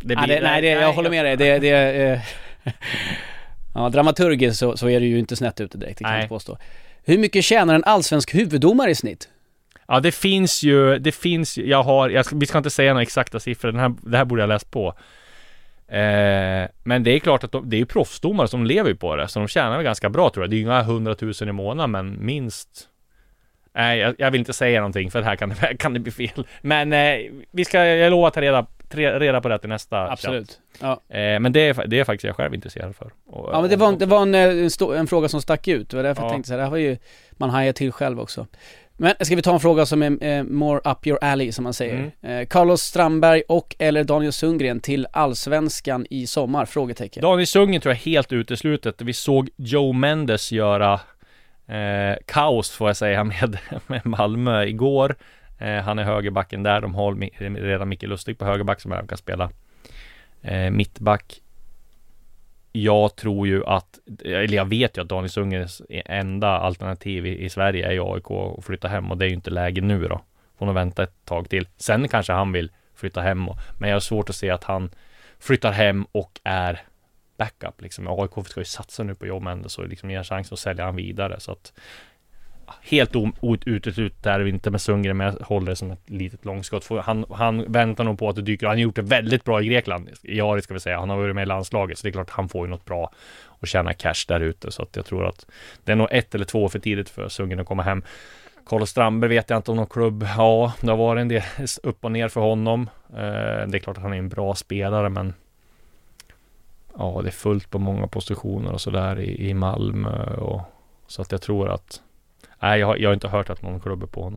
det 0.00 0.06
blir, 0.06 0.16
ja, 0.16 0.26
det, 0.26 0.40
nej, 0.40 0.62
det, 0.62 0.68
jag 0.68 0.92
håller 0.92 1.10
med 1.10 1.24
dig. 1.24 1.36
Det, 1.36 1.58
det, 1.58 2.02
eh, 2.02 2.20
ja, 3.74 3.88
dramaturgiskt 3.88 4.58
så, 4.58 4.76
så 4.76 4.88
är 4.88 5.00
det 5.00 5.06
ju 5.06 5.18
inte 5.18 5.36
snett 5.36 5.60
ute 5.60 5.78
direkt, 5.78 5.98
det 5.98 6.04
kan 6.04 6.20
jag 6.20 6.28
påstå. 6.28 6.58
Hur 7.04 7.18
mycket 7.18 7.44
tjänar 7.44 7.74
en 7.74 7.84
allsvensk 7.84 8.34
huvuddomare 8.34 8.90
i 8.90 8.94
snitt? 8.94 9.28
Ja, 9.88 10.00
det 10.00 10.12
finns 10.12 10.62
ju, 10.62 10.98
det 10.98 11.12
finns 11.12 11.58
ju, 11.58 11.68
jag 11.68 11.82
har, 11.82 12.08
jag, 12.08 12.24
vi 12.32 12.46
ska 12.46 12.58
inte 12.58 12.70
säga 12.70 12.92
några 12.92 13.02
exakta 13.02 13.40
siffror, 13.40 13.72
den 13.72 13.80
här, 13.80 13.94
det 14.02 14.16
här 14.16 14.24
borde 14.24 14.42
jag 14.42 14.48
läst 14.48 14.70
på. 14.70 14.88
Eh, 15.88 16.68
men 16.84 17.02
det 17.02 17.10
är 17.10 17.18
klart 17.18 17.44
att 17.44 17.52
de, 17.52 17.70
det 17.70 17.76
är 17.76 17.78
ju 17.78 17.86
proffsdomare 17.86 18.48
som 18.48 18.64
lever 18.64 18.94
på 18.94 19.16
det, 19.16 19.28
så 19.28 19.38
de 19.38 19.48
tjänar 19.48 19.76
väl 19.76 19.84
ganska 19.84 20.10
bra 20.10 20.30
tror 20.30 20.44
jag. 20.44 20.50
Det 20.50 20.54
är 20.54 20.58
ju 20.58 20.62
inga 20.62 20.82
hundratusen 20.82 21.48
i 21.48 21.52
månaden, 21.52 21.90
men 21.90 22.26
minst 22.26 22.88
Nej, 23.76 23.98
jag, 23.98 24.14
jag, 24.18 24.30
vill 24.30 24.38
inte 24.38 24.52
säga 24.52 24.80
någonting 24.80 25.10
för 25.10 25.18
det 25.20 25.24
här 25.24 25.36
kan, 25.36 25.54
kan 25.78 25.94
det 25.94 26.00
bli 26.00 26.12
fel. 26.12 26.46
Men 26.60 26.92
eh, 26.92 27.16
vi 27.50 27.64
ska, 27.64 27.84
jag 27.84 28.10
lovar 28.10 28.28
att 28.28 28.34
ta 28.34 28.40
reda 28.40 28.66
reda 28.96 29.40
på 29.40 29.48
det 29.48 29.58
till 29.58 29.68
nästa 29.68 30.10
Absolut. 30.10 30.60
Ja. 30.80 30.92
Eh, 30.92 31.40
men 31.40 31.52
det 31.52 31.60
är, 31.60 31.86
det 31.86 32.00
är 32.00 32.04
faktiskt 32.04 32.24
jag 32.24 32.36
själv 32.36 32.54
intresserad 32.54 32.96
för. 32.96 33.10
Och, 33.26 33.50
ja 33.52 33.60
men 33.60 33.70
det 33.70 33.76
var, 33.76 33.92
det 33.92 34.06
var 34.06 34.22
en, 34.22 34.34
en, 34.34 34.70
en, 34.96 35.06
fråga 35.06 35.28
som 35.28 35.42
stack 35.42 35.68
ut. 35.68 35.90
Det 35.90 35.96
var 35.96 36.04
därför 36.04 36.22
ja. 36.22 36.26
jag 36.26 36.32
tänkte 36.32 36.48
så 36.48 36.52
här, 36.52 36.58
det 36.58 36.64
här 36.64 36.70
var 36.70 36.78
ju, 36.78 36.96
man 37.32 37.50
hajar 37.50 37.72
till 37.72 37.92
själv 37.92 38.20
också. 38.20 38.46
Men 38.96 39.14
ska 39.20 39.36
vi 39.36 39.42
ta 39.42 39.54
en 39.54 39.60
fråga 39.60 39.86
som 39.86 40.02
är 40.02 40.24
eh, 40.24 40.42
more 40.42 40.80
up 40.84 41.06
your 41.06 41.18
alley 41.24 41.52
som 41.52 41.64
man 41.64 41.74
säger. 41.74 42.12
Mm. 42.22 42.40
Eh, 42.40 42.46
Carlos 42.46 42.82
Strandberg 42.82 43.42
och 43.48 43.76
eller 43.78 44.04
Daniel 44.04 44.32
Sundgren 44.32 44.80
till 44.80 45.06
Allsvenskan 45.12 46.06
i 46.10 46.26
sommar? 46.26 46.64
Frågetecken. 46.64 47.22
Daniel 47.22 47.46
Sundgren 47.46 47.80
tror 47.80 47.94
jag 47.94 48.00
är 48.00 48.04
helt 48.04 48.32
uteslutet. 48.32 49.02
Vi 49.02 49.12
såg 49.12 49.50
Joe 49.56 49.92
Mendes 49.92 50.52
göra 50.52 51.00
eh, 51.66 52.16
kaos 52.26 52.70
får 52.70 52.88
jag 52.88 52.96
säga 52.96 53.24
med, 53.24 53.58
med 53.86 54.06
Malmö 54.06 54.64
igår. 54.64 55.16
Eh, 55.58 55.82
han 55.82 55.98
är 55.98 56.04
högerbacken 56.04 56.62
där. 56.62 56.80
De 56.80 56.94
har 56.94 57.14
redan 57.60 57.88
Micke 57.88 58.02
Lustig 58.02 58.38
på 58.38 58.44
högerback 58.44 58.80
som 58.80 58.92
även 58.92 59.06
kan 59.06 59.18
spela 59.18 59.50
eh, 60.42 60.70
mittback. 60.70 61.40
Jag 62.72 63.16
tror 63.16 63.46
ju 63.46 63.64
att, 63.64 63.98
eller 64.24 64.56
jag 64.56 64.64
vet 64.64 64.96
ju 64.96 65.02
att 65.02 65.08
Daniel 65.08 65.30
Sundgrens 65.30 65.82
enda 65.88 66.48
alternativ 66.48 67.26
i, 67.26 67.44
i 67.44 67.48
Sverige 67.48 67.86
är 67.86 67.92
ju 67.92 68.14
AIK 68.14 68.30
och 68.30 68.64
flytta 68.64 68.88
hem 68.88 69.10
och 69.10 69.18
det 69.18 69.24
är 69.24 69.28
ju 69.28 69.34
inte 69.34 69.50
läge 69.50 69.80
nu 69.80 70.08
då. 70.08 70.20
Får 70.58 70.66
nog 70.66 70.74
vänta 70.74 71.02
ett 71.02 71.24
tag 71.24 71.48
till. 71.48 71.68
Sen 71.76 72.08
kanske 72.08 72.32
han 72.32 72.52
vill 72.52 72.70
flytta 72.94 73.20
hem 73.20 73.48
och, 73.48 73.56
men 73.78 73.88
jag 73.88 73.96
har 73.96 74.00
svårt 74.00 74.30
att 74.30 74.36
se 74.36 74.50
att 74.50 74.64
han 74.64 74.90
flyttar 75.38 75.72
hem 75.72 76.06
och 76.12 76.40
är 76.44 76.82
backup 77.36 77.80
liksom. 77.80 78.08
AIK 78.08 78.46
ska 78.46 78.60
ju 78.60 78.64
satsa 78.64 79.02
nu 79.02 79.14
på 79.14 79.26
Joe 79.26 79.40
Mendes 79.40 79.78
och 79.78 79.88
liksom 79.88 80.10
ge 80.10 80.24
chans 80.24 80.52
att 80.52 80.58
sälja 80.58 80.84
han 80.84 80.96
vidare 80.96 81.40
så 81.40 81.52
att 81.52 81.72
Helt 82.82 83.12
uteslutet 83.66 84.26
är 84.26 84.38
det 84.38 84.48
inte 84.48 84.70
med 84.70 84.80
Sundgren 84.80 85.16
men 85.16 85.26
jag 85.26 85.46
håller 85.46 85.66
det 85.66 85.76
som 85.76 85.90
ett 85.90 86.10
litet 86.10 86.44
långskott. 86.44 86.84
För 86.84 86.98
han, 86.98 87.24
han 87.30 87.72
väntar 87.72 88.04
nog 88.04 88.18
på 88.18 88.28
att 88.28 88.36
det 88.36 88.42
dyker 88.42 88.66
Han 88.66 88.76
har 88.76 88.80
gjort 88.82 88.96
det 88.96 89.02
väldigt 89.02 89.44
bra 89.44 89.62
i 89.62 89.66
Grekland. 89.66 90.10
I 90.22 90.40
Ari 90.40 90.62
ska 90.62 90.74
vi 90.74 90.80
säga. 90.80 90.98
Han 90.98 91.10
har 91.10 91.16
varit 91.16 91.34
med 91.34 91.42
i 91.42 91.46
landslaget 91.46 91.98
så 91.98 92.02
det 92.02 92.08
är 92.08 92.12
klart 92.12 92.30
han 92.30 92.48
får 92.48 92.66
ju 92.66 92.70
något 92.70 92.84
bra 92.84 93.10
och 93.44 93.66
tjäna 93.66 93.94
cash 93.94 94.24
där 94.28 94.40
ute. 94.40 94.70
Så 94.70 94.82
att 94.82 94.96
jag 94.96 95.06
tror 95.06 95.26
att 95.26 95.46
det 95.84 95.92
är 95.92 95.96
nog 95.96 96.08
ett 96.10 96.34
eller 96.34 96.44
två 96.44 96.68
för 96.68 96.78
tidigt 96.78 97.08
för 97.08 97.28
Sundgren 97.28 97.60
att 97.60 97.66
komma 97.66 97.82
hem. 97.82 98.02
Carlos 98.66 98.90
Strandberg 98.90 99.28
vet 99.28 99.50
jag 99.50 99.58
inte 99.58 99.70
om 99.70 99.76
någon 99.76 99.86
klubb. 99.86 100.26
Ja, 100.36 100.74
det 100.80 100.90
har 100.90 100.96
varit 100.96 101.20
en 101.20 101.28
del 101.28 101.42
upp 101.82 102.04
och 102.04 102.12
ner 102.12 102.28
för 102.28 102.40
honom. 102.40 102.90
Eh, 103.08 103.66
det 103.66 103.76
är 103.76 103.78
klart 103.78 103.96
att 103.96 104.02
han 104.02 104.12
är 104.12 104.18
en 104.18 104.28
bra 104.28 104.54
spelare 104.54 105.08
men 105.08 105.34
Ja, 106.98 107.20
det 107.22 107.28
är 107.28 107.32
fullt 107.32 107.70
på 107.70 107.78
många 107.78 108.06
positioner 108.06 108.72
och 108.72 108.80
sådär 108.80 109.20
i, 109.20 109.48
i 109.48 109.54
Malmö 109.54 110.34
och 110.36 110.60
så 111.06 111.22
att 111.22 111.32
jag 111.32 111.42
tror 111.42 111.68
att 111.68 112.00
Nej, 112.64 112.80
jag 112.80 112.86
har, 112.86 112.96
jag 112.96 113.08
har 113.08 113.14
inte 113.14 113.28
hört 113.28 113.50
att 113.50 113.62
någon 113.62 113.80
klubbar 113.80 114.06
på 114.06 114.22
honom. 114.22 114.36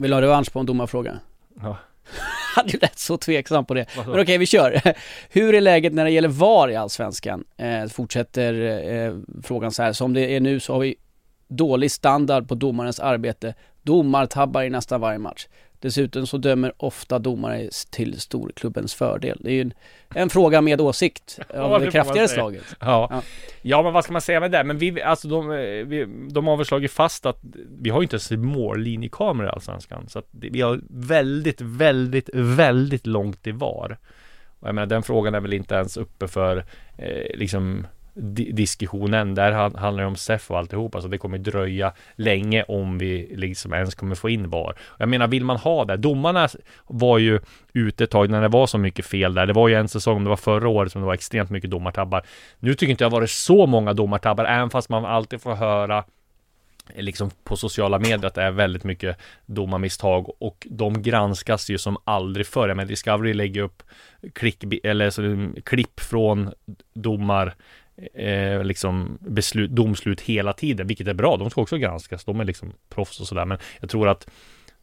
Vill 0.00 0.10
du 0.10 0.16
ha 0.16 0.22
revansch 0.22 0.52
på 0.52 0.60
en 0.60 0.66
domarfråga? 0.66 1.18
Ja. 1.62 1.76
Han 2.56 2.66
är 2.66 2.78
rätt 2.78 2.98
så 2.98 3.16
tveksam 3.16 3.64
på 3.64 3.74
det. 3.74 3.86
Men 3.96 4.20
okej, 4.20 4.38
vi 4.38 4.46
kör. 4.46 4.80
Hur 5.30 5.54
är 5.54 5.60
läget 5.60 5.92
när 5.92 6.04
det 6.04 6.10
gäller 6.10 6.28
VAR 6.28 6.70
i 6.70 6.76
Allsvenskan? 6.76 7.44
Eh, 7.56 7.86
fortsätter 7.86 8.54
eh, 8.92 9.14
frågan 9.42 9.72
så 9.72 9.82
här. 9.82 9.92
Som 9.92 10.12
det 10.12 10.36
är 10.36 10.40
nu 10.40 10.60
så 10.60 10.72
har 10.72 10.80
vi 10.80 10.94
dålig 11.48 11.90
standard 11.90 12.48
på 12.48 12.54
domarens 12.54 13.00
arbete. 13.00 13.54
Domartabbar 13.82 14.62
i 14.62 14.70
nästan 14.70 15.00
varje 15.00 15.18
match. 15.18 15.46
Dessutom 15.80 16.26
så 16.26 16.36
dömer 16.38 16.72
ofta 16.76 17.18
domare 17.18 17.68
till 17.90 18.20
storklubbens 18.20 18.94
fördel. 18.94 19.38
Det 19.40 19.50
är 19.50 19.54
ju 19.54 19.60
en, 19.60 19.72
en 20.14 20.30
fråga 20.30 20.60
med 20.60 20.80
åsikt 20.80 21.38
av 21.48 21.70
ja, 21.72 21.78
det, 21.78 21.84
det 21.84 21.90
kraftigare 21.90 22.28
slaget. 22.28 22.76
Ja. 22.80 23.08
ja. 23.10 23.22
Ja. 23.62 23.82
men 23.82 23.92
vad 23.92 24.04
ska 24.04 24.12
man 24.12 24.22
säga 24.22 24.40
med 24.40 24.50
det? 24.50 24.64
Men 24.64 24.78
vi, 24.78 25.02
alltså 25.02 25.28
de, 25.28 25.48
vi, 25.86 26.06
de 26.30 26.46
har 26.46 26.56
väl 26.56 26.66
slagit 26.66 26.92
fast 26.92 27.26
att 27.26 27.38
vi 27.80 27.90
har 27.90 28.00
ju 28.00 28.02
inte 28.02 28.14
ens 28.14 28.30
mållinjekameror 28.30 29.48
i 29.48 29.52
Allsvenskan. 29.52 30.08
Så 30.08 30.18
att 30.18 30.28
vi 30.30 30.60
har 30.60 30.80
väldigt, 30.90 31.60
väldigt, 31.60 32.30
väldigt 32.34 33.06
långt 33.06 33.46
i 33.46 33.52
VAR. 33.52 33.98
Och 34.60 34.68
jag 34.68 34.74
menar 34.74 34.86
den 34.86 35.02
frågan 35.02 35.34
är 35.34 35.40
väl 35.40 35.52
inte 35.52 35.74
ens 35.74 35.96
uppe 35.96 36.28
för 36.28 36.64
eh, 36.98 37.38
liksom 37.38 37.86
diskussionen. 38.14 39.34
Där 39.34 39.52
handlar 39.52 40.02
det 40.02 40.06
om 40.06 40.16
SEF 40.16 40.50
och 40.50 40.58
alltihop. 40.58 40.94
Alltså 40.94 41.08
det 41.08 41.18
kommer 41.18 41.38
dröja 41.38 41.92
länge 42.16 42.62
om 42.62 42.98
vi 42.98 43.32
liksom 43.36 43.72
ens 43.72 43.94
kommer 43.94 44.14
få 44.14 44.28
in 44.28 44.50
VAR. 44.50 44.74
Jag 44.98 45.08
menar, 45.08 45.28
vill 45.28 45.44
man 45.44 45.56
ha 45.56 45.84
det? 45.84 45.96
Domarna 45.96 46.48
var 46.86 47.18
ju 47.18 47.40
ute 47.72 48.04
ett 48.04 48.10
tag 48.10 48.30
när 48.30 48.42
det 48.42 48.48
var 48.48 48.66
så 48.66 48.78
mycket 48.78 49.06
fel 49.06 49.34
där. 49.34 49.46
Det 49.46 49.52
var 49.52 49.68
ju 49.68 49.74
en 49.74 49.88
säsong, 49.88 50.24
det 50.24 50.30
var 50.30 50.36
förra 50.36 50.68
året 50.68 50.92
som 50.92 51.00
det 51.00 51.06
var 51.06 51.14
extremt 51.14 51.50
mycket 51.50 51.70
domartabbar. 51.70 52.22
Nu 52.58 52.74
tycker 52.74 52.90
inte 52.90 53.04
jag 53.04 53.10
varit 53.10 53.30
så 53.30 53.66
många 53.66 53.92
domartabbar, 53.92 54.44
även 54.44 54.70
fast 54.70 54.88
man 54.88 55.04
alltid 55.04 55.40
får 55.40 55.54
höra 55.54 56.04
liksom 56.94 57.30
på 57.44 57.56
sociala 57.56 57.98
medier 57.98 58.26
att 58.26 58.34
det 58.34 58.42
är 58.42 58.50
väldigt 58.50 58.84
mycket 58.84 59.16
domarmisstag 59.46 60.42
och 60.42 60.66
de 60.70 61.02
granskas 61.02 61.70
ju 61.70 61.78
som 61.78 61.96
aldrig 62.04 62.46
förr. 62.46 62.74
Men 62.74 62.86
Discovery 62.86 63.34
lägger 63.34 63.62
upp 63.62 63.82
klick, 64.32 64.64
eller 64.84 65.10
så, 65.10 65.52
klipp 65.64 66.00
från 66.00 66.50
domar 66.94 67.54
eh, 68.14 68.64
liksom 68.64 69.18
beslut, 69.20 69.70
domslut 69.70 70.20
hela 70.20 70.52
tiden, 70.52 70.86
vilket 70.86 71.08
är 71.08 71.14
bra. 71.14 71.36
De 71.36 71.50
ska 71.50 71.60
också 71.60 71.76
granskas. 71.76 72.24
De 72.24 72.40
är 72.40 72.44
liksom 72.44 72.72
proffs 72.88 73.20
och 73.20 73.26
sådär. 73.26 73.44
Men 73.44 73.58
jag 73.80 73.90
tror 73.90 74.08
att 74.08 74.26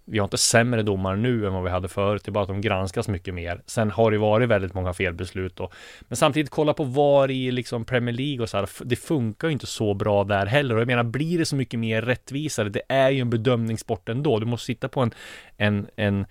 vi 0.09 0.19
har 0.19 0.23
inte 0.23 0.37
sämre 0.37 0.83
domare 0.83 1.17
nu 1.17 1.47
än 1.47 1.53
vad 1.53 1.63
vi 1.63 1.69
hade 1.69 1.87
förut. 1.87 2.21
Det 2.25 2.29
är 2.29 2.31
bara 2.31 2.41
att 2.41 2.47
de 2.47 2.61
granskas 2.61 3.07
mycket 3.07 3.33
mer. 3.33 3.61
Sen 3.65 3.91
har 3.91 4.11
det 4.11 4.17
varit 4.17 4.49
väldigt 4.49 4.73
många 4.73 4.93
felbeslut 4.93 5.59
och 5.59 5.73
men 6.01 6.17
samtidigt 6.17 6.49
kolla 6.49 6.73
på 6.73 6.83
var 6.83 7.31
i 7.31 7.51
liksom 7.51 7.85
Premier 7.85 8.15
League 8.15 8.43
och 8.43 8.49
så 8.49 8.57
här. 8.57 8.69
Det 8.83 8.95
funkar 8.95 9.47
ju 9.47 9.51
inte 9.51 9.65
så 9.65 9.93
bra 9.93 10.23
där 10.23 10.45
heller 10.45 10.75
och 10.75 10.81
jag 10.81 10.87
menar 10.87 11.03
blir 11.03 11.37
det 11.37 11.45
så 11.45 11.55
mycket 11.55 11.79
mer 11.79 12.01
rättvisare? 12.01 12.69
Det 12.69 12.81
är 12.89 13.09
ju 13.09 13.19
en 13.19 13.29
bedömningssport 13.29 14.09
ändå. 14.09 14.39
Du 14.39 14.45
måste 14.45 14.65
sitta 14.65 14.87
på 14.87 15.01
en, 15.01 15.11
en, 15.57 15.87
en 15.95 16.25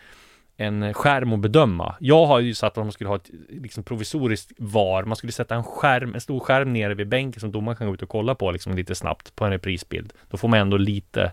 en 0.56 0.94
skärm 0.94 1.32
att 1.32 1.40
bedöma. 1.40 1.94
Jag 2.00 2.26
har 2.26 2.40
ju 2.40 2.54
satt 2.54 2.78
att 2.78 2.84
man 2.84 2.92
skulle 2.92 3.08
ha 3.08 3.16
ett 3.16 3.30
liksom 3.48 3.84
provisoriskt 3.84 4.52
VAR. 4.58 5.04
Man 5.04 5.16
skulle 5.16 5.32
sätta 5.32 5.54
en 5.54 5.64
skärm, 5.64 6.14
en 6.14 6.20
stor 6.20 6.40
skärm 6.40 6.72
nere 6.72 6.94
vid 6.94 7.08
bänken 7.08 7.40
som 7.40 7.52
domaren 7.52 7.76
kan 7.76 7.86
gå 7.86 7.94
ut 7.94 8.02
och 8.02 8.08
kolla 8.08 8.34
på 8.34 8.50
liksom 8.50 8.76
lite 8.76 8.94
snabbt 8.94 9.36
på 9.36 9.44
en 9.44 9.50
reprisbild. 9.50 10.12
Då 10.30 10.36
får 10.36 10.48
man 10.48 10.58
ändå 10.58 10.76
lite... 10.76 11.32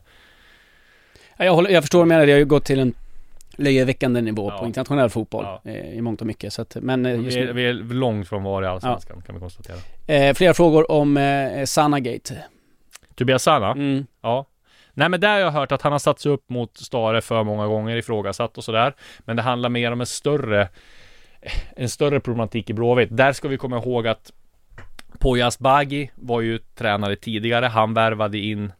Jag, 1.37 1.53
håller, 1.53 1.69
jag 1.69 1.83
förstår 1.83 1.99
vad 1.99 2.07
du 2.07 2.09
menar. 2.09 2.25
Det 2.25 2.31
har 2.31 2.39
ju 2.39 2.45
gått 2.45 2.65
till 2.65 2.79
en 2.79 2.93
löjeväckande 3.57 4.21
nivå 4.21 4.49
ja. 4.49 4.59
på 4.59 4.65
internationell 4.65 5.09
fotboll 5.09 5.45
ja. 5.45 5.71
eh, 5.71 5.93
i 5.93 6.01
mångt 6.01 6.21
och 6.21 6.27
mycket. 6.27 6.53
Så 6.53 6.61
att, 6.61 6.77
men 6.81 7.05
eh, 7.05 7.19
vi, 7.19 7.37
är, 7.37 7.53
vi 7.53 7.65
är 7.65 7.73
långt 7.73 8.29
från 8.29 8.43
VAR 8.43 8.63
i 8.63 8.67
Allsvenskan 8.67 9.15
ja. 9.19 9.25
kan 9.25 9.35
vi 9.35 9.41
konstatera. 9.41 9.77
Eh, 10.07 10.33
flera 10.33 10.53
frågor 10.53 10.91
om 10.91 11.17
eh, 11.17 11.65
Sanagate. 11.65 12.43
Tobias 13.15 13.43
Sana? 13.43 13.71
Mm. 13.71 14.05
Ja. 14.21 14.45
Nej 14.93 15.09
men 15.09 15.19
där 15.19 15.29
har 15.29 15.39
jag 15.39 15.51
hört 15.51 15.71
att 15.71 15.81
han 15.81 15.91
har 15.91 15.99
satt 15.99 16.19
sig 16.19 16.31
upp 16.31 16.49
mot 16.49 16.77
Stare 16.77 17.21
för 17.21 17.43
många 17.43 17.67
gånger, 17.67 17.95
ifrågasatt 17.95 18.57
och 18.57 18.63
sådär. 18.63 18.93
Men 19.19 19.35
det 19.35 19.41
handlar 19.41 19.69
mer 19.69 19.91
om 19.91 20.01
en 20.01 20.07
större, 20.07 20.69
en 21.75 21.89
större 21.89 22.19
problematik 22.19 22.69
i 22.69 22.73
Blåvitt. 22.73 23.17
Där 23.17 23.33
ska 23.33 23.47
vi 23.47 23.57
komma 23.57 23.77
ihåg 23.77 24.07
att 24.07 24.31
Poya 25.19 25.47
Asbaghi 25.47 26.11
var 26.15 26.41
ju 26.41 26.57
tränare 26.57 27.15
tidigare. 27.15 27.65
Han 27.65 27.93
värvade 27.93 28.37
in 28.37 28.71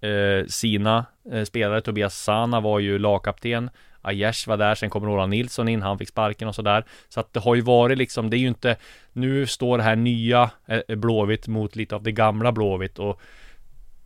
eh, 0.00 0.46
sina 0.46 1.06
eh, 1.32 1.44
spelare. 1.44 1.80
Tobias 1.80 2.18
Sana 2.18 2.60
var 2.60 2.78
ju 2.78 2.98
lagkapten. 2.98 3.70
Aiesh 4.02 4.48
var 4.48 4.56
där, 4.56 4.74
sen 4.74 4.90
kom 4.90 5.06
Roland 5.06 5.30
Nilsson 5.30 5.68
in, 5.68 5.82
han 5.82 5.98
fick 5.98 6.08
sparken 6.08 6.48
och 6.48 6.54
sådär. 6.54 6.84
Så 7.08 7.20
att 7.20 7.32
det 7.32 7.40
har 7.40 7.54
ju 7.54 7.60
varit 7.60 7.98
liksom, 7.98 8.30
det 8.30 8.36
är 8.36 8.38
ju 8.38 8.48
inte, 8.48 8.76
nu 9.12 9.46
står 9.46 9.78
det 9.78 9.84
här 9.84 9.96
nya 9.96 10.50
eh, 10.66 10.96
Blåvitt 10.96 11.48
mot 11.48 11.76
lite 11.76 11.94
av 11.94 12.02
det 12.02 12.12
gamla 12.12 12.52
Blåvitt 12.52 12.98
och 12.98 13.20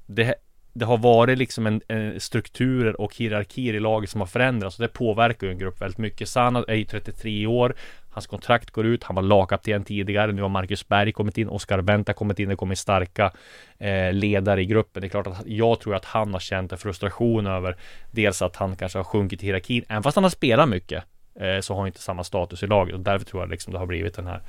det 0.06 0.34
det 0.76 0.84
har 0.84 0.98
varit 0.98 1.38
liksom 1.38 1.66
en, 1.66 1.80
en 1.88 2.20
strukturer 2.20 3.00
och 3.00 3.16
hierarkier 3.16 3.74
i 3.74 3.80
laget 3.80 4.10
som 4.10 4.20
har 4.20 4.26
förändrats 4.26 4.78
och 4.78 4.82
det 4.82 4.88
påverkar 4.88 5.46
ju 5.46 5.52
en 5.52 5.58
grupp 5.58 5.80
väldigt 5.80 5.98
mycket. 5.98 6.28
Sanna 6.28 6.64
är 6.68 6.74
ju 6.74 6.84
33 6.84 7.46
år. 7.46 7.74
Hans 8.10 8.26
kontrakt 8.26 8.70
går 8.70 8.86
ut. 8.86 9.04
Han 9.04 9.16
var 9.16 9.22
lagkapten 9.22 9.84
tidigare. 9.84 10.32
Nu 10.32 10.42
har 10.42 10.48
Marcus 10.48 10.88
Berg 10.88 11.12
kommit 11.12 11.38
in. 11.38 11.48
Oskar 11.48 11.80
Benta 11.80 12.12
kommit 12.12 12.38
in. 12.38 12.48
Det 12.48 12.56
kommer 12.56 12.74
starka 12.74 13.32
eh, 13.78 14.12
ledare 14.12 14.62
i 14.62 14.66
gruppen. 14.66 15.00
Det 15.00 15.06
är 15.06 15.08
klart 15.08 15.26
att 15.26 15.42
jag 15.46 15.80
tror 15.80 15.94
att 15.94 16.04
han 16.04 16.32
har 16.32 16.40
känt 16.40 16.72
en 16.72 16.78
frustration 16.78 17.46
över 17.46 17.76
dels 18.10 18.42
att 18.42 18.56
han 18.56 18.76
kanske 18.76 18.98
har 18.98 19.04
sjunkit 19.04 19.42
i 19.42 19.46
hierarkin. 19.46 19.84
Även 19.88 20.02
fast 20.02 20.14
han 20.14 20.24
har 20.24 20.30
spelat 20.30 20.68
mycket 20.68 21.04
eh, 21.40 21.60
så 21.60 21.74
har 21.74 21.80
han 21.80 21.86
inte 21.86 22.00
samma 22.00 22.24
status 22.24 22.62
i 22.62 22.66
laget 22.66 22.94
och 22.94 23.00
därför 23.00 23.26
tror 23.26 23.42
jag 23.42 23.50
liksom 23.50 23.72
det 23.72 23.78
har 23.78 23.86
blivit 23.86 24.14
den 24.14 24.26
här 24.26 24.40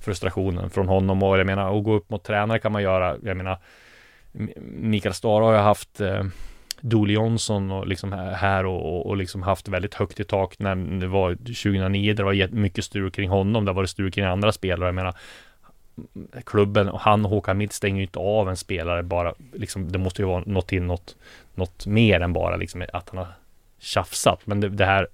frustrationen 0.00 0.70
från 0.70 0.88
honom 0.88 1.22
och 1.22 1.38
jag 1.38 1.46
menar 1.46 1.78
att 1.78 1.84
gå 1.84 1.94
upp 1.94 2.10
mot 2.10 2.24
tränare 2.24 2.58
kan 2.58 2.72
man 2.72 2.82
göra. 2.82 3.16
Jag 3.22 3.36
menar 3.36 3.58
Mikael 4.70 5.14
Stara 5.14 5.44
har 5.44 5.52
ju 5.52 5.58
haft 5.58 6.00
eh, 6.00 6.24
Dooley 6.80 7.14
Johnson 7.14 7.70
och 7.70 7.86
liksom 7.86 8.12
här 8.12 8.66
och, 8.66 9.06
och, 9.06 9.16
liksom 9.16 9.42
haft 9.42 9.68
väldigt 9.68 9.94
högt 9.94 10.20
i 10.20 10.24
tak 10.24 10.58
när 10.58 11.00
det 11.00 11.06
var 11.06 11.34
2009 11.34 12.14
där 12.14 12.24
det 12.24 12.24
var 12.24 12.48
mycket 12.48 12.84
strul 12.84 13.10
kring 13.10 13.30
honom. 13.30 13.64
Det 13.64 13.72
var 13.72 13.82
det 13.82 13.88
strul 13.88 14.10
kring 14.10 14.24
andra 14.24 14.52
spelare. 14.52 14.88
Jag 14.88 14.94
menar 14.94 15.14
klubben 16.44 16.88
och 16.88 17.00
han 17.00 17.24
och 17.24 17.30
Håkan 17.30 17.58
Mitt 17.58 17.72
stänger 17.72 17.96
ju 17.96 18.02
inte 18.02 18.18
av 18.18 18.48
en 18.48 18.56
spelare 18.56 19.02
bara 19.02 19.34
liksom. 19.52 19.92
Det 19.92 19.98
måste 19.98 20.22
ju 20.22 20.28
vara 20.28 20.42
något 20.46 20.68
till 20.68 20.82
något, 20.82 21.16
något 21.54 21.86
mer 21.86 22.20
än 22.20 22.32
bara 22.32 22.56
liksom 22.56 22.84
att 22.92 23.08
han 23.08 23.18
har 23.18 23.28
tjafsat. 23.78 24.46
Men 24.46 24.60
det, 24.60 24.68
det 24.68 24.84
här 24.84 25.08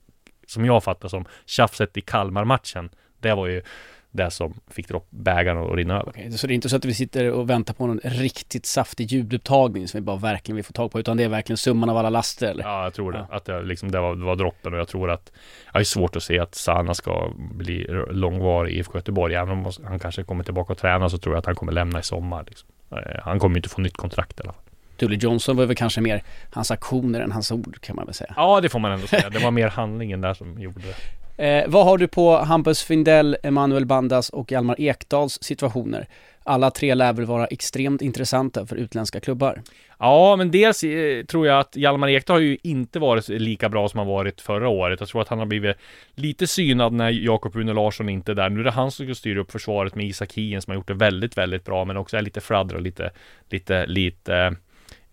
som 0.47 0.65
jag 0.65 0.85
fattar 0.85 1.09
som 1.09 1.25
tjafset 1.47 1.97
i 1.97 2.01
Kalmar-matchen. 2.01 2.91
Det 3.21 3.35
var 3.35 3.47
ju 3.47 3.63
det 4.14 4.31
som 4.31 4.55
fick 4.70 4.87
bägaren 5.11 5.59
att 5.59 5.77
rinna 5.77 5.94
över. 5.94 6.09
Okay, 6.09 6.31
så 6.31 6.46
det 6.46 6.53
är 6.53 6.55
inte 6.55 6.68
så 6.68 6.77
att 6.77 6.84
vi 6.84 6.95
sitter 6.95 7.30
och 7.30 7.51
väntar 7.51 7.74
på 7.74 7.86
någon 7.86 8.01
riktigt 8.05 8.66
saftig 8.66 9.12
ljudupptagning 9.12 9.89
som 9.89 10.01
vi 10.01 10.03
bara 10.03 10.16
verkligen 10.16 10.57
vill 10.57 10.64
få 10.64 10.72
tag 10.72 10.93
på, 10.93 11.01
utan 11.01 11.16
det 11.16 11.24
är 11.24 11.28
verkligen 11.28 11.57
summan 11.57 11.91
av 11.91 11.97
alla 11.97 12.11
laster 12.11 12.51
eller? 12.51 12.64
Ja, 12.64 12.84
jag 12.84 12.95
tror 12.95 13.12
det. 13.12 13.26
Ja. 13.30 13.36
Att 13.36 13.45
det, 13.45 13.62
liksom, 13.62 13.91
det, 13.91 14.01
var, 14.01 14.16
det 14.16 14.24
var 14.24 14.36
droppen 14.36 14.72
och 14.72 14.78
jag 14.78 14.89
tror 14.89 15.11
att 15.11 15.32
jag 15.72 15.80
är 15.80 15.84
svårt 15.84 16.16
att 16.16 16.22
se 16.22 16.39
att 16.39 16.55
Sanna 16.55 16.95
ska 16.95 17.32
bli 17.36 17.86
långvarig 18.11 18.72
i 18.72 18.78
IFK 18.78 18.99
Göteborg. 18.99 19.34
Även 19.34 19.51
om 19.51 19.72
han 19.84 19.99
kanske 19.99 20.22
kommer 20.22 20.45
tillbaka 20.45 20.72
och 20.72 20.78
träna 20.78 21.09
så 21.09 21.18
tror 21.18 21.34
jag 21.34 21.39
att 21.39 21.47
han 21.47 21.55
kommer 21.55 21.72
lämna 21.72 21.99
i 21.99 22.03
sommar. 22.03 22.45
Liksom. 22.47 22.68
Eh, 22.91 23.20
han 23.22 23.39
kommer 23.39 23.57
inte 23.57 23.68
få 23.68 23.80
nytt 23.80 23.97
kontrakt 23.97 24.41
i 24.41 24.43
alla 24.43 24.53
fall. 24.53 24.62
Tully 24.97 25.16
Johnson 25.16 25.57
var 25.57 25.66
väl 25.66 25.76
kanske 25.76 26.01
mer 26.01 26.22
hans 26.53 26.70
aktioner 26.70 27.20
än 27.20 27.32
hans 27.32 27.53
ord 27.53 27.80
kan 27.80 27.97
man 27.97 28.05
väl 28.05 28.14
säga. 28.14 28.34
Ja, 28.36 28.61
det 28.61 28.68
får 28.68 28.78
man 28.78 28.93
ändå 28.93 29.07
säga. 29.07 29.30
Det 29.30 29.39
var 29.39 29.51
mer 29.51 29.68
handlingen 29.68 30.20
där 30.20 30.34
som 30.34 30.61
gjorde 30.61 30.80
det. 30.80 31.24
Eh, 31.37 31.64
vad 31.66 31.85
har 31.85 31.99
du 31.99 32.09
på 32.09 32.37
Hampus 32.37 32.82
Findell, 32.82 33.37
Emanuel 33.43 33.87
Bandas 33.87 34.30
och 34.30 34.53
Almar 34.53 34.80
Ekdals 34.80 35.39
situationer? 35.43 36.09
alla 36.45 36.70
tre 36.70 36.95
lär 36.95 37.12
väl 37.12 37.24
vara 37.24 37.47
extremt 37.47 38.03
intressanta 38.03 38.66
för 38.66 38.76
utländska 38.76 39.20
klubbar. 39.20 39.62
Ja, 39.99 40.37
men 40.37 40.51
dels 40.51 40.85
eh, 40.85 41.24
tror 41.24 41.47
jag 41.47 41.61
att 41.61 41.76
Hjalmar 41.76 42.09
Ekdal 42.09 42.35
har 42.35 42.41
ju 42.41 42.59
inte 42.62 42.99
varit 42.99 43.28
lika 43.28 43.68
bra 43.68 43.89
som 43.89 43.99
han 43.99 44.07
varit 44.07 44.41
förra 44.41 44.68
året. 44.68 45.01
Jag 45.01 45.09
tror 45.09 45.22
att 45.22 45.28
han 45.28 45.39
har 45.39 45.47
blivit 45.47 45.76
lite 46.14 46.47
synad 46.47 46.93
när 46.93 47.11
Jakob 47.11 47.57
Rune 47.57 47.72
Larsson 47.72 48.09
inte 48.09 48.32
är 48.32 48.35
där. 48.35 48.51
Nu 48.51 48.61
är 48.61 48.64
det 48.64 48.70
han 48.70 48.91
som 48.91 49.07
ska 49.07 49.14
styra 49.14 49.41
upp 49.41 49.53
försvaret 49.53 49.95
med 49.95 50.07
Isak 50.07 50.32
Hien 50.32 50.62
som 50.62 50.70
har 50.70 50.76
gjort 50.76 50.89
det 50.89 50.95
väldigt, 50.95 51.39
väldigt 51.39 51.64
bra, 51.64 51.85
men 51.85 51.97
också 51.97 52.16
är 52.16 52.22
lite 52.22 52.41
fladdra, 52.41 52.78
lite, 52.78 53.11
lite, 53.51 53.87
lite 53.87 54.37
eh, 54.37 54.51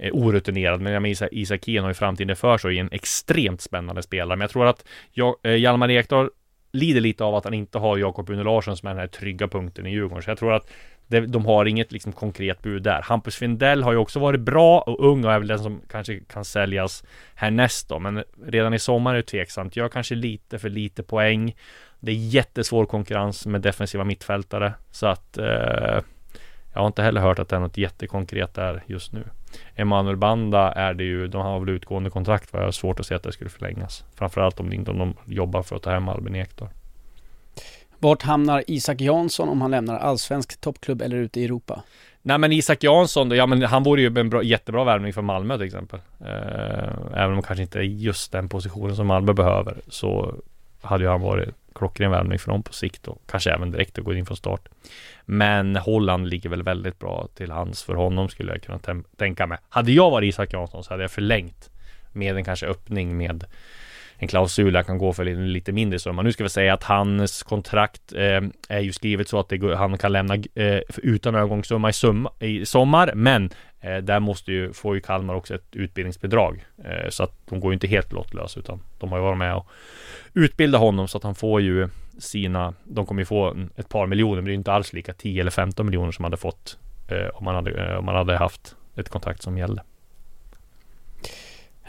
eh, 0.01 0.13
orutinerad. 0.13 0.81
Men 0.81 0.93
jag 0.93 1.01
menar 1.01 1.29
Isak 1.31 1.65
Hien 1.65 1.83
har 1.83 1.89
ju 1.89 1.93
framtiden 1.93 2.35
för 2.35 2.57
sig 2.57 2.67
och 2.67 2.73
är 2.73 2.79
en 2.79 2.89
extremt 2.91 3.61
spännande 3.61 4.03
spelare. 4.03 4.37
Men 4.37 4.41
jag 4.41 4.51
tror 4.51 4.65
att 4.65 4.85
jag, 5.11 5.35
eh, 5.43 5.55
Hjalmar 5.55 5.91
Ekdal 5.91 6.29
lider 6.71 7.01
lite 7.01 7.23
av 7.23 7.35
att 7.35 7.43
han 7.43 7.53
inte 7.53 7.77
har 7.77 7.97
Jakob 7.97 8.29
Rune 8.29 8.43
Larsson 8.43 8.77
som 8.77 8.87
är 8.87 8.93
den 8.93 8.99
här 8.99 9.07
trygga 9.07 9.47
punkten 9.47 9.87
i 9.87 9.91
Djurgården. 9.91 10.23
Så 10.23 10.29
jag 10.29 10.37
tror 10.37 10.53
att 10.53 10.71
det, 11.07 11.19
de 11.19 11.45
har 11.45 11.65
inget 11.65 11.91
liksom 11.91 12.11
konkret 12.11 12.61
bud 12.61 12.83
där. 12.83 13.01
Hampus 13.01 13.35
Findell 13.35 13.83
har 13.83 13.91
ju 13.91 13.97
också 13.97 14.19
varit 14.19 14.41
bra 14.41 14.81
och 14.81 15.05
ung 15.11 15.25
och 15.25 15.33
är 15.33 15.39
väl 15.39 15.47
den 15.47 15.59
som 15.59 15.81
kanske 15.89 16.19
kan 16.19 16.45
säljas 16.45 17.03
härnäst 17.35 17.89
då. 17.89 17.99
Men 17.99 18.23
redan 18.45 18.73
i 18.73 18.79
sommar 18.79 19.11
är 19.11 19.17
det 19.17 19.23
tveksamt. 19.23 19.75
Gör 19.75 19.89
kanske 19.89 20.15
lite 20.15 20.59
för 20.59 20.69
lite 20.69 21.03
poäng. 21.03 21.55
Det 21.99 22.11
är 22.11 22.15
jättesvår 22.15 22.85
konkurrens 22.85 23.45
med 23.45 23.61
defensiva 23.61 24.03
mittfältare. 24.03 24.73
Så 24.91 25.07
att 25.07 25.37
eh, 25.37 25.99
jag 26.73 26.81
har 26.81 26.87
inte 26.87 27.03
heller 27.03 27.21
hört 27.21 27.39
att 27.39 27.49
det 27.49 27.55
är 27.55 27.59
något 27.59 27.77
jättekonkret 27.77 28.53
där 28.53 28.83
just 28.87 29.11
nu. 29.11 29.23
Emanuel 29.75 30.17
Banda 30.17 30.71
är 30.71 30.93
det 30.93 31.03
ju, 31.03 31.27
de 31.27 31.41
har 31.41 31.59
väl 31.59 31.69
utgående 31.69 32.09
kontrakt 32.09 32.53
var 32.53 32.59
jag 32.59 32.67
har 32.67 32.71
svårt 32.71 32.99
att 32.99 33.05
se 33.05 33.15
att 33.15 33.23
det 33.23 33.31
skulle 33.31 33.49
förlängas. 33.49 34.03
Framförallt 34.15 34.59
om, 34.59 34.73
inte 34.73 34.91
om 34.91 34.97
de 34.97 35.13
jobbar 35.25 35.63
för 35.63 35.75
att 35.75 35.81
ta 35.81 35.91
hem 35.91 36.09
Albin 36.09 36.35
Ekdal. 36.35 36.69
Vart 37.99 38.21
hamnar 38.21 38.63
Isak 38.67 39.01
Jansson 39.01 39.49
om 39.49 39.61
han 39.61 39.71
lämnar 39.71 39.97
allsvensk 39.97 40.61
toppklubb 40.61 41.01
eller 41.01 41.17
ute 41.17 41.39
i 41.39 41.45
Europa? 41.45 41.83
Nej 42.21 42.37
men 42.37 42.51
Isak 42.51 42.83
Jansson 42.83 43.29
då, 43.29 43.35
ja 43.35 43.45
men 43.45 43.63
han 43.63 43.83
vore 43.83 44.01
ju 44.01 44.19
en 44.19 44.29
bra, 44.29 44.43
jättebra 44.43 44.83
värvning 44.83 45.13
för 45.13 45.21
Malmö 45.21 45.57
till 45.57 45.65
exempel. 45.65 45.99
Eh, 46.19 47.13
även 47.13 47.35
om 47.35 47.41
kanske 47.41 47.61
inte 47.63 47.79
är 47.79 47.83
just 47.83 48.31
den 48.31 48.49
positionen 48.49 48.95
som 48.95 49.07
Malmö 49.07 49.33
behöver 49.33 49.77
så 49.87 50.35
hade 50.81 51.03
ju 51.03 51.09
han 51.09 51.21
varit 51.21 51.49
klockren 51.75 52.11
värvning 52.11 52.39
för 52.39 52.51
dem 52.51 52.63
på 52.63 52.73
sikt 52.73 53.07
och 53.07 53.21
kanske 53.27 53.51
även 53.51 53.71
direkt 53.71 53.99
att 53.99 54.05
gå 54.05 54.13
in 54.13 54.25
från 54.25 54.37
start. 54.37 54.69
Men 55.25 55.75
Holland 55.75 56.27
ligger 56.27 56.49
väl 56.49 56.63
väldigt 56.63 56.99
bra 56.99 57.27
till 57.35 57.51
hands 57.51 57.83
för 57.83 57.95
honom 57.95 58.29
skulle 58.29 58.51
jag 58.51 58.63
kunna 58.63 59.03
tänka 59.17 59.47
mig. 59.47 59.57
Hade 59.69 59.91
jag 59.91 60.11
varit 60.11 60.29
Isak 60.29 60.53
Jansson 60.53 60.83
så 60.83 60.93
hade 60.93 61.03
jag 61.03 61.11
förlängt 61.11 61.69
med 62.11 62.37
en 62.37 62.43
kanske 62.43 62.65
öppning 62.67 63.17
med 63.17 63.45
en 64.21 64.27
klausul 64.27 64.73
jag 64.73 64.85
kan 64.85 64.97
gå 64.97 65.13
för 65.13 65.25
en 65.25 65.53
lite 65.53 65.71
mindre 65.71 65.99
summa. 65.99 66.21
Nu 66.21 66.31
ska 66.31 66.43
vi 66.43 66.49
säga 66.49 66.73
att 66.73 66.83
hans 66.83 67.43
kontrakt 67.43 68.13
eh, 68.13 68.41
är 68.69 68.79
ju 68.79 68.91
skrivet 68.93 69.29
så 69.29 69.39
att 69.39 69.49
det, 69.49 69.75
han 69.75 69.97
kan 69.97 70.11
lämna 70.11 70.35
eh, 70.35 70.79
utan 70.97 71.35
övergångssumma 71.35 71.89
i, 71.89 71.93
summa, 71.93 72.31
i 72.39 72.65
sommar, 72.65 73.11
men 73.15 73.49
eh, 73.79 73.97
där 73.97 74.19
måste 74.19 74.51
ju, 74.51 74.73
får 74.73 74.95
ju 74.95 75.01
Kalmar 75.01 75.33
också 75.35 75.55
ett 75.55 75.75
utbildningsbidrag. 75.75 76.65
Eh, 76.83 77.09
så 77.09 77.23
att 77.23 77.31
de 77.49 77.59
går 77.59 77.71
ju 77.71 77.73
inte 77.73 77.87
helt 77.87 78.13
lottlösa 78.13 78.59
utan 78.59 78.81
de 78.99 79.11
har 79.11 79.17
ju 79.17 79.23
varit 79.23 79.37
med 79.37 79.55
och 79.55 79.67
utbilda 80.33 80.77
honom 80.77 81.07
så 81.07 81.17
att 81.17 81.23
han 81.23 81.35
får 81.35 81.61
ju 81.61 81.89
sina, 82.19 82.73
de 82.83 83.05
kommer 83.05 83.21
ju 83.21 83.25
få 83.25 83.57
ett 83.75 83.89
par 83.89 84.07
miljoner, 84.07 84.35
men 84.35 84.45
det 84.45 84.51
är 84.51 84.55
inte 84.55 84.73
alls 84.73 84.93
lika 84.93 85.13
10 85.13 85.41
eller 85.41 85.51
15 85.51 85.85
miljoner 85.85 86.11
som 86.11 86.23
man 86.23 86.31
hade 86.31 86.41
fått 86.41 86.77
eh, 87.07 87.27
om, 87.33 87.45
man 87.45 87.55
hade, 87.55 87.71
eh, 87.71 87.97
om 87.97 88.05
man 88.05 88.15
hade 88.15 88.37
haft 88.37 88.75
ett 88.95 89.09
kontrakt 89.09 89.41
som 89.41 89.57
gällde. 89.57 89.83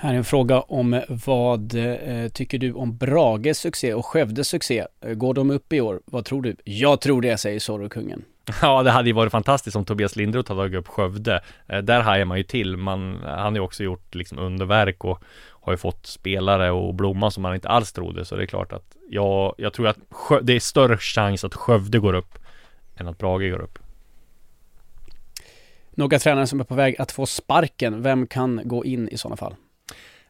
Här 0.02 0.14
är 0.14 0.18
en 0.18 0.24
fråga 0.24 0.60
om 0.60 1.00
vad 1.26 1.74
eh, 1.74 2.28
tycker 2.28 2.58
du 2.58 2.72
om 2.72 2.96
Brages 2.96 3.58
succé 3.58 3.94
och 3.94 4.06
Skövdes 4.06 4.48
succé? 4.48 4.86
Går 5.14 5.34
de 5.34 5.50
upp 5.50 5.72
i 5.72 5.80
år? 5.80 6.00
Vad 6.04 6.24
tror 6.24 6.42
du? 6.42 6.56
Jag 6.64 7.00
tror 7.00 7.22
det, 7.22 7.38
säger 7.38 7.60
Zorro-kungen. 7.60 8.24
Ja, 8.62 8.82
det 8.82 8.90
hade 8.90 9.08
ju 9.08 9.12
varit 9.12 9.32
fantastiskt 9.32 9.76
om 9.76 9.84
Tobias 9.84 10.16
Lindroth 10.16 10.52
hade 10.52 10.60
tagit 10.60 10.78
upp 10.78 10.88
Skövde. 10.88 11.40
Eh, 11.66 11.78
där 11.78 12.00
hajar 12.00 12.24
man 12.24 12.38
ju 12.38 12.44
till. 12.44 12.76
Man, 12.76 13.20
han 13.24 13.38
har 13.38 13.52
ju 13.52 13.60
också 13.60 13.82
gjort 13.82 14.14
liksom 14.14 14.38
underverk 14.38 15.04
och 15.04 15.22
har 15.48 15.72
ju 15.72 15.76
fått 15.76 16.06
spelare 16.06 16.70
och 16.70 16.94
blomma 16.94 17.30
som 17.30 17.42
man 17.42 17.54
inte 17.54 17.68
alls 17.68 17.92
trodde. 17.92 18.24
Så 18.24 18.36
det 18.36 18.42
är 18.42 18.46
klart 18.46 18.72
att 18.72 18.96
jag, 19.10 19.54
jag 19.58 19.72
tror 19.72 19.88
att 19.88 19.98
Skö, 20.10 20.40
det 20.40 20.52
är 20.52 20.60
större 20.60 20.96
chans 20.98 21.44
att 21.44 21.54
Skövde 21.54 21.98
går 21.98 22.14
upp 22.14 22.38
än 22.96 23.08
att 23.08 23.18
Brage 23.18 23.50
går 23.50 23.62
upp. 23.62 23.78
Några 25.90 26.18
tränare 26.18 26.46
som 26.46 26.60
är 26.60 26.64
på 26.64 26.74
väg 26.74 26.96
att 26.98 27.12
få 27.12 27.26
sparken, 27.26 28.02
vem 28.02 28.26
kan 28.26 28.60
gå 28.64 28.84
in 28.84 29.08
i 29.08 29.18
sådana 29.18 29.36
fall? 29.36 29.54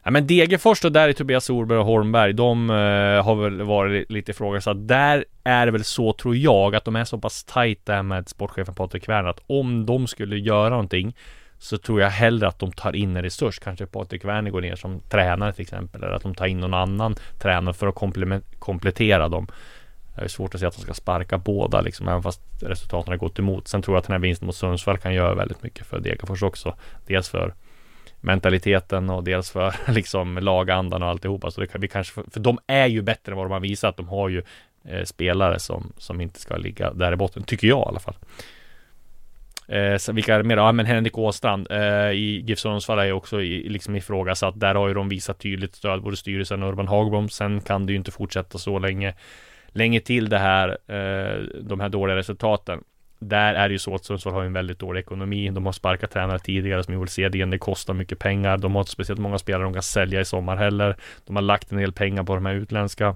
Ja 0.03 0.11
men 0.11 0.27
Degerfors 0.27 0.81
då, 0.81 0.89
där 0.89 1.09
är 1.09 1.13
Tobias 1.13 1.49
Orberg 1.49 1.77
och 1.77 1.85
Holmberg, 1.85 2.33
de 2.33 2.69
uh, 2.69 3.23
har 3.23 3.35
väl 3.35 3.61
varit 3.61 4.11
lite 4.11 4.31
ifrågasatt. 4.31 4.87
Där 4.87 5.25
är 5.43 5.65
det 5.65 5.71
väl 5.71 5.83
så, 5.83 6.13
tror 6.13 6.35
jag, 6.35 6.75
att 6.75 6.85
de 6.85 6.95
är 6.95 7.05
så 7.05 7.17
pass 7.17 7.43
tajt 7.43 7.85
där 7.85 8.03
med 8.03 8.29
sportchefen 8.29 8.75
Patrik 8.75 9.09
Werner 9.09 9.29
att 9.29 9.43
om 9.47 9.85
de 9.85 10.07
skulle 10.07 10.37
göra 10.37 10.69
någonting 10.69 11.15
så 11.59 11.77
tror 11.77 12.01
jag 12.01 12.09
hellre 12.09 12.47
att 12.47 12.59
de 12.59 12.71
tar 12.71 12.95
in 12.95 13.17
en 13.17 13.23
resurs, 13.23 13.59
kanske 13.59 13.85
Patrik 13.85 14.25
Werner 14.25 14.51
går 14.51 14.61
ner 14.61 14.75
som 14.75 14.99
tränare 14.99 15.53
till 15.53 15.61
exempel, 15.61 16.03
eller 16.03 16.13
att 16.13 16.23
de 16.23 16.35
tar 16.35 16.45
in 16.45 16.59
någon 16.59 16.73
annan 16.73 17.15
tränare 17.39 17.73
för 17.73 17.87
att 17.87 17.95
komplettera 18.59 19.29
dem. 19.29 19.47
Det 20.15 20.21
är 20.21 20.27
svårt 20.27 20.55
att 20.55 20.59
säga 20.59 20.69
att 20.69 20.75
de 20.75 20.81
ska 20.81 20.93
sparka 20.93 21.37
båda 21.37 21.81
liksom, 21.81 22.07
även 22.07 22.23
fast 22.23 22.41
resultaten 22.61 23.11
har 23.11 23.17
gått 23.17 23.39
emot. 23.39 23.67
Sen 23.67 23.81
tror 23.81 23.95
jag 23.95 23.99
att 23.99 24.07
den 24.07 24.13
här 24.13 24.19
vinsten 24.19 24.45
mot 24.45 24.55
Sundsvall 24.55 24.97
kan 24.97 25.13
göra 25.13 25.35
väldigt 25.35 25.63
mycket 25.63 25.87
för 25.87 25.99
Degerfors 25.99 26.43
också. 26.43 26.75
Dels 27.07 27.29
för 27.29 27.53
mentaliteten 28.23 29.09
och 29.09 29.23
dels 29.23 29.51
för 29.51 29.75
liksom 29.91 30.37
lagandan 30.37 31.03
och 31.03 31.09
alltihopa. 31.09 31.51
Så 31.51 31.61
det 31.61 31.67
kan 31.67 31.81
vi 31.81 31.87
kanske, 31.87 32.21
för 32.31 32.39
de 32.39 32.59
är 32.67 32.87
ju 32.87 33.01
bättre 33.01 33.31
än 33.31 33.37
vad 33.37 33.45
de 33.45 33.51
har 33.51 33.59
visat. 33.59 33.97
De 33.97 34.07
har 34.07 34.29
ju 34.29 34.43
eh, 34.85 35.03
spelare 35.03 35.59
som, 35.59 35.93
som 35.97 36.21
inte 36.21 36.39
ska 36.39 36.55
ligga 36.55 36.93
där 36.93 37.13
i 37.13 37.15
botten, 37.15 37.43
tycker 37.43 37.67
jag 37.67 37.79
i 37.79 37.89
alla 37.89 37.99
fall. 37.99 38.15
Eh, 39.67 39.97
så 39.97 40.13
vilka 40.13 40.33
är 40.33 40.37
det 40.37 40.43
mer? 40.43 40.57
Ja, 40.57 40.71
men 40.71 40.85
Henrik 40.85 41.17
Åstrand 41.17 41.67
eh, 41.71 42.11
i 42.11 42.43
GIF 42.47 42.59
Sundsvall 42.59 42.99
är 42.99 43.05
ju 43.05 43.11
också 43.11 43.41
i, 43.41 43.69
liksom 43.69 43.95
ifrågasatt. 43.95 44.59
Där 44.59 44.75
har 44.75 44.87
ju 44.87 44.93
de 44.93 45.09
visat 45.09 45.39
tydligt 45.39 45.75
stöd, 45.75 46.01
både 46.01 46.17
styrelsen 46.17 46.63
och 46.63 46.69
Urban 46.69 46.87
Hagblom. 46.87 47.29
Sen 47.29 47.61
kan 47.61 47.85
det 47.85 47.93
ju 47.93 47.97
inte 47.97 48.11
fortsätta 48.11 48.57
så 48.57 48.79
länge, 48.79 49.13
länge 49.67 49.99
till 49.99 50.29
det 50.29 50.39
här, 50.39 50.69
eh, 50.69 51.41
de 51.61 51.79
här 51.79 51.89
dåliga 51.89 52.15
resultaten 52.15 52.83
där 53.23 53.53
är 53.53 53.69
det 53.69 53.73
ju 53.73 53.79
så 53.79 53.95
att 53.95 54.05
Sundsvall 54.05 54.33
har 54.33 54.43
en 54.43 54.53
väldigt 54.53 54.79
dålig 54.79 55.01
ekonomi. 55.01 55.49
De 55.49 55.65
har 55.65 55.73
sparkat 55.73 56.11
tränare 56.11 56.39
tidigare 56.39 56.83
som 56.83 56.93
Joel 56.93 57.07
Cedén. 57.07 57.49
Det 57.49 57.57
kostar 57.57 57.93
mycket 57.93 58.19
pengar. 58.19 58.57
De 58.57 58.75
har 58.75 58.81
inte 58.81 58.91
speciellt 58.91 59.19
många 59.19 59.37
spelare 59.37 59.63
de 59.63 59.73
kan 59.73 59.83
sälja 59.83 60.21
i 60.21 60.25
sommar 60.25 60.55
heller. 60.55 60.95
De 61.25 61.35
har 61.35 61.43
lagt 61.43 61.71
en 61.71 61.77
del 61.77 61.91
pengar 61.91 62.23
på 62.23 62.35
de 62.35 62.45
här 62.45 62.53
utländska 62.53 63.15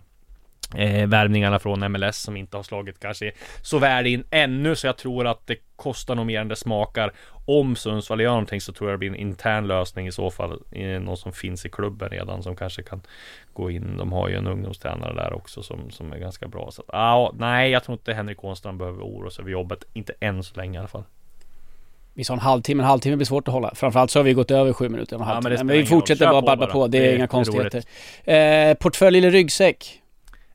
eh, 0.75 1.07
värvningarna 1.07 1.59
från 1.59 1.91
MLS 1.91 2.17
som 2.17 2.37
inte 2.37 2.57
har 2.57 2.63
slagit 2.63 2.99
kanske 2.99 3.31
så 3.61 3.79
väl 3.79 4.07
in 4.07 4.23
ännu 4.31 4.75
så 4.75 4.87
jag 4.87 4.97
tror 4.97 5.27
att 5.27 5.47
det 5.47 5.55
kostar 5.75 6.15
nog 6.15 6.25
mer 6.25 6.41
än 6.41 6.47
det 6.47 6.55
smakar. 6.55 7.13
Om 7.45 7.75
Sundsvall 7.75 8.21
gör 8.21 8.29
någonting 8.29 8.61
så 8.61 8.73
tror 8.73 8.89
jag 8.89 8.93
det 8.93 8.99
blir 8.99 9.09
en 9.09 9.15
intern 9.15 9.67
lösning 9.67 10.07
i 10.07 10.11
så 10.11 10.31
fall. 10.31 10.61
Någon 11.01 11.17
som 11.17 11.33
finns 11.33 11.65
i 11.65 11.69
klubben 11.69 12.09
redan 12.09 12.43
som 12.43 12.55
kanske 12.55 12.83
kan 12.83 13.01
gå 13.53 13.71
in. 13.71 13.97
De 13.97 14.11
har 14.11 14.29
ju 14.29 14.35
en 14.35 14.47
ungdomstränare 14.47 15.13
där 15.13 15.33
också 15.33 15.63
som, 15.63 15.91
som 15.91 16.13
är 16.13 16.17
ganska 16.17 16.47
bra. 16.47 16.71
Så 16.71 16.81
att, 16.81 16.89
ah, 16.93 17.31
nej, 17.37 17.71
jag 17.71 17.83
tror 17.83 17.93
inte 17.93 18.13
Henrik 18.13 18.43
Ånstrand 18.43 18.77
behöver 18.77 19.03
oroa 19.03 19.29
sig 19.29 19.41
över 19.41 19.51
jobbet. 19.51 19.83
Inte 19.93 20.13
än 20.19 20.43
så 20.43 20.55
länge 20.55 20.77
i 20.77 20.79
alla 20.79 20.87
fall. 20.87 21.03
Vi 22.13 22.23
sa 22.23 22.33
en 22.33 22.39
halvtimme, 22.39 22.83
en 22.83 22.87
halvtimme 22.87 23.15
blir 23.15 23.25
svårt 23.25 23.47
att 23.47 23.53
hålla. 23.53 23.75
Framförallt 23.75 24.11
så 24.11 24.19
har 24.19 24.23
vi 24.23 24.33
gått 24.33 24.51
över 24.51 24.73
sju 24.73 24.89
minuter, 24.89 25.15
en 25.15 25.21
halvtimme. 25.21 25.55
Ja, 25.55 25.57
men, 25.57 25.67
men 25.67 25.77
vi 25.77 25.85
fortsätter 25.85 26.25
bara 26.25 26.41
babba 26.41 26.67
på, 26.67 26.87
det 26.87 26.97
är 26.97 27.01
det, 27.01 27.15
inga 27.15 27.27
konstigheter. 27.27 27.83
Eh, 28.23 28.73
portfölj 28.73 29.17
eller 29.17 29.31
ryggsäck? 29.31 30.01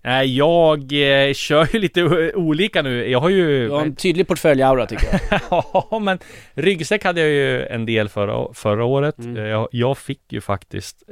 Nej, 0.05 0.36
jag 0.36 0.78
eh, 0.78 1.32
kör 1.32 1.68
ju 1.72 1.78
lite 1.78 2.32
olika 2.34 2.82
nu. 2.82 3.11
Jag 3.11 3.20
har 3.20 3.28
ju... 3.28 3.66
Du 3.66 3.70
har 3.70 3.82
en 3.82 3.96
tydlig 3.96 4.28
portföljaura 4.28 4.86
tycker 4.86 5.07
jag. 5.12 5.40
ja, 5.90 5.98
men 5.98 6.18
ryggsäck 6.55 7.05
hade 7.05 7.20
jag 7.20 7.30
ju 7.30 7.66
en 7.66 7.86
del 7.86 8.09
förra, 8.09 8.55
förra 8.55 8.84
året. 8.84 9.18
Mm. 9.18 9.46
Jag, 9.46 9.68
jag, 9.72 9.98
fick 9.98 10.32
ju 10.32 10.40
faktiskt 10.40 11.03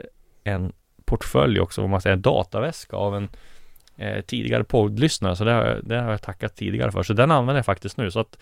en 0.45 0.73
portfölj 1.05 1.61
också, 1.61 1.83
om 1.83 1.91
man 1.91 2.01
säger 2.01 2.17
en 2.17 2.23
dataväska 2.23 2.97
av 2.97 3.17
en 3.17 3.29
eh, 3.97 4.21
tidigare 4.21 4.65
poddlyssnare. 4.65 5.37
Så 5.37 5.45
det 5.45 5.53
har, 5.53 5.81
det 5.83 6.01
har 6.01 6.11
jag 6.11 6.23
tackat 6.23 6.57
tidigare 6.57 6.93
för. 6.93 7.03
Så 7.03 7.13
den 7.13 7.31
använder 7.31 7.59
jag 7.59 7.67
faktiskt 7.67 7.97
nu. 7.97 8.11
Så 8.11 8.21
att 8.21 8.39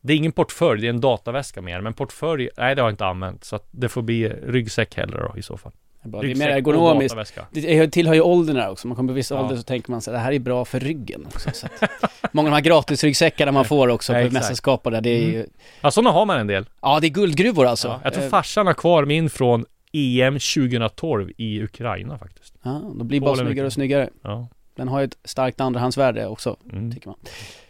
det 0.00 0.12
är 0.12 0.16
ingen 0.16 0.32
portfölj, 0.32 0.80
det 0.80 0.86
är 0.86 0.92
en 0.92 1.00
dataväska 1.00 1.62
mer. 1.62 1.80
Men 1.80 1.94
portfölj, 1.94 2.48
nej 2.56 2.74
det 2.74 2.82
har 2.82 2.88
jag 2.88 2.92
inte 2.92 3.06
använt. 3.06 3.44
Så 3.44 3.56
att 3.56 3.68
det 3.70 3.88
får 3.88 4.02
bli 4.02 4.28
ryggsäck 4.28 4.96
heller 4.96 5.18
då 5.18 5.38
i 5.38 5.42
så 5.42 5.56
fall. 5.56 5.72
Bra. 6.02 6.22
Det 6.22 6.30
är 6.30 6.36
mer 6.36 6.48
ergonomiskt. 6.48 7.38
Det 7.50 7.88
tillhör 7.88 8.14
ju 8.14 8.20
åldern 8.20 8.56
här 8.56 8.70
också. 8.70 8.88
Man 8.88 8.96
kommer 8.96 9.08
på 9.08 9.14
vissa 9.14 9.34
ja. 9.34 9.42
ålder 9.42 9.56
så 9.56 9.62
tänker 9.62 9.90
man 9.90 10.00
så 10.00 10.10
det 10.10 10.18
här 10.18 10.32
är 10.32 10.38
bra 10.38 10.64
för 10.64 10.80
ryggen 10.80 11.26
också. 11.26 11.50
Så 11.52 11.66
många 12.32 12.46
av 12.46 12.50
de 12.50 12.54
här 12.54 12.60
gratisryggsäckarna 12.60 13.52
man 13.52 13.64
får 13.64 13.88
också 13.88 14.12
ja, 14.12 14.26
på 14.26 14.32
mästerskap 14.32 14.84
där, 14.84 15.00
det 15.00 15.10
är 15.10 15.22
mm. 15.22 15.32
ju... 15.32 15.46
Ja, 15.80 15.90
sådana 15.90 16.10
har 16.10 16.26
man 16.26 16.40
en 16.40 16.46
del. 16.46 16.66
Ja, 16.82 17.00
det 17.00 17.06
är 17.06 17.10
guldgruvor 17.10 17.66
alltså. 17.66 17.88
Ja, 17.88 18.00
jag 18.04 18.14
tror 18.14 18.28
farsan 18.28 18.66
har 18.66 18.74
kvar 18.74 19.04
min 19.04 19.30
från 19.30 19.64
EM 19.92 20.34
2012 20.34 21.30
i 21.36 21.62
Ukraina 21.62 22.18
faktiskt. 22.18 22.54
Ja, 22.62 22.82
då 22.94 23.04
blir 23.04 23.20
bara 23.20 23.36
snyggare 23.36 23.66
och 23.66 23.72
snyggare. 23.72 24.10
Ja. 24.22 24.48
Den 24.76 24.88
har 24.88 24.98
ju 25.00 25.04
ett 25.04 25.18
starkt 25.24 25.60
andrahandsvärde 25.60 26.26
också, 26.26 26.56
mm. 26.72 26.92
tycker 26.92 27.08
man. 27.08 27.18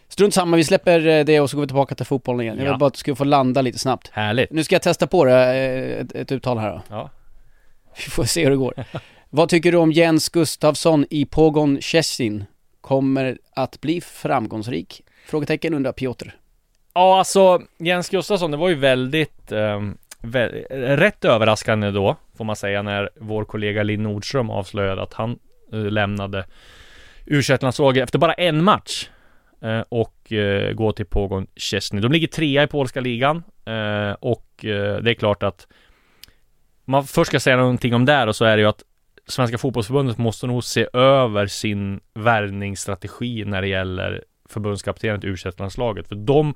Strunt 0.07 0.33
samma, 0.33 0.57
vi 0.57 0.63
släpper 0.63 1.07
eh, 1.07 1.25
det 1.25 1.39
och 1.39 1.49
så 1.49 1.57
går 1.57 1.61
vi 1.61 1.67
tillbaka 1.67 1.95
till 1.95 2.05
fotbollen 2.05 2.41
igen. 2.41 2.57
Jag 2.57 2.65
vill 2.65 2.79
bara 2.79 2.87
att 2.87 2.93
du 2.93 2.97
ska 2.97 3.15
få 3.15 3.23
landa 3.23 3.61
lite 3.61 3.79
snabbt. 3.79 4.09
Härligt. 4.13 4.51
Nu 4.51 4.63
ska 4.63 4.75
jag 4.75 4.81
testa 4.81 5.07
på 5.07 5.25
det, 5.25 5.55
eh, 5.55 6.01
ett, 6.01 6.11
ett 6.15 6.31
uttal 6.31 6.57
här 6.57 6.71
då. 6.71 6.81
Ja. 6.89 7.09
Vi 7.95 8.11
får 8.11 8.23
se 8.23 8.43
hur 8.43 8.49
det 8.49 8.57
går. 8.57 8.73
Vad 9.29 9.49
tycker 9.49 9.71
du 9.71 9.77
om 9.77 9.91
Jens 9.91 10.29
Gustafsson 10.29 11.05
i 11.09 11.25
Pogon 11.25 11.81
Szczecin? 11.81 12.45
Kommer 12.81 13.37
att 13.55 13.81
bli 13.81 14.01
framgångsrik? 14.01 15.03
Frågetecken 15.25 15.73
undrar 15.73 15.91
Piotr. 15.91 16.29
Ja, 16.93 17.17
alltså 17.19 17.61
Jens 17.77 18.09
Gustafsson, 18.09 18.51
det 18.51 18.57
var 18.57 18.69
ju 18.69 18.75
väldigt 18.75 19.51
eh, 19.51 19.81
vä 20.21 20.47
rätt 20.97 21.25
överraskande 21.25 21.91
då, 21.91 22.15
får 22.37 22.45
man 22.45 22.55
säga, 22.55 22.81
när 22.81 23.09
vår 23.19 23.45
kollega 23.45 23.83
Linn 23.83 24.03
Nordström 24.03 24.49
avslöjade 24.49 25.01
att 25.01 25.13
han 25.13 25.39
eh, 25.73 25.79
lämnade 25.79 26.45
u 27.25 27.41
landslaget 27.61 28.03
efter 28.03 28.19
bara 28.19 28.33
en 28.33 28.63
match 28.63 29.09
eh, 29.61 29.81
och 29.89 30.33
eh, 30.33 30.73
går 30.73 30.91
till 30.91 31.05
Pogon 31.05 31.47
Chesney. 31.55 32.01
De 32.01 32.11
ligger 32.11 32.27
trea 32.27 32.63
i 32.63 32.67
polska 32.67 33.01
ligan 33.01 33.43
eh, 33.65 34.11
och 34.11 34.65
eh, 34.65 34.97
det 34.97 35.11
är 35.11 35.13
klart 35.13 35.43
att 35.43 35.67
man 36.89 37.03
först 37.03 37.29
ska 37.29 37.39
säga 37.39 37.57
någonting 37.57 37.93
om 37.93 38.05
det 38.05 38.25
och 38.25 38.35
så 38.35 38.45
är 38.45 38.57
det 38.57 38.61
ju 38.61 38.69
att 38.69 38.83
Svenska 39.27 39.57
fotbollsförbundet 39.57 40.17
måste 40.17 40.47
nog 40.47 40.63
se 40.63 40.87
över 40.93 41.47
sin 41.47 41.99
värvningsstrategi 42.13 43.45
när 43.45 43.61
det 43.61 43.67
gäller 43.67 44.23
förbundskaptenen 44.49 45.21
till 45.21 45.29
u 45.29 45.35
landslaget 45.57 46.07
För 46.07 46.15
de 46.15 46.53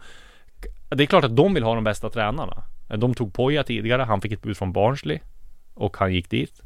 Det 0.89 1.03
är 1.03 1.07
klart 1.07 1.23
att 1.23 1.35
de 1.35 1.53
vill 1.53 1.63
ha 1.63 1.75
de 1.75 1.83
bästa 1.83 2.09
tränarna. 2.09 2.63
De 2.97 3.13
tog 3.13 3.33
Poja 3.33 3.63
tidigare, 3.63 4.01
han 4.01 4.21
fick 4.21 4.31
ett 4.31 4.41
bud 4.41 4.57
från 4.57 4.73
Barnsley 4.73 5.19
och 5.73 5.97
han 5.97 6.13
gick 6.13 6.29
dit. 6.29 6.61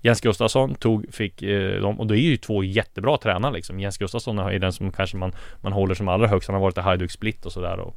Jens 0.00 0.20
Gustafsson 0.20 0.74
tog, 0.74 1.14
fick 1.14 1.42
eh, 1.42 1.80
dem, 1.80 2.00
och 2.00 2.06
det 2.06 2.18
är 2.18 2.30
ju 2.30 2.36
två 2.36 2.64
jättebra 2.64 3.18
tränare 3.18 3.52
liksom. 3.52 3.80
Jens 3.80 3.98
Gustafsson 3.98 4.38
är 4.38 4.58
den 4.58 4.72
som 4.72 4.92
kanske 4.92 5.16
man, 5.16 5.32
man 5.60 5.72
håller 5.72 5.94
som 5.94 6.08
allra 6.08 6.26
högst. 6.26 6.48
Han 6.48 6.54
har 6.54 6.62
varit 6.62 6.78
i 6.78 6.80
Hajduk 6.80 7.10
Split 7.10 7.46
och 7.46 7.52
sådär. 7.52 7.92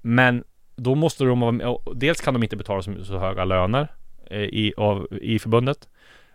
Men 0.00 0.44
då 0.78 0.94
måste 0.94 1.24
de, 1.24 1.40
vara 1.40 1.52
med, 1.52 1.76
dels 1.94 2.20
kan 2.20 2.34
de 2.34 2.42
inte 2.42 2.56
betala 2.56 2.82
så, 2.82 3.04
så 3.04 3.18
höga 3.18 3.44
löner 3.44 3.88
eh, 4.30 4.40
i, 4.40 4.74
av, 4.76 5.08
i 5.10 5.38
förbundet. 5.38 5.88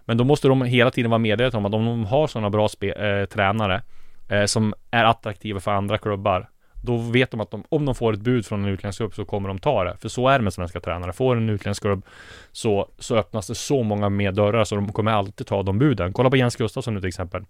Men 0.05 0.17
då 0.17 0.23
måste 0.23 0.47
de 0.47 0.61
hela 0.61 0.91
tiden 0.91 1.11
vara 1.11 1.19
medvetna 1.19 1.59
om 1.59 1.65
att 1.65 1.73
om 1.73 1.85
de 1.85 2.05
har 2.05 2.27
sådana 2.27 2.49
bra 2.49 2.67
spe, 2.67 2.91
eh, 2.91 3.25
tränare 3.25 3.81
eh, 4.29 4.45
som 4.45 4.73
är 4.91 5.03
attraktiva 5.03 5.59
för 5.59 5.71
andra 5.71 5.97
klubbar 5.97 6.49
då 6.85 6.97
vet 6.97 7.31
de 7.31 7.41
att 7.41 7.51
de, 7.51 7.63
om 7.69 7.85
de 7.85 7.95
får 7.95 8.13
ett 8.13 8.19
bud 8.19 8.45
från 8.45 8.63
en 8.63 8.69
utländsk 8.69 8.99
klubb 8.99 9.13
så 9.13 9.25
kommer 9.25 9.47
de 9.47 9.59
ta 9.59 9.83
det. 9.83 9.97
För 9.97 10.09
så 10.09 10.27
är 10.27 10.39
det 10.39 10.43
med 10.43 10.53
svenska 10.53 10.79
tränare. 10.79 11.13
Får 11.13 11.35
en 11.35 11.49
utländsk 11.49 11.81
klubb 11.81 12.05
så, 12.51 12.89
så 12.99 13.15
öppnas 13.15 13.47
det 13.47 13.55
så 13.55 13.83
många 13.83 14.09
mer 14.09 14.31
dörrar 14.31 14.63
så 14.63 14.75
de 14.75 14.93
kommer 14.93 15.11
alltid 15.11 15.47
ta 15.47 15.63
de 15.63 15.79
buden. 15.79 16.13
Kolla 16.13 16.29
på 16.29 16.37
Jens 16.37 16.55
Gustafsson 16.55 16.93
nu 16.93 16.99
till 16.99 17.07
exempel. 17.07 17.45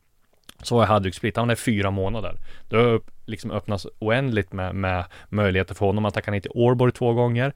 Så 0.63 0.75
var 0.75 0.85
Hadjuk 0.85 1.15
Split, 1.15 1.37
han 1.37 1.49
är 1.49 1.55
fyra 1.55 1.91
månader. 1.91 2.37
Det 2.69 2.75
har 2.75 3.01
liksom 3.25 3.51
öppnats 3.51 3.87
oändligt 3.99 4.53
med, 4.53 4.75
med 4.75 5.05
möjligheter 5.29 5.75
för 5.75 5.85
honom 5.85 6.05
att 6.05 6.13
tacka 6.13 6.31
nej 6.31 6.41
till 6.41 6.51
Årborg 6.53 6.91
två 6.91 7.13
gånger. 7.13 7.53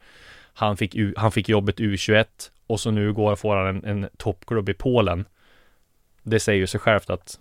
Han 0.54 0.78
fick, 0.78 0.96
han 1.18 1.32
fick 1.32 1.50
jobbet 1.50 1.80
U21 1.80 2.26
och 2.68 2.80
så 2.80 2.92
nu 2.92 3.14
går, 3.14 3.36
får 3.36 3.56
han 3.56 3.68
en, 3.68 3.86
en 3.86 4.10
toppklubb 4.18 4.70
i 4.70 4.74
Polen. 4.74 5.26
Det 6.24 6.40
säger 6.40 6.60
ju 6.60 6.68
sig 6.68 6.80
självt 6.80 7.10
att 7.10 7.40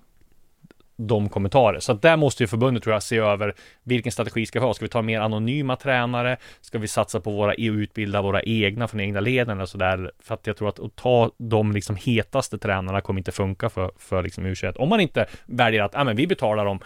de 0.96 1.28
kommentarer. 1.28 1.80
Så 1.80 1.92
att 1.92 2.02
där 2.02 2.16
måste 2.16 2.42
ju 2.42 2.46
förbundet 2.46 2.82
tror 2.82 2.94
jag 2.94 3.02
se 3.02 3.16
över 3.16 3.54
vilken 3.82 4.12
strategi 4.12 4.46
ska 4.46 4.60
vi 4.60 4.66
ha? 4.66 4.74
Ska 4.74 4.84
vi 4.84 4.88
ta 4.88 5.02
mer 5.02 5.20
anonyma 5.20 5.76
tränare? 5.76 6.36
Ska 6.60 6.78
vi 6.78 6.88
satsa 6.88 7.20
på 7.20 7.30
våra 7.30 7.54
utbilda 7.54 8.22
våra 8.22 8.42
egna 8.42 8.88
från 8.88 9.00
egna 9.00 9.20
leden 9.20 9.60
och 9.60 9.68
sådär? 9.68 10.10
För 10.18 10.34
att 10.34 10.46
jag 10.46 10.56
tror 10.56 10.68
att 10.68 10.80
att 10.80 10.96
ta 10.96 11.30
de 11.38 11.72
liksom 11.72 11.96
hetaste 11.96 12.58
tränarna 12.58 13.00
kommer 13.00 13.20
inte 13.20 13.32
funka 13.32 13.68
för, 13.68 13.90
för 13.98 14.22
liksom 14.22 14.46
U21. 14.46 14.76
Om 14.76 14.88
man 14.88 15.00
inte 15.00 15.26
väljer 15.46 15.82
att, 15.82 15.94
ja 15.94 16.04
men 16.04 16.16
vi 16.16 16.26
betalar 16.26 16.64
dem 16.64 16.80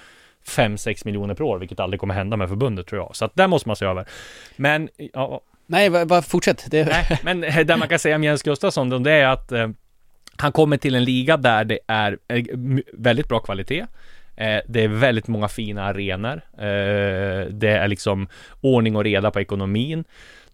5-6 0.47 1.03
miljoner 1.05 1.35
per 1.35 1.45
år, 1.45 1.59
vilket 1.59 1.81
aldrig 1.81 2.01
kommer 2.01 2.15
hända 2.15 2.37
med 2.37 2.49
förbundet 2.49 2.87
tror 2.87 3.01
jag. 3.01 3.17
Så 3.17 3.25
att 3.25 3.35
där 3.35 3.49
måste 3.49 3.69
man 3.69 3.77
se 3.77 3.85
över. 3.85 4.05
Men, 4.57 4.89
ja. 4.97 5.41
Nej, 5.67 6.07
bara 6.07 6.23
fortsätt. 6.23 6.67
Det... 6.71 6.85
Nej, 6.85 7.19
men 7.23 7.67
det 7.67 7.77
man 7.77 7.89
kan 7.89 7.99
säga 7.99 8.17
om 8.17 8.25
Jens 8.25 8.43
Gustafsson, 8.43 9.03
det 9.03 9.13
är 9.13 9.27
att 9.27 9.53
eh, 9.53 9.69
han 10.41 10.53
kommer 10.53 10.77
till 10.77 10.95
en 10.95 11.05
liga 11.05 11.37
där 11.37 11.65
det 11.65 11.79
är 11.87 12.19
eh, 12.29 12.45
väldigt 12.93 13.29
bra 13.29 13.39
kvalitet. 13.39 13.87
Eh, 14.37 14.61
det 14.69 14.85
är 14.85 14.89
väldigt 14.89 15.29
många 15.29 15.49
fina 15.49 15.85
arenor. 15.85 16.41
Eh, 16.59 17.47
det 17.51 17.71
är 17.71 17.89
liksom 17.89 18.29
ordning 18.61 18.97
och 18.97 19.05
reda 19.05 19.31
på 19.31 19.41
ekonomin. 19.41 20.05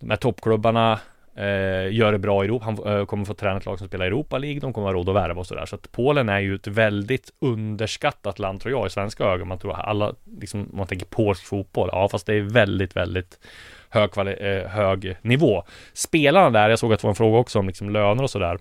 De 0.01 0.11
här 0.11 0.17
toppklubbarna 0.17 1.01
gör 1.91 2.13
det 2.13 2.19
bra 2.19 2.45
i 2.45 2.47
Europa. 2.47 2.65
Han 2.65 3.07
kommer 3.07 3.25
få 3.25 3.35
träna 3.35 3.57
ett 3.57 3.67
lag 3.67 3.79
som 3.79 3.89
spelar 3.89 4.07
Europa 4.07 4.39
League. 4.39 4.61
De 4.61 4.73
kommer 4.73 4.87
ha 4.87 4.95
råd 4.95 5.09
att 5.09 5.15
värva 5.15 5.41
och 5.41 5.47
sådär. 5.47 5.67
Så 5.67 5.77
att 5.77 5.93
Polen 5.93 6.29
är 6.29 6.41
ju 6.41 6.55
ett 6.55 6.67
väldigt 6.67 7.31
underskattat 7.41 8.39
land 8.39 8.61
tror 8.61 8.73
jag 8.73 8.87
i 8.87 8.91
svenska 8.91 9.25
ögon. 9.25 9.49
Man 9.49 9.59
tror 9.59 9.73
alla, 9.73 10.15
liksom, 10.41 10.69
man 10.73 10.87
tänker 10.87 11.07
polsk 11.07 11.45
fotboll. 11.45 11.89
Ja, 11.93 12.09
fast 12.09 12.27
det 12.27 12.35
är 12.35 12.41
väldigt, 12.41 12.97
väldigt 12.97 13.39
hög, 13.89 14.11
hög 14.69 15.17
nivå. 15.23 15.63
Spelarna 15.93 16.51
där, 16.51 16.71
jag 16.71 16.79
såg 16.79 16.93
att 16.93 17.01
det 17.01 17.07
var 17.07 17.11
en 17.11 17.17
fråga 17.17 17.39
också 17.39 17.59
om 17.59 17.67
liksom 17.67 17.91
löner 17.91 18.23
och 18.23 18.31
sådär. 18.31 18.59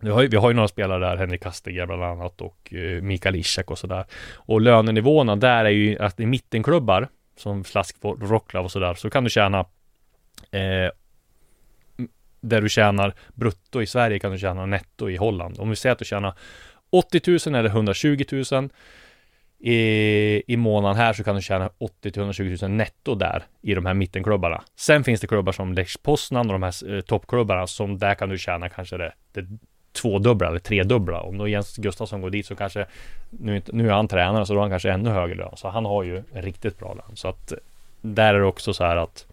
Vi 0.00 0.10
har, 0.10 0.22
ju, 0.22 0.28
vi 0.28 0.36
har 0.36 0.50
ju 0.50 0.54
några 0.54 0.68
spelare 0.68 1.08
där, 1.08 1.16
Henrik 1.16 1.42
Kastiger 1.42 1.86
bland 1.86 2.04
annat 2.04 2.40
och 2.40 2.74
eh, 2.74 3.02
Mikael 3.02 3.36
Ishak 3.36 3.70
och 3.70 3.78
sådär. 3.78 4.04
Och 4.34 4.60
lönenivåerna 4.60 5.36
där 5.36 5.64
är 5.64 5.70
ju 5.70 5.98
att 5.98 6.20
i 6.20 6.26
mittenklubbar 6.26 7.08
som 7.36 7.64
Slask, 7.64 7.96
Rocklav 8.02 8.64
och 8.64 8.72
sådär 8.72 8.94
så 8.94 9.10
kan 9.10 9.24
du 9.24 9.30
tjäna 9.30 9.58
eh, 10.50 10.90
där 12.40 12.60
du 12.60 12.68
tjänar 12.68 13.14
brutto 13.34 13.82
i 13.82 13.86
Sverige 13.86 14.18
kan 14.18 14.32
du 14.32 14.38
tjäna 14.38 14.66
netto 14.66 15.10
i 15.10 15.16
Holland. 15.16 15.60
Om 15.60 15.70
vi 15.70 15.76
säger 15.76 15.92
att 15.92 15.98
du 15.98 16.04
tjänar 16.04 16.34
80 16.90 17.48
000 17.50 17.58
eller 17.58 17.70
120 17.70 18.24
000 18.52 18.70
i, 19.58 20.42
i 20.46 20.56
månaden 20.56 20.96
här 20.96 21.12
så 21.12 21.24
kan 21.24 21.36
du 21.36 21.42
tjäna 21.42 21.70
80 21.78 22.12
000 22.16 22.24
120 22.24 22.56
000 22.62 22.70
netto 22.70 23.14
där 23.14 23.44
i 23.62 23.74
de 23.74 23.86
här 23.86 23.94
mittenklubbarna. 23.94 24.62
Sen 24.76 25.04
finns 25.04 25.20
det 25.20 25.26
klubbar 25.26 25.52
som 25.52 25.72
Lech 25.72 26.02
Poznan 26.02 26.46
och 26.46 26.52
de 26.52 26.62
här 26.62 26.94
eh, 26.94 27.00
toppklubbarna 27.00 27.66
som 27.66 27.98
där 27.98 28.14
kan 28.14 28.28
du 28.28 28.38
tjäna 28.38 28.68
kanske 28.68 28.96
det, 28.96 29.12
det 29.32 29.46
tvådubbla 29.96 30.48
eller 30.48 30.58
tredubbla. 30.58 31.20
Om 31.20 31.38
då 31.38 31.48
Jens 31.48 31.76
Gustafsson 31.76 32.20
går 32.20 32.30
dit 32.30 32.46
så 32.46 32.56
kanske 32.56 32.86
nu, 33.30 33.62
nu 33.66 33.88
är 33.88 33.92
han 33.92 34.08
tränare 34.08 34.46
så 34.46 34.52
då 34.52 34.58
har 34.58 34.62
han 34.64 34.70
kanske 34.70 34.90
ännu 34.90 35.10
högre 35.10 35.34
lön. 35.34 35.52
Så 35.56 35.68
han 35.68 35.84
har 35.84 36.02
ju 36.02 36.22
en 36.32 36.42
riktigt 36.42 36.78
bra 36.78 36.94
lön. 36.94 37.16
Så 37.16 37.28
att 37.28 37.52
där 38.00 38.34
är 38.34 38.38
det 38.38 38.46
också 38.46 38.74
så 38.74 38.84
här 38.84 38.96
att 38.96 39.26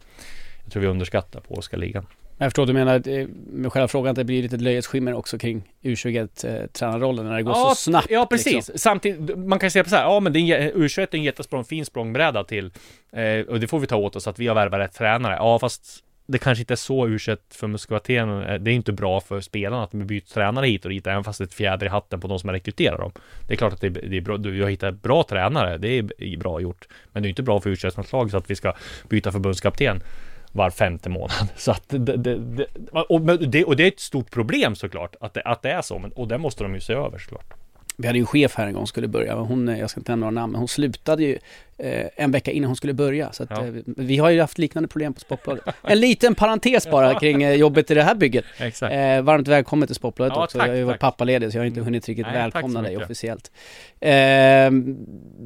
jag 0.64 0.74
tror 0.74 0.82
vi 0.82 0.88
underskattar 0.88 1.39
polska 1.39 1.78
ligan. 1.78 2.05
Jag 2.38 2.47
förstår, 2.47 2.66
du 2.66 2.74
menar 2.74 3.07
eh, 3.07 3.28
med 3.51 3.74
själva 3.74 3.88
frågan 3.88 4.11
att 4.11 4.16
det 4.16 4.24
blir 4.24 4.43
lite 4.43 4.57
löjets 4.57 4.88
skimmer 4.88 5.14
också 5.14 5.38
kring 5.38 5.64
U21-tränarrollen 5.82 7.26
när 7.26 7.36
det 7.36 7.43
går 7.43 7.53
ja, 7.53 7.70
så 7.70 7.76
snabbt. 7.76 8.07
Ja, 8.09 8.26
precis. 8.26 8.53
Liksom. 8.53 8.78
Samtidigt, 8.78 9.38
man 9.38 9.59
kan 9.59 9.72
säga 9.72 9.84
på 9.84 9.89
så 9.89 9.95
här, 9.95 10.03
ja 10.03 10.20
men 10.20 10.36
U21 10.36 11.01
är 11.01 11.16
en 11.16 11.24
jättesprång, 11.24 11.66
fin 11.66 11.86
språngbräda 11.86 12.43
till, 12.43 12.72
eh, 13.11 13.39
och 13.47 13.59
det 13.59 13.68
får 13.68 13.80
vi 13.80 13.88
ta 13.88 13.95
åt 13.95 14.16
oss 14.16 14.28
att 14.28 14.39
vi 14.39 14.47
har 14.47 14.55
värvat 14.55 14.80
rätt 14.80 14.93
tränare. 14.93 15.36
Ja, 15.36 15.59
fast 15.59 16.03
det 16.26 16.38
kanske 16.38 16.61
inte 16.61 16.74
är 16.74 16.76
så 16.76 17.07
u 17.07 17.17
för 17.49 17.67
Muscatén. 17.67 18.43
Eh, 18.43 18.59
det 18.59 18.71
är 18.71 18.76
inte 18.76 18.93
bra 18.93 19.21
för 19.21 19.41
spelarna 19.41 19.84
att 19.84 19.91
de 19.91 20.07
byter 20.07 20.34
tränare 20.34 20.65
hit 20.65 20.86
och 20.86 20.91
dit, 20.91 21.07
även 21.07 21.24
fast 21.24 21.39
det 21.39 21.43
är 21.43 21.47
ett 21.47 21.53
fjäder 21.53 21.86
i 21.86 21.89
hatten 21.89 22.21
på 22.21 22.28
de 22.28 22.39
som 22.39 22.51
rekryterar 22.51 22.97
dem. 22.97 23.11
Det 23.47 23.53
är 23.53 23.57
klart 23.57 23.74
att 23.74 23.82
det 23.82 23.88
är, 23.88 23.91
det 23.91 24.17
är 24.17 24.21
bra, 24.21 24.38
du 24.38 24.61
har 24.63 24.69
hittat 24.69 25.01
bra 25.01 25.24
tränare, 25.24 25.78
det 25.78 25.88
är 25.97 26.38
bra 26.38 26.61
gjort. 26.61 26.88
Men 27.11 27.24
det 27.24 27.28
är 27.28 27.30
inte 27.30 27.43
bra 27.43 27.59
för 27.59 27.69
u 27.69 27.76
lag 28.11 28.32
så 28.32 28.38
att 28.38 28.49
vi 28.49 28.55
ska 28.55 28.74
byta 29.09 29.32
förbundskapten 29.32 30.03
var 30.51 30.69
femte 30.69 31.09
månad. 31.09 31.49
Så 31.55 31.71
att 31.71 31.84
det, 31.88 32.17
det, 32.17 32.36
det, 32.36 32.67
och, 32.91 33.21
det, 33.21 33.63
och 33.63 33.76
det 33.76 33.84
är 33.84 33.88
ett 33.88 33.99
stort 33.99 34.32
problem 34.32 34.76
såklart, 34.76 35.15
att 35.21 35.34
det, 35.34 35.41
att 35.41 35.61
det 35.61 35.71
är 35.71 35.82
så. 35.82 35.99
Men, 35.99 36.11
och 36.11 36.28
det 36.28 36.38
måste 36.38 36.63
de 36.63 36.74
ju 36.74 36.82
se 36.82 36.93
över 36.93 37.17
såklart. 37.17 37.53
Vi 37.96 38.08
hade 38.08 38.20
ju 38.20 38.22
en 38.22 38.28
chef 38.28 38.56
här 38.56 38.68
en 38.68 38.74
gång 38.74 38.88
skulle 38.88 39.08
börja, 39.08 39.36
hon, 39.36 39.68
jag 39.68 39.89
ska 39.89 40.00
inte 40.00 40.12
nämna 40.12 40.26
några 40.26 40.41
namn, 40.41 40.52
men 40.52 40.60
hon 40.60 40.68
slutade 40.68 41.24
ju 41.24 41.38
eh, 41.78 42.08
en 42.16 42.32
vecka 42.32 42.52
innan 42.52 42.68
hon 42.68 42.76
skulle 42.76 42.94
börja. 42.94 43.32
Så 43.32 43.44
att, 43.44 43.50
ja. 43.50 43.66
eh, 43.66 43.74
vi 43.86 44.18
har 44.18 44.30
ju 44.30 44.41
haft 44.41 44.58
liknande 44.58 44.89
problem 44.89 45.14
på 45.14 45.20
Sportbladet. 45.20 45.64
En 45.82 46.00
liten 46.00 46.36
parentes 46.36 46.89
bara 46.91 47.20
kring 47.20 47.44
eh, 47.44 47.54
jobbet 47.54 47.91
i 47.91 47.94
det 47.94 48.04
här 48.04 48.16
bygget. 48.16 48.46
Exakt. 48.58 48.94
Eh, 48.94 49.22
varmt 49.22 49.48
välkommen 49.48 49.88
till 49.88 49.96
Sportbladet 49.96 50.34
ja, 50.36 50.44
också. 50.44 50.58
Tack, 50.58 50.68
jag 50.68 50.74
har 50.74 50.78
ju 50.78 50.84
varit 50.84 51.00
pappaledig 51.00 51.52
så 51.52 51.58
jag 51.58 51.62
har 51.62 51.68
inte 51.68 51.82
hunnit 51.82 52.08
riktigt 52.08 52.26
Nej, 52.26 52.36
välkomna 52.36 52.82
dig 52.82 52.98
officiellt. 52.98 53.52
Eh, 54.00 54.10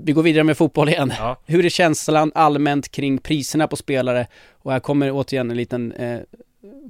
vi 0.03 0.11
går 0.13 0.23
vidare 0.23 0.43
med 0.43 0.57
fotboll 0.57 0.89
igen. 0.89 1.13
Ja. 1.17 1.41
Hur 1.45 1.65
är 1.65 1.69
känslan 1.69 2.31
allmänt 2.35 2.91
kring 2.91 3.17
priserna 3.17 3.67
på 3.67 3.75
spelare? 3.75 4.27
Och 4.51 4.71
här 4.71 4.79
kommer 4.79 5.11
återigen 5.11 5.51
en 5.51 5.57
liten 5.57 5.91
eh, 5.91 6.19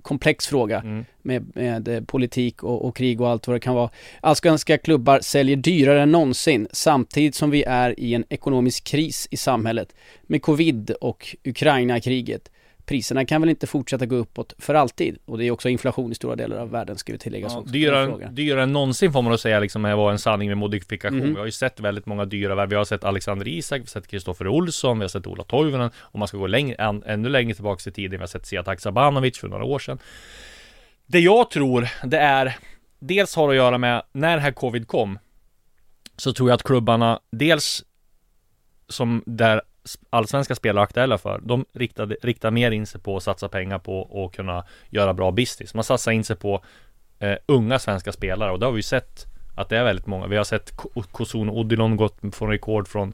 komplex 0.01 0.47
fråga 0.47 0.79
mm. 0.79 1.05
med, 1.21 1.55
med, 1.55 1.87
eh, 1.87 2.01
politik 2.01 2.63
och, 2.63 2.85
och, 2.85 2.95
krig 2.95 3.21
och 3.21 3.29
allt 3.29 3.47
vad 3.47 3.55
det 3.55 3.59
kan 3.59 3.75
vara. 3.75 3.89
Allsvenska 4.21 4.77
klubbar 4.77 5.19
säljer 5.19 5.55
dyrare 5.55 6.01
än 6.01 6.11
någonsin 6.11 6.67
samtidigt 6.71 7.35
som 7.35 7.49
vi 7.49 7.63
är 7.63 7.99
i 7.99 8.13
en 8.13 8.25
ekonomisk 8.29 8.83
kris 8.83 9.27
i 9.31 9.37
samhället 9.37 9.95
med 10.23 10.41
covid 10.41 10.91
och 10.91 11.35
Ukraina-kriget 11.43 12.51
priserna 12.87 13.25
kan 13.25 13.41
väl 13.41 13.49
inte 13.49 13.67
fortsätta 13.67 14.05
gå 14.05 14.15
uppåt 14.15 14.53
för 14.57 14.73
alltid? 14.73 15.17
Och 15.25 15.37
det 15.37 15.45
är 15.45 15.51
också 15.51 15.69
inflation 15.69 16.11
i 16.11 16.15
stora 16.15 16.35
delar 16.35 16.57
av 16.57 16.69
världen 16.69 16.97
ska 16.97 17.13
vi 17.13 17.19
tillägga. 17.19 17.47
Ja, 17.49 17.63
dyrare, 17.67 18.29
dyrare 18.31 18.63
än 18.63 18.73
någonsin 18.73 19.13
får 19.13 19.21
man 19.21 19.33
att 19.33 19.39
säga 19.39 19.59
liksom, 19.59 19.83
var 19.83 20.11
en 20.11 20.19
sanning 20.19 20.49
med 20.49 20.57
modifikation. 20.57 21.19
Mm. 21.19 21.33
Vi 21.33 21.39
har 21.39 21.45
ju 21.45 21.51
sett 21.51 21.79
väldigt 21.79 22.05
många 22.05 22.25
dyra 22.25 22.55
värv. 22.55 22.69
Vi 22.69 22.75
har 22.75 22.85
sett 22.85 23.03
Alexander 23.03 23.47
Isak, 23.47 23.77
vi 23.77 23.81
har 23.81 23.87
sett 23.87 24.07
Kristoffer 24.07 24.47
Olsson, 24.47 24.99
vi 24.99 25.03
har 25.03 25.09
sett 25.09 25.27
Ola 25.27 25.43
Toivonen. 25.43 25.91
Om 25.97 26.19
man 26.19 26.27
ska 26.27 26.37
gå 26.37 26.47
längre, 26.47 26.75
än, 26.75 27.03
ännu 27.03 27.29
längre 27.29 27.53
tillbaka 27.53 27.89
i 27.89 27.93
tiden, 27.93 28.11
vi 28.11 28.17
har 28.17 28.27
sett 28.27 28.45
Seat 28.45 28.67
Haksabanovic 28.67 29.37
för 29.37 29.47
några 29.47 29.63
år 29.63 29.79
sedan. 29.79 29.99
Det 31.05 31.19
jag 31.19 31.49
tror, 31.49 31.87
det 32.03 32.17
är 32.17 32.57
Dels 32.99 33.35
har 33.35 33.49
att 33.49 33.55
göra 33.55 33.77
med 33.77 34.03
när 34.11 34.35
det 34.35 34.41
här 34.41 34.51
covid 34.51 34.87
kom 34.87 35.19
Så 36.17 36.33
tror 36.33 36.49
jag 36.49 36.55
att 36.55 36.63
klubbarna 36.63 37.19
dels 37.31 37.83
Som 38.89 39.23
där 39.25 39.61
allsvenska 40.09 40.55
spelare 40.55 40.83
aktuella 40.83 41.17
för. 41.17 41.39
De 41.43 41.65
riktade, 41.73 42.17
riktar 42.23 42.51
mer 42.51 42.71
in 42.71 42.85
sig 42.85 43.01
på 43.01 43.17
att 43.17 43.23
satsa 43.23 43.49
pengar 43.49 43.79
på 43.79 43.99
och 43.99 44.33
kunna 44.33 44.65
göra 44.89 45.13
bra 45.13 45.31
business. 45.31 45.73
Man 45.73 45.83
satsar 45.83 46.11
in 46.11 46.23
sig 46.23 46.35
på 46.35 46.63
eh, 47.19 47.35
unga 47.45 47.79
svenska 47.79 48.11
spelare 48.11 48.51
och 48.51 48.59
det 48.59 48.65
har 48.65 48.73
vi 48.73 48.83
sett 48.83 49.25
att 49.55 49.69
det 49.69 49.77
är 49.77 49.83
väldigt 49.83 50.07
många. 50.07 50.27
Vi 50.27 50.37
har 50.37 50.43
sett 50.43 50.71
Kosun 51.11 51.49
Odilon 51.49 51.97
gått 51.97 52.17
från 52.31 52.49
rekord 52.49 52.87
från 52.87 53.13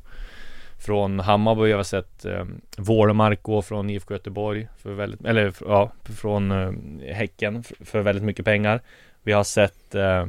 Från 0.77 1.19
Hammarby 1.19 1.71
har 1.71 1.83
sett 1.83 2.25
eh, 2.25 2.45
Vårmark 2.77 3.43
gå 3.43 3.61
från 3.61 3.89
IFK 3.89 4.13
Göteborg 4.13 4.67
för 4.77 4.93
väldigt, 4.93 5.25
eller 5.25 5.53
ja, 5.61 5.91
från 6.03 6.51
eh, 6.51 7.13
Häcken 7.13 7.63
för, 7.63 7.85
för 7.85 8.01
väldigt 8.01 8.23
mycket 8.23 8.45
pengar. 8.45 8.81
Vi 9.21 9.31
har 9.31 9.43
sett 9.43 9.95
eh, 9.95 10.25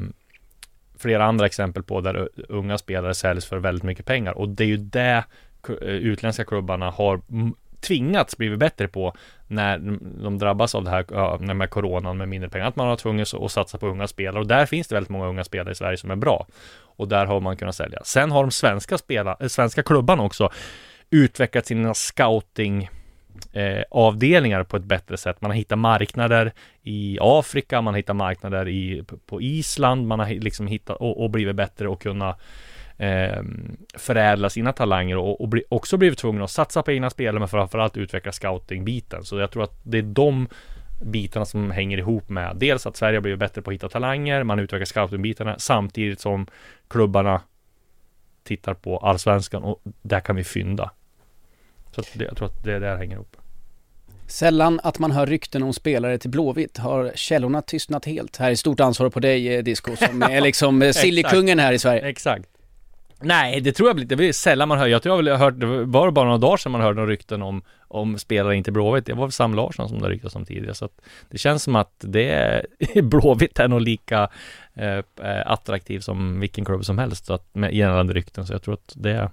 flera 0.99 1.25
andra 1.25 1.47
exempel 1.47 1.83
på 1.83 2.01
där 2.01 2.29
unga 2.49 2.79
spelare 2.79 3.15
säljs 3.15 3.47
för 3.47 3.57
väldigt 3.57 3.85
mycket 3.85 4.07
pengar 4.07 4.33
och 4.33 4.49
det 4.49 4.65
är 4.65 4.69
ju 4.69 4.77
det 4.77 5.25
Eh, 5.71 5.89
utländska 5.89 6.45
klubbarna 6.45 6.91
har 6.91 7.21
tvingats 7.81 8.37
blivit 8.37 8.59
bättre 8.59 8.89
på 8.89 9.15
när 9.47 9.79
de 10.23 10.39
drabbas 10.39 10.75
av 10.75 10.85
det 10.85 10.91
här 10.91 11.05
ja, 11.11 11.39
med 11.39 11.71
coronan 11.71 12.17
med 12.17 12.29
mindre 12.29 12.51
pengar. 12.51 12.67
Att 12.67 12.77
man 12.77 12.89
har 12.89 12.97
tvungits 12.97 13.35
att 13.35 13.53
satsa 13.53 13.79
på 13.79 13.87
unga 13.87 14.07
spelare 14.07 14.41
och 14.41 14.47
där 14.47 14.67
finns 14.67 14.89
det 14.89 14.95
väldigt 14.95 15.11
många 15.11 15.27
unga 15.27 15.45
spelare 15.45 15.73
i 15.73 15.75
Sverige 15.75 15.97
som 15.97 16.11
är 16.11 16.17
bra. 16.17 16.47
Och 16.97 17.09
där 17.09 17.27
har 17.27 17.41
man 17.41 17.57
kunnat 17.57 17.75
sälja. 17.75 18.01
Sen 18.05 18.31
har 18.31 18.43
de 18.43 18.51
svenska, 18.51 18.99
spela, 18.99 19.37
äh, 19.41 19.47
svenska 19.47 19.83
klubbarna 19.83 20.23
också 20.23 20.51
utvecklat 21.11 21.67
sina 21.67 21.95
scouting 21.95 22.89
eh, 23.53 23.83
avdelningar 23.91 24.65
på 24.65 24.77
ett 24.77 24.85
bättre 24.85 25.17
sätt. 25.17 25.41
Man 25.41 25.51
har 25.51 25.57
hittat 25.57 25.79
marknader 25.79 26.53
i 26.83 27.19
Afrika, 27.21 27.81
man 27.81 27.95
har 27.95 27.99
hittat 27.99 28.17
marknader 28.17 28.69
i, 28.69 29.05
på 29.27 29.43
Island, 29.43 30.07
man 30.07 30.19
har 30.19 30.27
liksom 30.27 30.67
hittat 30.67 30.97
och, 30.97 31.23
och 31.23 31.31
blivit 31.31 31.57
bättre 31.57 31.89
och 31.89 32.03
kunna 32.03 32.37
eh, 32.99 33.43
förädla 33.95 34.51
sina 34.51 34.73
talanger 34.73 35.17
och, 35.17 35.41
och 35.41 35.49
bli, 35.49 35.65
också 35.69 35.97
blivit 35.97 36.19
tvungna 36.19 36.45
att 36.45 36.51
satsa 36.51 36.83
på 36.83 36.93
egna 36.93 37.11
spelare 37.11 37.39
men 37.39 37.49
framförallt 37.49 37.97
utveckla 37.97 38.33
scouting-biten. 38.33 39.25
Så 39.25 39.39
jag 39.39 39.51
tror 39.51 39.65
att 39.65 39.81
det 39.83 39.99
är 39.99 40.03
de 40.03 40.49
bitarna 41.01 41.45
som 41.45 41.71
hänger 41.71 41.99
ihop 41.99 42.29
med 42.29 42.57
dels 42.57 42.87
att 42.87 42.97
Sverige 42.97 43.17
har 43.17 43.23
blivit 43.23 43.41
bättre 43.41 43.63
på 43.63 43.71
att 43.71 43.75
hitta 43.75 43.89
talanger, 43.89 44.43
man 44.43 44.59
utvecklar 44.59 44.85
scouting-bitarna 44.85 45.59
samtidigt 45.59 46.21
som 46.21 46.47
klubbarna 46.89 47.41
tittar 48.45 48.75
på 48.75 48.99
allsvenskan 48.99 49.63
och 49.63 49.81
där 50.03 50.21
kan 50.21 50.37
vi 50.37 50.45
fynda. 50.45 50.91
Så 51.91 52.03
det, 52.15 52.25
jag 52.25 52.37
tror 52.37 52.49
att 52.49 52.65
det 52.65 52.79
där 52.79 52.97
hänger 52.97 53.15
ihop. 53.15 53.37
Sällan 54.27 54.81
att 54.83 54.99
man 54.99 55.11
hör 55.11 55.27
rykten 55.27 55.63
om 55.63 55.73
spelare 55.73 56.19
till 56.19 56.31
Blåvitt. 56.31 56.79
Har 56.79 57.13
källorna 57.15 57.63
tystnat 57.63 58.05
helt? 58.05 58.37
Här 58.37 58.51
är 58.51 58.55
stort 58.55 58.81
ansvar 58.81 59.11
på 59.11 59.21
dig, 59.21 59.55
eh, 59.55 59.63
Disco, 59.63 59.97
som 59.97 60.23
är 60.31 60.41
liksom 60.41 60.83
eh, 60.83 60.93
sillykungen 60.93 61.59
här 61.59 61.73
i 61.73 61.79
Sverige. 61.79 62.09
Exakt. 62.09 62.54
Nej, 63.21 63.61
det 63.61 63.73
tror 63.73 63.89
jag 63.89 63.97
blir, 63.97 64.07
det 64.07 64.29
är 64.29 64.33
sällan 64.33 64.69
man 64.69 64.79
hör. 64.79 64.87
Jag 64.87 65.03
tror 65.03 65.29
jag 65.29 65.39
har 65.39 65.45
hört, 65.45 65.61
det 65.61 65.67
var 65.85 66.11
bara 66.11 66.25
några 66.25 66.39
dagar 66.39 66.57
sedan 66.57 66.73
man 66.73 66.81
hörde 66.81 66.97
några 66.97 67.11
rykten 67.11 67.43
om, 67.43 67.63
om 67.89 68.19
spelare 68.19 68.57
inte 68.57 68.73
Blåvitt. 68.73 69.07
Det 69.07 69.13
var 69.13 69.25
väl 69.25 69.33
Sam 69.33 69.55
Larsson 69.55 69.89
som 69.89 70.03
det 70.03 70.09
ryktades 70.09 70.37
om 70.37 70.45
tidigare. 70.45 70.75
Så 70.75 70.85
att 70.85 71.01
det 71.31 71.39
känns 71.39 71.63
som 71.63 71.77
att 71.77 71.95
det 71.99 72.31
är, 72.31 72.67
Blåvitt 73.03 73.59
är 73.59 73.69
nog 73.69 73.81
lika 73.81 74.29
eh, 74.75 74.99
eh 74.99 75.03
attraktiv 75.47 76.01
som 76.01 76.41
vilken 76.41 76.65
klubb 76.65 76.85
som 76.85 76.99
helst. 76.99 77.27
Så 77.27 77.35
att, 77.35 77.55
med 77.55 77.75
gällande 77.75 78.13
rykten. 78.13 78.47
Så 78.47 78.53
jag 78.53 78.63
tror 78.63 78.75
att 78.75 78.93
det 78.97 79.31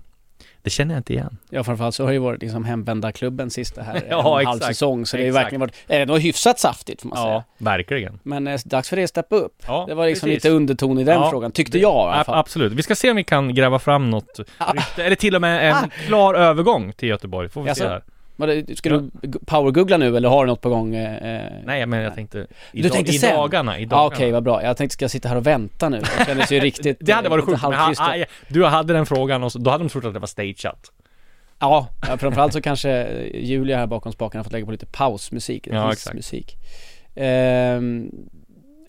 det 0.63 0.69
känner 0.69 0.93
jag 0.93 0.99
inte 0.99 1.13
igen. 1.13 1.37
Ja 1.49 1.63
framförallt 1.63 1.95
så 1.95 2.03
har 2.03 2.07
det 2.07 2.13
ju 2.13 2.19
varit 2.19 2.41
liksom 2.41 2.65
hemvändarklubben 2.65 3.49
sista 3.49 3.81
här 3.81 4.03
ja, 4.09 4.39
en 4.39 4.45
halv 4.45 4.59
säsong. 4.59 5.05
Så 5.05 5.17
det 5.17 5.23
har 5.23 5.25
ju 5.27 5.31
verkligen 5.31 5.59
varit, 5.59 5.75
är 5.87 6.05
det 6.05 6.19
hyfsat 6.19 6.59
saftigt 6.59 7.01
får 7.01 7.09
man 7.09 7.19
ja, 7.19 7.25
säga. 7.25 7.43
Verkligen. 7.57 8.19
Men 8.23 8.47
eh, 8.47 8.59
dags 8.65 8.89
för 8.89 8.95
det 8.95 9.03
att 9.03 9.09
steppa 9.09 9.35
upp. 9.35 9.63
Ja, 9.67 9.85
det 9.87 9.93
var 9.93 10.07
liksom 10.07 10.27
precis. 10.27 10.43
lite 10.43 10.55
underton 10.55 10.99
i 10.99 11.03
den 11.03 11.21
ja, 11.21 11.29
frågan, 11.29 11.51
tyckte 11.51 11.77
det, 11.77 11.81
jag 11.81 12.09
i 12.09 12.13
alla 12.13 12.23
fall. 12.23 12.39
Absolut. 12.39 12.73
Vi 12.73 12.83
ska 12.83 12.95
se 12.95 13.09
om 13.09 13.15
vi 13.15 13.23
kan 13.23 13.55
gräva 13.55 13.79
fram 13.79 14.09
något 14.09 14.39
rykte, 14.73 15.03
eller 15.03 15.15
till 15.15 15.35
och 15.35 15.41
med 15.41 15.69
en 15.69 15.75
ah. 15.75 15.89
klar 16.05 16.33
övergång 16.33 16.93
till 16.93 17.09
Göteborg. 17.09 17.49
Får 17.49 17.63
vi 17.63 17.69
alltså, 17.69 17.83
se 17.83 17.89
här. 17.89 18.03
Ska 18.75 18.89
du 18.89 19.11
powergoogla 19.45 19.97
nu 19.97 20.17
eller 20.17 20.29
har 20.29 20.45
du 20.45 20.51
något 20.51 20.61
på 20.61 20.69
gång? 20.69 20.95
Eh, 20.95 21.51
Nej 21.65 21.85
men 21.85 22.01
jag 22.01 22.15
tänkte 22.15 22.47
i, 22.71 22.81
du 22.81 22.81
dag, 22.81 22.91
tänkte 22.91 23.13
i 23.13 23.17
sen? 23.19 23.35
dagarna, 23.35 23.79
i 23.79 23.85
dagarna. 23.85 24.03
Ah, 24.03 24.07
Okej 24.07 24.17
okay, 24.17 24.31
vad 24.31 24.43
bra, 24.43 24.63
jag 24.63 24.77
tänkte 24.77 24.93
ska 24.93 25.03
jag 25.03 25.11
sitta 25.11 25.29
här 25.29 25.35
och 25.35 25.47
vänta 25.47 25.89
nu? 25.89 26.01
Jag 26.17 26.27
kändes 26.27 26.51
ju 26.51 26.59
riktigt 26.69 26.97
Det 26.99 27.11
hade 27.11 27.29
varit 27.29 27.45
sjukt, 27.45 27.61
men 27.61 27.73
ha, 27.73 28.25
du 28.47 28.65
hade 28.65 28.93
den 28.93 29.05
frågan 29.05 29.43
och 29.43 29.51
så, 29.51 29.59
då 29.59 29.71
hade 29.71 29.83
de 29.83 29.89
trott 29.89 30.05
att 30.05 30.13
det 30.13 30.19
var 30.19 30.27
stageat 30.27 30.91
Ja, 31.59 31.87
framförallt 32.19 32.53
så 32.53 32.61
kanske 32.61 33.07
Julia 33.33 33.77
här 33.77 33.87
bakom 33.87 34.11
spakarna 34.11 34.39
har 34.39 34.43
fått 34.43 34.53
lägga 34.53 34.65
på 34.65 34.71
lite 34.71 34.85
pausmusik, 34.85 35.67
ja, 35.67 35.91
exakt. 35.91 36.15
musik. 36.15 36.57
Ehm, 37.15 38.11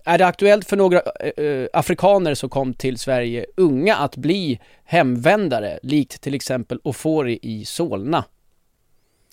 är 0.04 0.18
det 0.18 0.26
aktuellt 0.26 0.68
för 0.68 0.76
några 0.76 1.00
äh, 1.36 1.66
afrikaner 1.72 2.34
som 2.34 2.48
kom 2.48 2.74
till 2.74 2.98
Sverige 2.98 3.46
unga 3.56 3.96
att 3.96 4.16
bli 4.16 4.60
hemvändare, 4.84 5.78
likt 5.82 6.20
till 6.20 6.34
exempel 6.34 6.80
Ofori 6.84 7.38
i 7.42 7.64
Solna? 7.64 8.24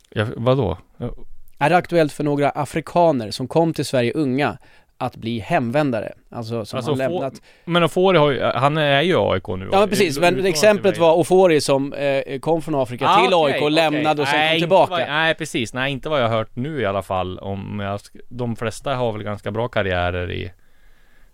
Ja, 0.09 0.25
vadå? 0.35 0.77
Ja. 0.97 1.13
Är 1.57 1.69
det 1.69 1.77
aktuellt 1.77 2.11
för 2.11 2.23
några 2.23 2.49
afrikaner 2.49 3.31
som 3.31 3.47
kom 3.47 3.73
till 3.73 3.85
Sverige 3.85 4.13
unga 4.13 4.57
att 5.01 5.15
bli 5.15 5.39
hemvändare. 5.39 6.13
Alltså 6.29 6.65
som 6.65 6.77
alltså, 6.77 6.91
har 6.91 6.97
lämnat... 6.97 7.41
Men 7.65 7.83
Ofori 7.83 8.17
har 8.17 8.31
ju, 8.31 8.41
han 8.41 8.77
är 8.77 9.01
ju 9.01 9.17
AIK 9.17 9.47
nu. 9.47 9.69
Ja 9.71 9.79
men 9.79 9.89
precis, 9.89 10.19
men 10.19 10.45
exemplet 10.45 10.97
var 10.97 11.15
Ofori 11.15 11.61
som 11.61 11.93
eh, 11.93 12.39
kom 12.39 12.61
från 12.61 12.75
Afrika 12.75 13.07
ah, 13.07 13.25
till 13.25 13.33
okay, 13.33 13.53
AIK, 13.53 13.61
okay. 13.61 13.73
lämnade 13.73 14.21
och 14.21 14.27
sen 14.27 14.39
nej, 14.39 14.51
kom 14.51 14.59
tillbaka. 14.59 14.91
Var, 14.91 14.99
nej 14.99 15.35
precis, 15.35 15.73
nej 15.73 15.91
inte 15.91 16.09
vad 16.09 16.21
jag 16.21 16.29
har 16.29 16.37
hört 16.37 16.55
nu 16.55 16.81
i 16.81 16.85
alla 16.85 17.01
fall. 17.01 17.39
Om 17.39 17.79
jag, 17.79 17.99
de 18.29 18.55
flesta 18.55 18.95
har 18.95 19.11
väl 19.11 19.23
ganska 19.23 19.51
bra 19.51 19.67
karriärer 19.67 20.31
i 20.31 20.51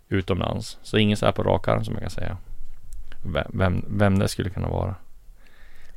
utomlands. 0.10 0.78
Så 0.82 0.98
ingen 0.98 1.18
så 1.18 1.26
här 1.26 1.34
på 1.34 1.44
rak 1.44 1.68
arm 1.68 1.84
som 1.84 1.94
jag 1.94 2.02
kan 2.02 2.12
säga. 2.12 2.38
Vem, 3.54 3.86
vem 3.88 4.20
det 4.20 4.28
skulle 4.28 4.50
kunna 4.50 4.70
vara. 4.70 4.96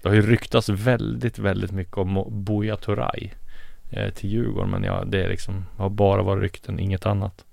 Det 0.03 0.09
har 0.09 0.17
ju 0.17 0.23
ryktats 0.23 0.69
väldigt, 0.69 1.39
väldigt 1.39 1.73
mycket 1.73 1.99
om 1.99 2.45
Buya 2.45 2.77
Turay 2.77 3.31
eh, 3.91 4.11
till 4.11 4.31
Djurgården. 4.31 4.71
Men 4.71 4.85
ja, 4.85 5.05
det 5.05 5.25
är 5.25 5.29
liksom, 5.29 5.67
har 5.77 5.91
bara 5.91 6.23
varit 6.23 6.43
rykten, 6.43 6.79
inget 6.79 7.07
annat. 7.07 7.45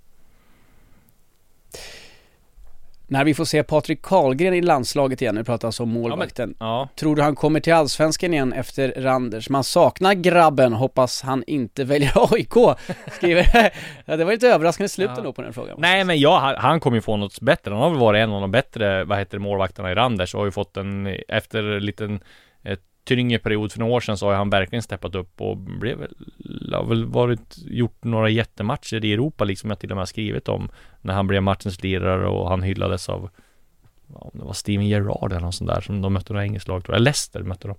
När 3.08 3.24
vi 3.24 3.34
får 3.34 3.45
se 3.45 3.64
Patrik 3.64 4.01
Karlgren 4.01 4.53
i 4.53 4.62
landslaget 4.62 5.22
igen, 5.22 5.36
nu 5.36 5.43
pratar 5.43 5.68
alltså 5.68 5.84
om 5.84 5.89
målvakten. 5.89 6.56
Ja, 6.60 6.66
men, 6.66 6.76
ja. 6.76 6.89
Tror 6.95 7.16
du 7.16 7.22
han 7.22 7.36
kommer 7.36 7.60
till 7.60 7.74
Allsvenskan 7.74 8.34
igen 8.34 8.53
efter 8.53 8.93
Randers? 8.97 9.49
Man 9.49 9.64
saknar 9.64 10.14
grabben, 10.14 10.74
hoppas 10.74 11.22
han 11.22 11.43
inte 11.47 11.84
väljer 11.84 12.12
AIK. 12.34 12.78
Skriver, 13.12 13.47
ja, 14.06 14.18
det 14.18 14.26
var 14.26 14.32
lite 14.32 14.47
överraskande 14.47 14.89
slut 14.89 15.12
ja. 15.24 15.32
på 15.32 15.41
den 15.41 15.53
frågan. 15.53 15.76
Nej 15.80 16.03
men 16.03 16.20
ja, 16.20 16.56
han, 16.58 16.80
kommer 16.80 16.97
ju 16.97 17.01
få 17.01 17.18
något 17.18 17.41
bättre. 17.41 17.72
Han 17.72 17.82
har 17.82 17.89
väl 17.89 17.99
varit 17.99 18.20
en 18.20 18.32
av 18.32 18.41
de 18.41 18.51
bättre, 18.51 19.03
vad 19.03 19.18
heter 19.18 19.38
det, 19.38 19.43
målvakterna 19.43 19.91
i 19.91 19.95
Randers 19.95 20.34
och 20.34 20.39
har 20.39 20.45
ju 20.45 20.51
fått 20.51 20.78
en, 20.78 21.18
efter 21.28 21.64
en 21.64 21.86
liten 21.86 22.20
tyngre 23.06 23.39
period 23.39 23.72
för 23.72 23.80
några 23.80 23.93
år 23.93 23.99
sedan 23.99 24.18
så 24.18 24.28
har 24.28 24.34
han 24.34 24.49
verkligen 24.49 24.84
steppat 24.84 25.16
upp 25.16 25.41
och 25.41 25.58
blev 25.58 26.08
har 26.72 26.86
väl 26.86 27.06
varit, 27.06 27.58
gjort 27.58 28.03
några 28.03 28.30
jättematcher 28.30 29.06
i 29.06 29.14
Europa 29.14 29.43
liksom 29.43 29.70
jag 29.70 29.80
till 29.80 29.91
och 29.91 29.95
med 29.95 30.01
har 30.01 30.06
skrivit 30.06 30.49
om 30.49 30.70
när 31.01 31.14
han 31.14 31.28
blev 31.28 31.43
matchens 31.43 31.84
lirare 31.84 32.28
och 32.28 32.49
han 32.49 32.64
hyllades 32.64 33.10
av 33.10 33.30
om 34.14 34.32
det 34.34 34.45
var 34.45 34.53
Steven 34.53 34.88
Gerrard 34.88 35.32
eller 35.32 35.41
något 35.41 35.56
sånt 35.56 35.70
där 35.70 35.82
som 35.82 36.01
de 36.01 36.14
mötte 36.14 36.34
några 36.34 36.45
engelskt 36.45 36.68
lag 36.68 36.86
tror 36.86 36.95
jag, 36.95 37.01
Leicester 37.01 37.43
mötte 37.43 37.68
de. 37.68 37.76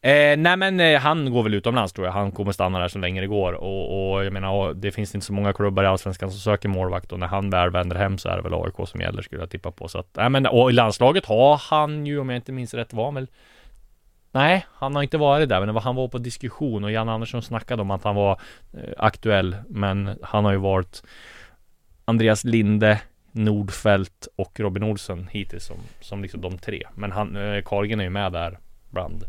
Eh, 0.00 0.36
nej 0.36 0.56
men 0.56 0.80
eh, 0.80 1.00
han 1.00 1.32
går 1.32 1.42
väl 1.42 1.54
utomlands 1.54 1.92
tror 1.92 2.06
jag. 2.06 2.12
Han 2.12 2.32
kommer 2.32 2.52
stanna 2.52 2.78
där 2.78 2.88
så 2.88 2.98
länge 2.98 3.20
det 3.20 3.26
går 3.26 3.52
och, 3.52 4.12
och 4.12 4.24
jag 4.24 4.32
menar 4.32 4.74
det 4.74 4.90
finns 4.90 5.14
inte 5.14 5.26
så 5.26 5.32
många 5.32 5.52
klubbar 5.52 5.84
i 5.84 5.86
Allsvenskan 5.86 6.30
som 6.30 6.40
söker 6.40 6.68
målvakt 6.68 7.12
och 7.12 7.18
när 7.18 7.26
han 7.26 7.50
väl 7.50 7.70
vänder 7.70 7.96
hem 7.96 8.18
så 8.18 8.28
är 8.28 8.36
det 8.36 8.42
väl 8.42 8.54
AIK 8.54 8.88
som 8.88 9.00
gäller 9.00 9.22
skulle 9.22 9.42
jag 9.42 9.50
tippa 9.50 9.70
på 9.70 9.88
så 9.88 9.98
att, 9.98 10.08
nej 10.16 10.30
men 10.30 10.46
och 10.46 10.70
i 10.70 10.72
landslaget 10.72 11.26
har 11.26 11.60
han 11.70 12.06
ju 12.06 12.18
om 12.18 12.28
jag 12.28 12.38
inte 12.38 12.52
minns 12.52 12.74
rätt 12.74 12.92
var 12.92 13.12
väl 13.12 13.26
Nej, 14.32 14.66
han 14.72 14.94
har 14.94 15.02
inte 15.02 15.18
varit 15.18 15.48
där, 15.48 15.66
men 15.66 15.76
han 15.76 15.96
var 15.96 16.08
på 16.08 16.18
diskussion 16.18 16.84
och 16.84 16.90
Jan 16.90 17.08
Andersson 17.08 17.42
snackade 17.42 17.82
om 17.82 17.90
att 17.90 18.04
han 18.04 18.14
var 18.14 18.40
eh, 18.72 18.92
aktuell, 18.98 19.56
men 19.68 20.18
han 20.22 20.44
har 20.44 20.52
ju 20.52 20.58
varit 20.58 21.02
Andreas 22.04 22.44
Linde, 22.44 23.00
Nordfält 23.32 24.28
och 24.36 24.60
Robin 24.60 24.82
Olsen 24.82 25.28
hittills 25.30 25.64
som, 25.64 25.76
som 26.00 26.22
liksom 26.22 26.40
de 26.40 26.58
tre. 26.58 26.82
Men 26.94 27.12
han, 27.12 27.36
eh, 27.36 27.62
Kargen 27.62 28.00
är 28.00 28.04
ju 28.04 28.10
med 28.10 28.32
där 28.32 28.58
bland 28.90 29.24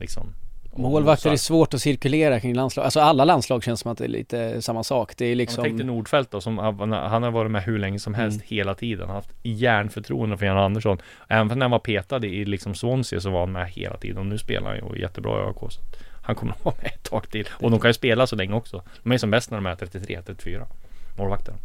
liksom 0.00 0.34
Målvakter 0.76 1.32
är 1.32 1.36
svårt 1.36 1.74
att 1.74 1.80
cirkulera 1.80 2.40
kring 2.40 2.54
landslag. 2.54 2.84
Alltså 2.84 3.00
alla 3.00 3.24
landslag 3.24 3.64
känns 3.64 3.80
som 3.80 3.92
att 3.92 3.98
det 3.98 4.04
är 4.04 4.08
lite 4.08 4.62
samma 4.62 4.84
sak. 4.84 5.16
Det 5.16 5.26
är 5.26 5.34
liksom... 5.34 5.64
Tänk 5.64 5.76
dig 5.76 5.86
Nordfeldt 5.86 6.30
då, 6.30 6.40
som 6.40 6.58
han 6.58 7.22
har 7.22 7.30
varit 7.30 7.50
med 7.50 7.62
hur 7.62 7.78
länge 7.78 7.98
som 7.98 8.14
helst 8.14 8.36
mm. 8.36 8.46
hela 8.48 8.74
tiden. 8.74 9.00
Han 9.00 9.08
har 9.08 9.14
haft 9.14 9.34
järnförtroende 9.42 10.36
för 10.36 10.46
Jan 10.46 10.58
Andersson. 10.58 10.98
Även 11.28 11.58
när 11.58 11.64
han 11.64 11.70
var 11.70 11.78
petad 11.78 12.24
i 12.24 12.44
liksom 12.44 12.74
Swansea 12.74 13.20
så 13.20 13.30
var 13.30 13.40
han 13.40 13.52
med 13.52 13.70
hela 13.70 13.96
tiden. 13.96 14.18
Och 14.18 14.26
nu 14.26 14.38
spelar 14.38 14.68
han 14.68 14.94
ju 14.94 15.00
jättebra 15.00 15.42
i 15.42 15.46
AIK. 15.46 15.72
Han 16.22 16.34
kommer 16.34 16.52
att 16.58 16.64
vara 16.64 16.74
med 16.82 16.86
ett 16.86 17.02
tag 17.02 17.30
till. 17.30 17.48
Och 17.52 17.70
de 17.70 17.80
kan 17.80 17.88
ju 17.90 17.94
spela 17.94 18.26
så 18.26 18.36
länge 18.36 18.54
också. 18.54 18.82
De 19.02 19.12
är 19.12 19.18
som 19.18 19.30
bäst 19.30 19.50
när 19.50 19.58
de 19.58 19.66
är 19.66 19.76
33, 19.76 20.22
34. 20.26 20.66
Målvakterna. 21.18 21.58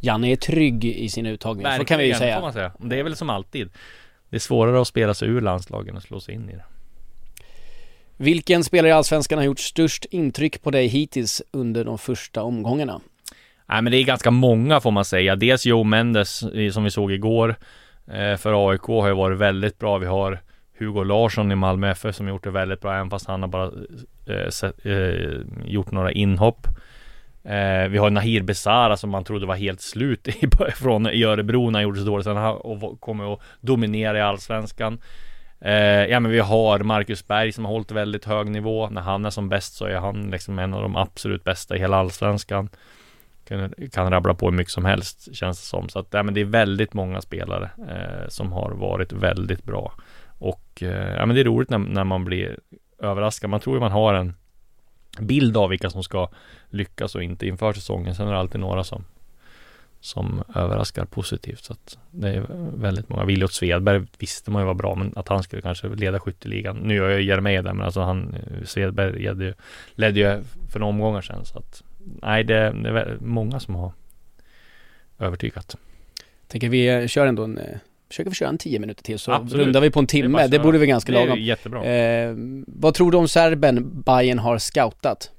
Janne 0.00 0.32
är 0.32 0.36
trygg 0.36 0.84
i 0.84 1.08
sin 1.08 1.26
uttagning, 1.26 1.66
så 1.78 1.84
kan 1.84 1.98
vi 1.98 2.06
ju 2.06 2.14
säga. 2.14 2.34
Får 2.34 2.42
man 2.42 2.52
säga. 2.52 2.72
Det 2.78 2.98
är 2.98 3.02
väl 3.02 3.16
som 3.16 3.30
alltid. 3.30 3.70
Det 4.28 4.36
är 4.36 4.40
svårare 4.40 4.80
att 4.80 4.88
spela 4.88 5.14
sig 5.14 5.28
ur 5.28 5.40
landslagen 5.40 5.96
och 5.96 6.02
slå 6.02 6.20
sig 6.20 6.34
in 6.34 6.50
i 6.50 6.52
det. 6.52 6.64
Vilken 8.22 8.64
spelare 8.64 8.88
i 8.88 8.92
Allsvenskan 8.92 9.38
har 9.38 9.44
gjort 9.44 9.58
störst 9.58 10.04
intryck 10.04 10.62
på 10.62 10.70
dig 10.70 10.86
hittills 10.86 11.42
under 11.50 11.84
de 11.84 11.98
första 11.98 12.42
omgångarna? 12.42 13.00
Nej 13.68 13.82
men 13.82 13.90
det 13.90 13.98
är 13.98 14.04
ganska 14.04 14.30
många 14.30 14.80
får 14.80 14.90
man 14.90 15.04
säga. 15.04 15.36
Dels 15.36 15.66
Joe 15.66 15.84
Mendes 15.84 16.42
eh, 16.42 16.70
som 16.70 16.84
vi 16.84 16.90
såg 16.90 17.12
igår 17.12 17.56
eh, 18.06 18.36
för 18.36 18.70
AIK 18.70 18.82
har 18.82 19.08
ju 19.08 19.14
varit 19.14 19.38
väldigt 19.38 19.78
bra. 19.78 19.98
Vi 19.98 20.06
har 20.06 20.40
Hugo 20.78 21.04
Larsson 21.04 21.52
i 21.52 21.54
Malmö 21.54 21.90
FF 21.90 22.16
som 22.16 22.28
gjort 22.28 22.44
det 22.44 22.50
väldigt 22.50 22.80
bra 22.80 22.94
även 22.94 23.10
fast 23.10 23.26
han 23.26 23.42
har 23.42 23.48
bara 23.48 23.70
eh, 24.84 25.40
gjort 25.64 25.90
några 25.90 26.12
inhopp. 26.12 26.66
Vi 27.90 27.98
har 27.98 28.10
Nahir 28.10 28.42
Besara 28.42 28.96
som 28.96 29.10
man 29.10 29.24
trodde 29.24 29.46
var 29.46 29.56
helt 29.56 29.80
slut 29.80 30.28
i, 30.42 30.48
från 30.74 31.06
i 31.06 31.24
Örebro 31.24 31.70
när 31.70 31.78
han 31.78 31.82
gjorde 31.82 31.98
så 31.98 32.06
dåligt. 32.06 32.24
Sen 32.24 32.36
har 32.36 32.66
och 32.66 33.00
kommer 33.00 33.32
att 33.32 33.40
dominera 33.60 34.18
i 34.18 34.20
Allsvenskan. 34.20 34.98
Eh, 35.60 36.06
ja 36.06 36.20
men 36.20 36.30
vi 36.30 36.38
har 36.38 36.78
Marcus 36.78 37.26
Berg 37.26 37.52
som 37.52 37.64
har 37.64 37.72
hållit 37.72 37.90
väldigt 37.90 38.24
hög 38.24 38.50
nivå. 38.50 38.90
När 38.90 39.00
han 39.00 39.24
är 39.24 39.30
som 39.30 39.48
bäst 39.48 39.74
så 39.74 39.84
är 39.84 39.96
han 39.96 40.30
liksom 40.30 40.58
en 40.58 40.74
av 40.74 40.82
de 40.82 40.96
absolut 40.96 41.44
bästa 41.44 41.76
i 41.76 41.78
hela 41.78 41.96
allsvenskan. 41.96 42.68
Kan, 43.44 43.74
kan 43.92 44.10
rabbla 44.10 44.34
på 44.34 44.46
hur 44.46 44.56
mycket 44.56 44.72
som 44.72 44.84
helst 44.84 45.36
känns 45.36 45.60
det 45.60 45.66
som. 45.66 45.88
Så 45.88 45.98
att 45.98 46.06
ja, 46.10 46.22
men 46.22 46.34
det 46.34 46.40
är 46.40 46.44
väldigt 46.44 46.94
många 46.94 47.20
spelare 47.20 47.70
eh, 47.88 48.28
som 48.28 48.52
har 48.52 48.70
varit 48.70 49.12
väldigt 49.12 49.64
bra. 49.64 49.92
Och 50.38 50.82
eh, 50.82 51.14
ja 51.16 51.26
men 51.26 51.34
det 51.34 51.40
är 51.40 51.44
roligt 51.44 51.70
när, 51.70 51.78
när 51.78 52.04
man 52.04 52.24
blir 52.24 52.58
överraskad. 52.98 53.50
Man 53.50 53.60
tror 53.60 53.76
ju 53.76 53.80
man 53.80 53.92
har 53.92 54.14
en 54.14 54.34
bild 55.18 55.56
av 55.56 55.70
vilka 55.70 55.90
som 55.90 56.02
ska 56.02 56.28
lyckas 56.68 57.14
och 57.14 57.22
inte 57.22 57.46
inför 57.46 57.72
säsongen. 57.72 58.14
Sen 58.14 58.28
är 58.28 58.32
det 58.32 58.38
alltid 58.38 58.60
några 58.60 58.84
som 58.84 59.04
som 60.00 60.42
överraskar 60.54 61.04
positivt. 61.04 61.64
Så 61.64 61.72
att 61.72 61.98
det 62.10 62.28
är 62.28 62.46
väldigt 62.76 63.08
många. 63.08 63.24
Williot 63.24 63.52
Svedberg 63.52 64.02
visste 64.18 64.50
man 64.50 64.62
ju 64.62 64.66
var 64.66 64.74
bra, 64.74 64.94
men 64.94 65.12
att 65.16 65.28
han 65.28 65.42
skulle 65.42 65.62
kanske 65.62 65.88
leda 65.88 66.20
skytteligan. 66.20 66.76
Nu 66.76 66.94
gör 66.94 67.10
jag 67.10 67.22
Jeremejeff 67.22 67.64
där, 67.64 67.72
men 67.72 67.86
alltså 67.86 68.00
han, 68.00 68.34
Svedberg 68.64 69.22
ledde 69.22 69.44
ju, 69.44 69.54
ledde 69.94 70.20
ju 70.20 70.42
för 70.68 70.80
några 70.80 70.90
omgångar 70.90 71.20
sedan. 71.20 71.44
Så 71.44 71.58
att, 71.58 71.82
nej, 72.22 72.44
det, 72.44 72.54
det 72.54 72.88
är 72.88 73.16
många 73.20 73.60
som 73.60 73.74
har 73.74 73.92
övertygat. 75.18 75.76
Tänker 76.46 76.68
vi 76.68 77.08
kör 77.08 77.26
ändå 77.26 77.44
en 77.44 77.58
eh, 77.58 77.78
Försöker 78.10 78.30
vi 78.30 78.36
köra 78.36 78.48
en 78.48 78.58
tio 78.58 78.78
minuter 78.78 79.02
till 79.02 79.18
så 79.18 79.32
Absolut. 79.32 79.66
rundar 79.66 79.80
vi 79.80 79.90
på 79.90 80.00
en 80.00 80.06
timme. 80.06 80.42
Det, 80.42 80.48
det 80.48 80.58
borde 80.58 80.78
vi 80.78 80.86
ganska 80.86 81.12
lagom. 81.12 81.28
Det 81.28 81.42
är 81.42 81.44
jättebra. 81.44 81.84
Eh, 81.84 82.34
vad 82.66 82.94
tror 82.94 83.10
du 83.10 83.18
om 83.18 83.28
serben 83.28 84.02
Bayern 84.02 84.38
har 84.38 84.58
scoutat? 84.58 85.30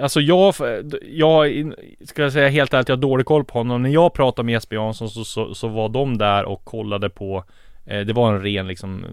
Alltså 0.00 0.20
jag, 0.20 0.54
jag 1.02 1.72
ska 2.04 2.22
jag 2.22 2.32
säga 2.32 2.48
helt 2.48 2.74
ärligt, 2.74 2.88
jag 2.88 2.96
har 2.96 3.02
dålig 3.02 3.26
koll 3.26 3.44
på 3.44 3.58
honom. 3.58 3.82
När 3.82 3.90
jag 3.90 4.12
pratade 4.12 4.46
med 4.46 4.52
Jesper 4.52 4.76
Jansson 4.76 5.10
så, 5.10 5.24
så, 5.24 5.54
så 5.54 5.68
var 5.68 5.88
de 5.88 6.18
där 6.18 6.44
och 6.44 6.64
kollade 6.64 7.10
på 7.10 7.44
eh, 7.86 8.00
Det 8.00 8.12
var 8.12 8.34
en 8.34 8.42
ren 8.42 8.66
liksom 8.68 9.04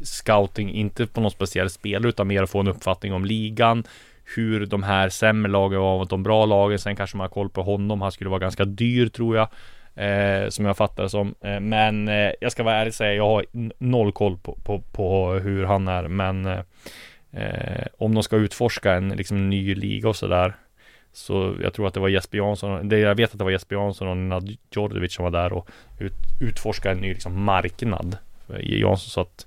Scouting, 0.00 0.70
inte 0.70 1.06
på 1.06 1.20
någon 1.20 1.30
speciell 1.30 1.70
spelare 1.70 2.08
utan 2.08 2.26
mer 2.26 2.42
att 2.42 2.50
få 2.50 2.60
en 2.60 2.68
uppfattning 2.68 3.12
om 3.12 3.24
ligan 3.24 3.84
Hur 4.36 4.66
de 4.66 4.82
här 4.82 5.08
sämre 5.08 5.52
lagen 5.52 5.80
var 5.80 5.98
mot 5.98 6.10
de 6.10 6.22
bra 6.22 6.46
lagen. 6.46 6.78
Sen 6.78 6.96
kanske 6.96 7.16
man 7.16 7.24
har 7.24 7.28
koll 7.28 7.50
på 7.50 7.62
honom. 7.62 8.02
Han 8.02 8.12
skulle 8.12 8.30
vara 8.30 8.40
ganska 8.40 8.64
dyr 8.64 9.08
tror 9.08 9.36
jag. 9.36 9.48
Eh, 9.98 10.48
som 10.48 10.64
jag 10.64 10.76
fattar 10.76 11.02
det 11.02 11.08
som. 11.08 11.34
Eh, 11.40 11.60
men 11.60 12.08
eh, 12.08 12.32
jag 12.40 12.52
ska 12.52 12.62
vara 12.62 12.74
ärlig 12.74 12.90
och 12.90 12.94
säga, 12.94 13.14
jag 13.14 13.28
har 13.28 13.44
noll 13.78 14.12
koll 14.12 14.36
på, 14.36 14.58
på, 14.64 14.82
på 14.92 15.32
hur 15.32 15.64
han 15.64 15.88
är. 15.88 16.08
Men 16.08 16.46
eh, 16.46 16.58
eh, 17.32 17.42
eh, 17.42 17.86
om 17.98 18.14
de 18.14 18.22
ska 18.22 18.36
utforska 18.36 18.94
en 18.94 19.08
liksom, 19.08 19.50
ny 19.50 19.74
liga 19.74 20.08
och 20.08 20.16
sådär 20.16 20.54
så 21.12 21.56
jag 21.62 21.74
tror 21.74 21.86
att 21.86 21.94
det 21.94 22.00
var 22.00 22.08
Jesper 22.08 22.38
Jansson, 22.38 22.88
det 22.88 22.98
jag 22.98 23.14
vet 23.14 23.32
att 23.32 23.38
det 23.38 23.44
var 23.44 23.50
Jesper 23.50 23.76
Jansson 23.76 24.08
och 24.08 24.16
Nad 24.16 24.56
Djordjevic 24.70 25.14
som 25.14 25.24
var 25.24 25.30
där 25.30 25.52
och 25.52 25.68
ut, 25.98 26.12
utforska 26.40 26.90
en 26.90 26.98
ny 26.98 27.08
liksom, 27.08 27.44
marknad 27.44 28.16
i 28.60 28.80
Jansson 28.80 29.10
så 29.10 29.20
att 29.20 29.46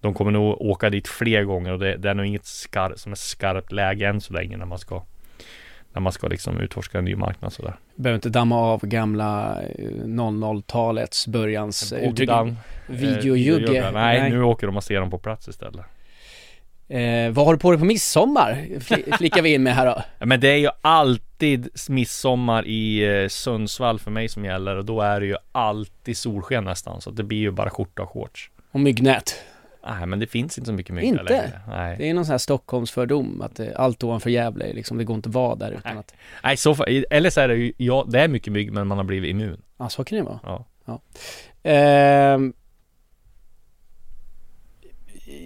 de 0.00 0.14
kommer 0.14 0.30
nog 0.30 0.60
åka 0.60 0.90
dit 0.90 1.08
fler 1.08 1.44
gånger 1.44 1.72
och 1.72 1.78
det, 1.78 1.96
det 1.96 2.10
är 2.10 2.14
nog 2.14 2.26
inget 2.26 2.46
skar, 2.46 2.92
som 2.96 3.12
är 3.12 3.16
skarpt 3.16 3.72
läge 3.72 4.08
än 4.08 4.20
så 4.20 4.32
länge 4.32 4.56
när 4.56 4.66
man 4.66 4.78
ska 4.78 5.02
när 5.92 6.00
man 6.00 6.12
ska 6.12 6.28
liksom 6.28 6.60
utforska 6.60 6.98
en 6.98 7.04
ny 7.04 7.16
marknad 7.16 7.52
sådär. 7.52 7.76
Behöver 7.96 8.14
inte 8.14 8.28
damma 8.28 8.56
av 8.56 8.80
gamla 8.86 9.58
00-talets 10.04 11.26
eh, 11.26 11.32
börjans 11.32 11.92
uttryck. 11.92 12.30
Videojugge. 12.86 13.78
Eh, 13.78 13.92
nej, 13.92 14.20
nej, 14.20 14.30
nu 14.30 14.42
åker 14.42 14.66
de 14.66 14.76
och 14.76 14.84
ser 14.84 15.00
dem 15.00 15.10
på 15.10 15.18
plats 15.18 15.48
istället. 15.48 15.86
Eh, 16.88 17.30
vad 17.30 17.46
har 17.46 17.52
du 17.52 17.58
på 17.58 17.70
dig 17.70 17.78
på 17.78 17.84
midsommar? 17.84 18.80
Flickar 19.16 19.42
vi 19.42 19.54
in 19.54 19.62
med 19.62 19.74
här 19.74 19.86
då. 19.86 20.02
Ja, 20.18 20.26
men 20.26 20.40
det 20.40 20.48
är 20.48 20.56
ju 20.56 20.68
alltid 20.80 21.68
midsommar 21.88 22.66
i 22.66 23.02
eh, 23.22 23.28
Sundsvall 23.28 23.98
för 23.98 24.10
mig 24.10 24.28
som 24.28 24.44
gäller 24.44 24.76
och 24.76 24.84
då 24.84 25.00
är 25.00 25.20
det 25.20 25.26
ju 25.26 25.36
alltid 25.52 26.16
solsken 26.16 26.64
nästan 26.64 27.00
så 27.00 27.10
det 27.10 27.22
blir 27.22 27.38
ju 27.38 27.50
bara 27.50 27.70
skjorta 27.70 28.02
och 28.02 28.10
shorts. 28.10 28.50
Och 28.70 28.80
myggnät. 28.80 29.34
Nej 29.86 30.06
men 30.06 30.18
det 30.18 30.26
finns 30.26 30.58
inte 30.58 30.66
så 30.66 30.72
mycket 30.72 30.94
mygg 30.94 31.04
Inte? 31.04 31.22
längre. 31.22 31.60
Nej. 31.68 31.96
Det 31.98 32.10
är 32.10 32.14
någon 32.14 32.24
sån 32.24 32.30
här 32.30 32.38
Stockholmsfördom 32.38 33.42
att 33.42 33.56
det, 33.56 33.76
allt 33.76 34.04
ovanför 34.04 34.30
Gävle 34.30 34.72
liksom, 34.72 34.98
det 34.98 35.04
går 35.04 35.16
inte 35.16 35.28
att 35.28 35.34
vara 35.34 35.54
där 35.54 35.70
utan 35.70 35.92
Nej. 35.92 36.00
att 36.00 36.14
Nej 36.42 36.56
så, 36.56 36.84
eller 37.10 37.30
så 37.30 37.40
är 37.40 37.48
det 37.48 37.54
ju, 37.54 37.72
ja 37.76 38.06
det 38.08 38.20
är 38.20 38.28
mycket 38.28 38.52
mygg 38.52 38.72
men 38.72 38.86
man 38.86 38.98
har 38.98 39.04
blivit 39.04 39.30
immun. 39.30 39.62
Ja 39.78 39.88
så 39.88 40.04
kan 40.04 40.18
det 40.18 40.24
vara. 40.24 40.40
Ja. 40.42 40.64
ja. 40.84 41.00
Eh, 41.70 42.38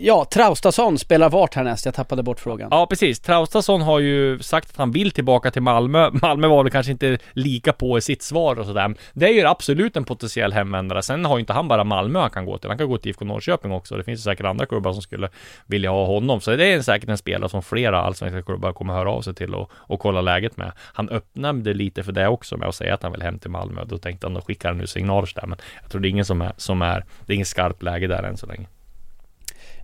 Ja, 0.00 0.24
Traustason 0.24 0.98
spelar 0.98 1.30
vart 1.30 1.54
härnäst? 1.54 1.84
Jag 1.84 1.94
tappade 1.94 2.22
bort 2.22 2.40
frågan. 2.40 2.68
Ja, 2.70 2.86
precis. 2.86 3.20
Traustason 3.20 3.82
har 3.82 4.00
ju 4.00 4.38
sagt 4.38 4.70
att 4.70 4.76
han 4.76 4.90
vill 4.90 5.10
tillbaka 5.10 5.50
till 5.50 5.62
Malmö. 5.62 6.10
Malmö 6.22 6.48
var 6.48 6.62
väl 6.62 6.72
kanske 6.72 6.92
inte 6.92 7.18
lika 7.32 7.72
på 7.72 7.98
i 7.98 8.00
sitt 8.00 8.22
svar 8.22 8.58
och 8.58 8.66
sådär. 8.66 8.94
Det 9.12 9.26
är 9.26 9.32
ju 9.32 9.46
absolut 9.46 9.96
en 9.96 10.04
potentiell 10.04 10.52
hemvändare. 10.52 11.02
Sen 11.02 11.24
har 11.24 11.36
ju 11.36 11.40
inte 11.40 11.52
han 11.52 11.68
bara 11.68 11.84
Malmö 11.84 12.18
han 12.18 12.30
kan 12.30 12.44
gå 12.44 12.58
till. 12.58 12.70
Han 12.70 12.78
kan 12.78 12.88
gå 12.88 12.98
till 12.98 13.10
IFK 13.10 13.24
Norrköping 13.24 13.72
också. 13.72 13.96
Det 13.96 14.04
finns 14.04 14.20
ju 14.20 14.22
säkert 14.22 14.46
andra 14.46 14.66
klubbar 14.66 14.92
som 14.92 15.02
skulle 15.02 15.28
vilja 15.66 15.90
ha 15.90 16.06
honom. 16.06 16.40
Så 16.40 16.56
det 16.56 16.66
är 16.66 16.82
säkert 16.82 17.08
en 17.08 17.18
spelare 17.18 17.48
som 17.48 17.62
flera 17.62 18.00
allsvenska 18.00 18.42
klubbar 18.42 18.72
kommer 18.72 18.94
höra 18.94 19.10
av 19.10 19.22
sig 19.22 19.34
till 19.34 19.54
och, 19.54 19.70
och 19.74 20.00
kolla 20.00 20.20
läget 20.20 20.56
med. 20.56 20.72
Han 20.78 21.08
öppnade 21.08 21.74
lite 21.74 22.02
för 22.02 22.12
det 22.12 22.28
också 22.28 22.56
med 22.56 22.68
att 22.68 22.74
säga 22.74 22.94
att 22.94 23.02
han 23.02 23.12
vill 23.12 23.22
hem 23.22 23.38
till 23.38 23.50
Malmö. 23.50 23.84
Då 23.84 23.98
tänkte 23.98 24.26
han, 24.26 24.34
då 24.34 24.40
skickar 24.40 24.68
han 24.68 24.78
nu 24.78 24.86
signaler 24.86 25.28
där. 25.34 25.46
Men 25.46 25.58
jag 25.82 25.90
tror 25.90 26.00
det 26.00 26.08
är 26.08 26.10
ingen 26.10 26.24
som 26.24 26.42
är, 26.42 26.52
som 26.56 26.82
är, 26.82 27.04
det 27.26 27.32
är 27.32 27.34
ingen 27.34 27.46
skarpt 27.46 27.82
läge 27.82 28.06
där 28.06 28.22
än 28.22 28.36
så 28.36 28.46
länge. 28.46 28.66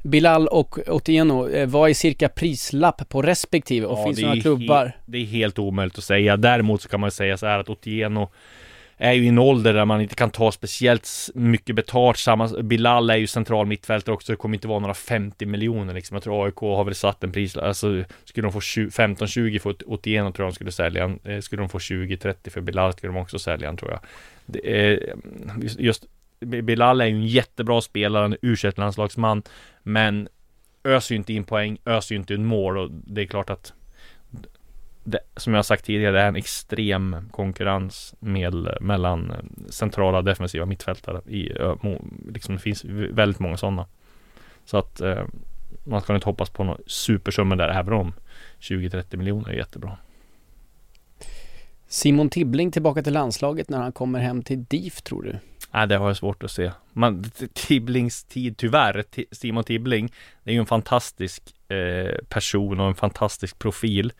Bilal 0.02 0.48
och 0.48 0.78
Otieno, 0.86 1.48
eh, 1.48 1.68
vad 1.68 1.90
är 1.90 1.94
cirka 1.94 2.28
prislapp 2.28 3.08
på 3.08 3.22
respektive 3.22 3.86
och 3.86 3.98
ja, 3.98 4.04
finns 4.04 4.16
det 4.16 4.26
några 4.26 4.40
klubbar? 4.40 4.92
det 5.06 5.18
är 5.18 5.24
helt 5.24 5.58
omöjligt 5.58 5.98
att 5.98 6.04
säga. 6.04 6.36
Däremot 6.36 6.82
så 6.82 6.88
kan 6.88 7.00
man 7.00 7.10
säga 7.10 7.36
så 7.36 7.46
här 7.46 7.58
att 7.58 7.68
Otieno 7.68 8.30
är 9.00 9.12
ju 9.12 9.24
i 9.24 9.28
en 9.28 9.38
ålder 9.38 9.74
där 9.74 9.84
man 9.84 10.00
inte 10.00 10.14
kan 10.14 10.30
ta 10.30 10.52
speciellt 10.52 11.08
mycket 11.34 11.76
betalt. 11.76 12.18
Samma, 12.18 12.48
Bilal 12.62 13.10
är 13.10 13.16
ju 13.16 13.26
central 13.26 13.66
mittfältare 13.66 14.14
också. 14.14 14.32
Det 14.32 14.36
kommer 14.36 14.56
inte 14.56 14.68
vara 14.68 14.78
några 14.78 14.94
50 14.94 15.46
miljoner 15.46 15.94
liksom. 15.94 16.14
Jag 16.14 16.22
tror 16.22 16.44
AIK 16.46 16.56
har 16.56 16.84
väl 16.84 16.94
satt 16.94 17.24
en 17.24 17.32
pris, 17.32 17.56
alltså 17.56 18.04
skulle 18.24 18.46
de 18.46 18.52
få 18.52 18.60
15-20 18.60 19.58
för 19.58 19.76
Otieno 19.86 20.32
tror 20.32 20.44
jag 20.46 20.52
de 20.52 20.54
skulle 20.54 20.72
sälja. 20.72 21.16
Eh, 21.24 21.40
skulle 21.40 21.62
de 21.62 21.68
få 21.68 21.78
20-30 21.78 22.50
för 22.50 22.60
Bilal 22.60 22.92
skulle 22.92 23.12
de 23.12 23.18
också 23.18 23.38
sälja 23.38 23.76
tror 23.76 23.90
jag. 23.90 24.00
Det 24.46 24.90
är, 24.90 25.14
just 25.78 26.06
Bilal 26.40 27.00
är 27.00 27.06
ju 27.06 27.14
en 27.14 27.26
jättebra 27.26 27.80
spelare, 27.80 28.24
en 28.24 28.36
u 28.42 28.56
landslagsman 28.76 29.42
Men 29.82 30.28
öser 30.84 31.14
ju 31.14 31.16
inte 31.16 31.32
in 31.32 31.44
poäng, 31.44 31.78
öser 31.84 32.14
ju 32.14 32.18
inte 32.18 32.34
in 32.34 32.44
mål 32.44 32.78
och 32.78 32.90
det 32.90 33.22
är 33.22 33.26
klart 33.26 33.50
att 33.50 33.72
det, 35.04 35.18
Som 35.36 35.54
jag 35.54 35.64
sagt 35.64 35.84
tidigare, 35.84 36.12
det 36.12 36.20
är 36.20 36.28
en 36.28 36.36
extrem 36.36 37.28
konkurrens 37.30 38.14
med, 38.18 38.68
mellan 38.80 39.32
centrala 39.70 40.22
defensiva 40.22 40.66
mittfältare 40.66 41.20
i, 41.26 41.52
liksom 42.32 42.54
det 42.54 42.60
finns 42.60 42.84
väldigt 42.84 43.38
många 43.38 43.56
sådana 43.56 43.86
Så 44.64 44.78
att 44.78 45.00
eh, 45.00 45.24
man 45.84 46.00
ska 46.00 46.14
inte 46.14 46.26
hoppas 46.28 46.50
på 46.50 46.64
någon 46.64 46.80
supersumma 46.86 47.56
där 47.56 47.68
även 47.68 47.92
om 47.92 48.12
20-30 48.60 49.16
miljoner 49.16 49.48
är 49.48 49.54
jättebra 49.54 49.96
Simon 51.88 52.30
Tibbling 52.30 52.70
tillbaka 52.72 53.02
till 53.02 53.12
landslaget 53.12 53.68
när 53.68 53.78
han 53.78 53.92
kommer 53.92 54.20
hem 54.20 54.42
till 54.42 54.64
DIF 54.64 55.02
tror 55.02 55.22
du? 55.22 55.38
Nej, 55.70 55.86
det 55.86 55.96
har 55.96 56.06
jag 56.06 56.16
svårt 56.16 56.42
att 56.42 56.50
se. 56.50 56.70
Man, 56.92 57.24
Tibblings 57.52 58.24
tid, 58.24 58.56
tyvärr, 58.56 59.04
Simon 59.32 59.64
Tibbling, 59.64 60.12
det 60.42 60.50
är 60.50 60.54
ju 60.54 60.60
en 60.60 60.66
fantastisk 60.66 61.42
eh, 61.68 62.14
person 62.28 62.80
och 62.80 62.88
en 62.88 62.94
fantastisk 62.94 63.58
profil. 63.58 64.12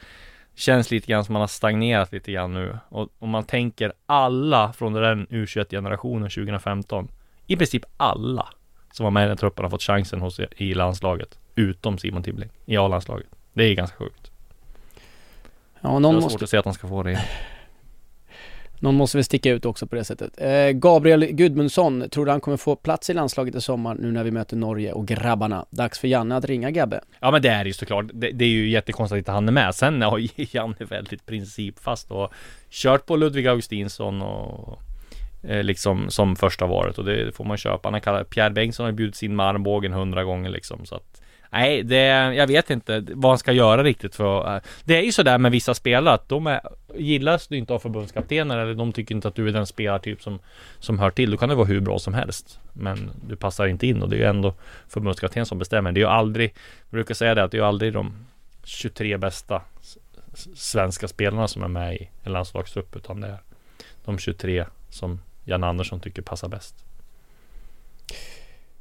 Känns 0.55 0.91
lite 0.91 1.07
grann 1.07 1.25
som 1.25 1.33
man 1.33 1.41
har 1.41 1.47
stagnerat 1.47 2.13
lite 2.13 2.33
grann 2.33 2.55
nu. 2.55 2.79
Och 2.89 3.09
om 3.19 3.31
man 3.31 3.45
tänker 3.45 3.93
alla 4.07 4.73
från 4.73 4.93
den 4.93 5.27
U21-generationen 5.27 6.31
2015, 6.31 7.09
i 7.47 7.57
princip 7.57 7.85
alla 7.97 8.49
som 8.93 9.05
var 9.05 9.11
med 9.11 9.25
i 9.25 9.29
den 9.29 9.37
truppen 9.37 9.65
har 9.65 9.71
fått 9.71 9.83
chansen 9.83 10.21
hos, 10.21 10.41
i 10.57 10.75
landslaget. 10.75 11.39
Utom 11.55 11.99
Simon 11.99 12.23
Tibbling, 12.23 12.51
i 12.67 12.77
A-landslaget. 12.77 13.27
Det 13.53 13.65
är 13.65 13.75
ganska 13.75 13.97
sjukt. 13.97 14.31
Ja, 15.81 15.99
någon 15.99 16.03
jag 16.03 16.09
har 16.09 16.15
måste... 16.15 16.31
svårt 16.31 16.43
att 16.43 16.51
se 16.51 16.57
att 16.57 16.65
han 16.65 16.75
ska 16.75 16.89
få 16.89 17.03
det. 17.03 17.25
Någon 18.81 18.95
måste 18.95 19.17
väl 19.17 19.25
sticka 19.25 19.51
ut 19.51 19.65
också 19.65 19.87
på 19.87 19.97
det 19.97 20.05
sättet. 20.05 20.41
Eh, 20.41 20.71
Gabriel 20.71 21.25
Gudmundsson, 21.27 22.11
tror 22.11 22.25
du 22.25 22.31
han 22.31 22.41
kommer 22.41 22.57
få 22.57 22.77
plats 22.77 23.11
i 23.11 23.15
landslaget 23.15 23.55
i 23.55 23.61
sommar 23.61 23.95
nu 23.95 24.13
när 24.13 24.25
vi 24.25 24.31
möter 24.31 24.57
Norge 24.57 24.93
och 24.93 25.07
grabbarna? 25.07 25.67
Dags 25.71 25.99
för 25.99 26.09
Janne 26.09 26.37
att 26.37 26.45
ringa 26.45 26.71
Gabbe. 26.71 27.01
Ja 27.21 27.31
men 27.31 27.43
det 27.43 27.49
är 27.49 27.65
det 27.65 27.69
ju 27.69 27.75
såklart. 27.75 28.07
Det, 28.13 28.31
det 28.31 28.45
är 28.45 28.49
ju 28.49 28.69
jättekonstigt 28.69 29.29
att 29.29 29.35
han 29.35 29.49
är 29.49 29.53
med. 29.53 29.75
Sen 29.75 30.03
har 30.03 30.21
Janne 30.57 30.85
väldigt 30.89 31.27
principfast 31.27 32.11
och 32.11 32.33
kört 32.71 33.07
på 33.07 33.17
Ludvig 33.17 33.47
Augustinsson 33.47 34.23
och 34.23 34.79
eh, 35.43 35.63
liksom 35.63 36.11
som 36.11 36.37
första 36.37 36.67
varet 36.67 36.99
och 36.99 37.05
det 37.05 37.37
får 37.37 37.45
man 37.45 37.57
köpa. 37.57 37.87
Han 37.89 37.93
har 37.93 38.01
kallat, 38.01 38.31
Pierre 38.31 38.51
Bengtsson 38.51 38.87
har 38.87 38.93
bjudit 38.93 39.17
sin 39.17 39.37
med 39.37 39.47
armbågen 39.47 39.93
hundra 39.93 40.25
gånger 40.25 40.51
liksom 40.51 40.87
så 40.87 40.95
att 40.95 41.23
Nej, 41.51 41.83
det, 41.83 42.05
jag 42.35 42.47
vet 42.47 42.71
inte 42.71 43.05
vad 43.15 43.31
han 43.31 43.39
ska 43.39 43.53
göra 43.53 43.85
riktigt 43.85 44.15
för 44.15 44.45
att... 44.45 44.69
Det 44.85 44.97
är 44.97 45.03
ju 45.03 45.13
sådär 45.13 45.39
med 45.39 45.53
vissa 45.53 45.75
spelare 45.75 46.15
att 46.15 46.29
de 46.29 46.47
är, 46.47 46.61
gillas 46.95 47.47
du 47.47 47.57
inte 47.57 47.73
av 47.73 47.79
förbundskaptener 47.79 48.59
eller 48.59 48.75
de 48.75 48.93
tycker 48.93 49.15
inte 49.15 49.29
att 49.29 49.35
du 49.35 49.49
är 49.49 49.53
den 49.53 49.67
spelartyp 49.67 50.23
som 50.23 50.39
Som 50.79 50.99
hör 50.99 51.11
till, 51.11 51.31
då 51.31 51.37
kan 51.37 51.49
du 51.49 51.55
vara 51.55 51.67
hur 51.67 51.81
bra 51.81 51.99
som 51.99 52.15
helst. 52.15 52.61
Men 52.73 53.11
du 53.29 53.37
passar 53.37 53.67
inte 53.67 53.87
in 53.87 54.03
och 54.03 54.09
det 54.09 54.17
är 54.17 54.21
ju 54.21 54.25
ändå 54.25 54.55
förbundskapten 54.89 55.47
som 55.47 55.59
bestämmer. 55.59 55.93
Det 55.93 56.01
är 56.01 56.03
ju 56.03 56.09
aldrig 56.09 56.55
Jag 56.81 56.91
brukar 56.91 57.15
säga 57.15 57.35
det 57.35 57.45
att 57.45 57.51
det 57.51 57.57
är 57.57 57.61
ju 57.61 57.67
aldrig 57.67 57.93
de 57.93 58.13
23 58.65 59.19
bästa 59.19 59.63
Svenska 60.55 61.09
spelarna 61.09 61.49
som 61.49 61.63
är 61.63 61.69
med 61.69 61.95
i 61.95 62.09
en 62.23 62.33
landslagstrupp 62.33 62.97
utan 62.97 63.21
det 63.21 63.29
är 63.29 63.39
De 64.05 64.19
23 64.19 64.67
som 64.91 65.21
Jan 65.45 65.65
Andersson 65.65 66.01
tycker 66.01 66.23
passar 66.23 66.49
bäst. 66.49 66.85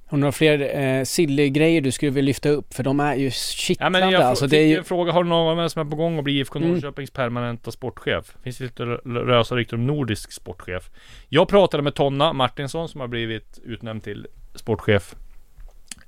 Har 0.09 0.17
du 0.17 0.19
några 0.19 0.31
fler 0.31 0.79
eh, 0.79 1.03
silly-grejer 1.03 1.81
du 1.81 1.91
skulle 1.91 2.11
vilja 2.11 2.27
lyfta 2.27 2.49
upp? 2.49 2.73
För 2.73 2.83
de 2.83 2.99
är 2.99 3.15
ju 3.15 3.25
Ja 3.25 3.31
kittlande 3.31 3.99
men 3.99 4.09
jag 4.09 4.21
alltså. 4.21 4.47
Det 4.47 4.57
är 4.57 4.67
ju... 4.67 4.77
en 4.77 4.83
fråga, 4.83 5.11
har 5.11 5.23
du 5.23 5.29
någon 5.29 5.69
som 5.69 5.87
är 5.87 5.91
på 5.91 5.95
gång 5.95 6.17
att 6.17 6.23
bli 6.23 6.39
IFK 6.39 6.59
Mm. 6.59 6.71
Norrköpings 6.71 7.11
permanenta 7.11 7.71
sportchef? 7.71 8.35
Finns 8.43 8.57
det 8.57 8.63
lite 8.63 8.85
lösa 9.05 9.55
rykten 9.55 9.79
om 9.79 9.87
nordisk 9.87 10.31
sportchef? 10.31 10.89
Jag 11.29 11.47
pratade 11.47 11.83
med 11.83 11.95
Tonna 11.95 12.33
Martinsson 12.33 12.89
som 12.89 13.01
har 13.01 13.07
blivit 13.07 13.59
utnämnd 13.63 14.03
till 14.03 14.27
sportchef 14.55 15.15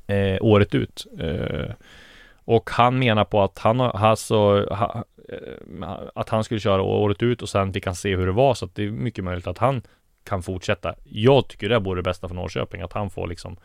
eh, 0.08 0.38
året 0.41 0.76
ut. 0.76 1.08
Eh, 1.20 1.72
och 2.45 2.70
han 2.70 3.00
menar 3.00 3.26
på 3.26 3.41
att 3.41 3.60
han 3.60 3.80
har, 3.80 3.89
alltså, 3.89 4.36
ha, 4.66 5.04
eh, 5.30 5.91
att 6.16 6.30
han 6.30 6.43
skulle 6.43 6.60
köra 6.60 6.82
året 6.82 7.24
ut 7.24 7.41
och 7.41 7.50
sen 7.50 7.74
fick 7.74 7.86
han 7.86 7.95
se 7.95 8.16
hur 8.16 8.26
det 8.26 8.32
var 8.32 8.54
så 8.54 8.66
att 8.66 8.76
det 8.76 8.84
är 8.84 8.91
mycket 8.91 9.24
möjligt 9.24 9.47
att 9.47 9.58
han 9.58 9.82
kan 10.24 10.43
fortsätta. 10.43 10.95
Jag 11.03 11.47
tycker 11.47 11.70
det 11.70 11.80
vore 11.80 11.99
det 11.99 12.03
bästa 12.03 12.28
för 12.28 12.36
Norrköping 12.36 12.82
att 12.82 12.93
han 12.93 13.09
får 13.09 13.28
liksom 13.28 13.57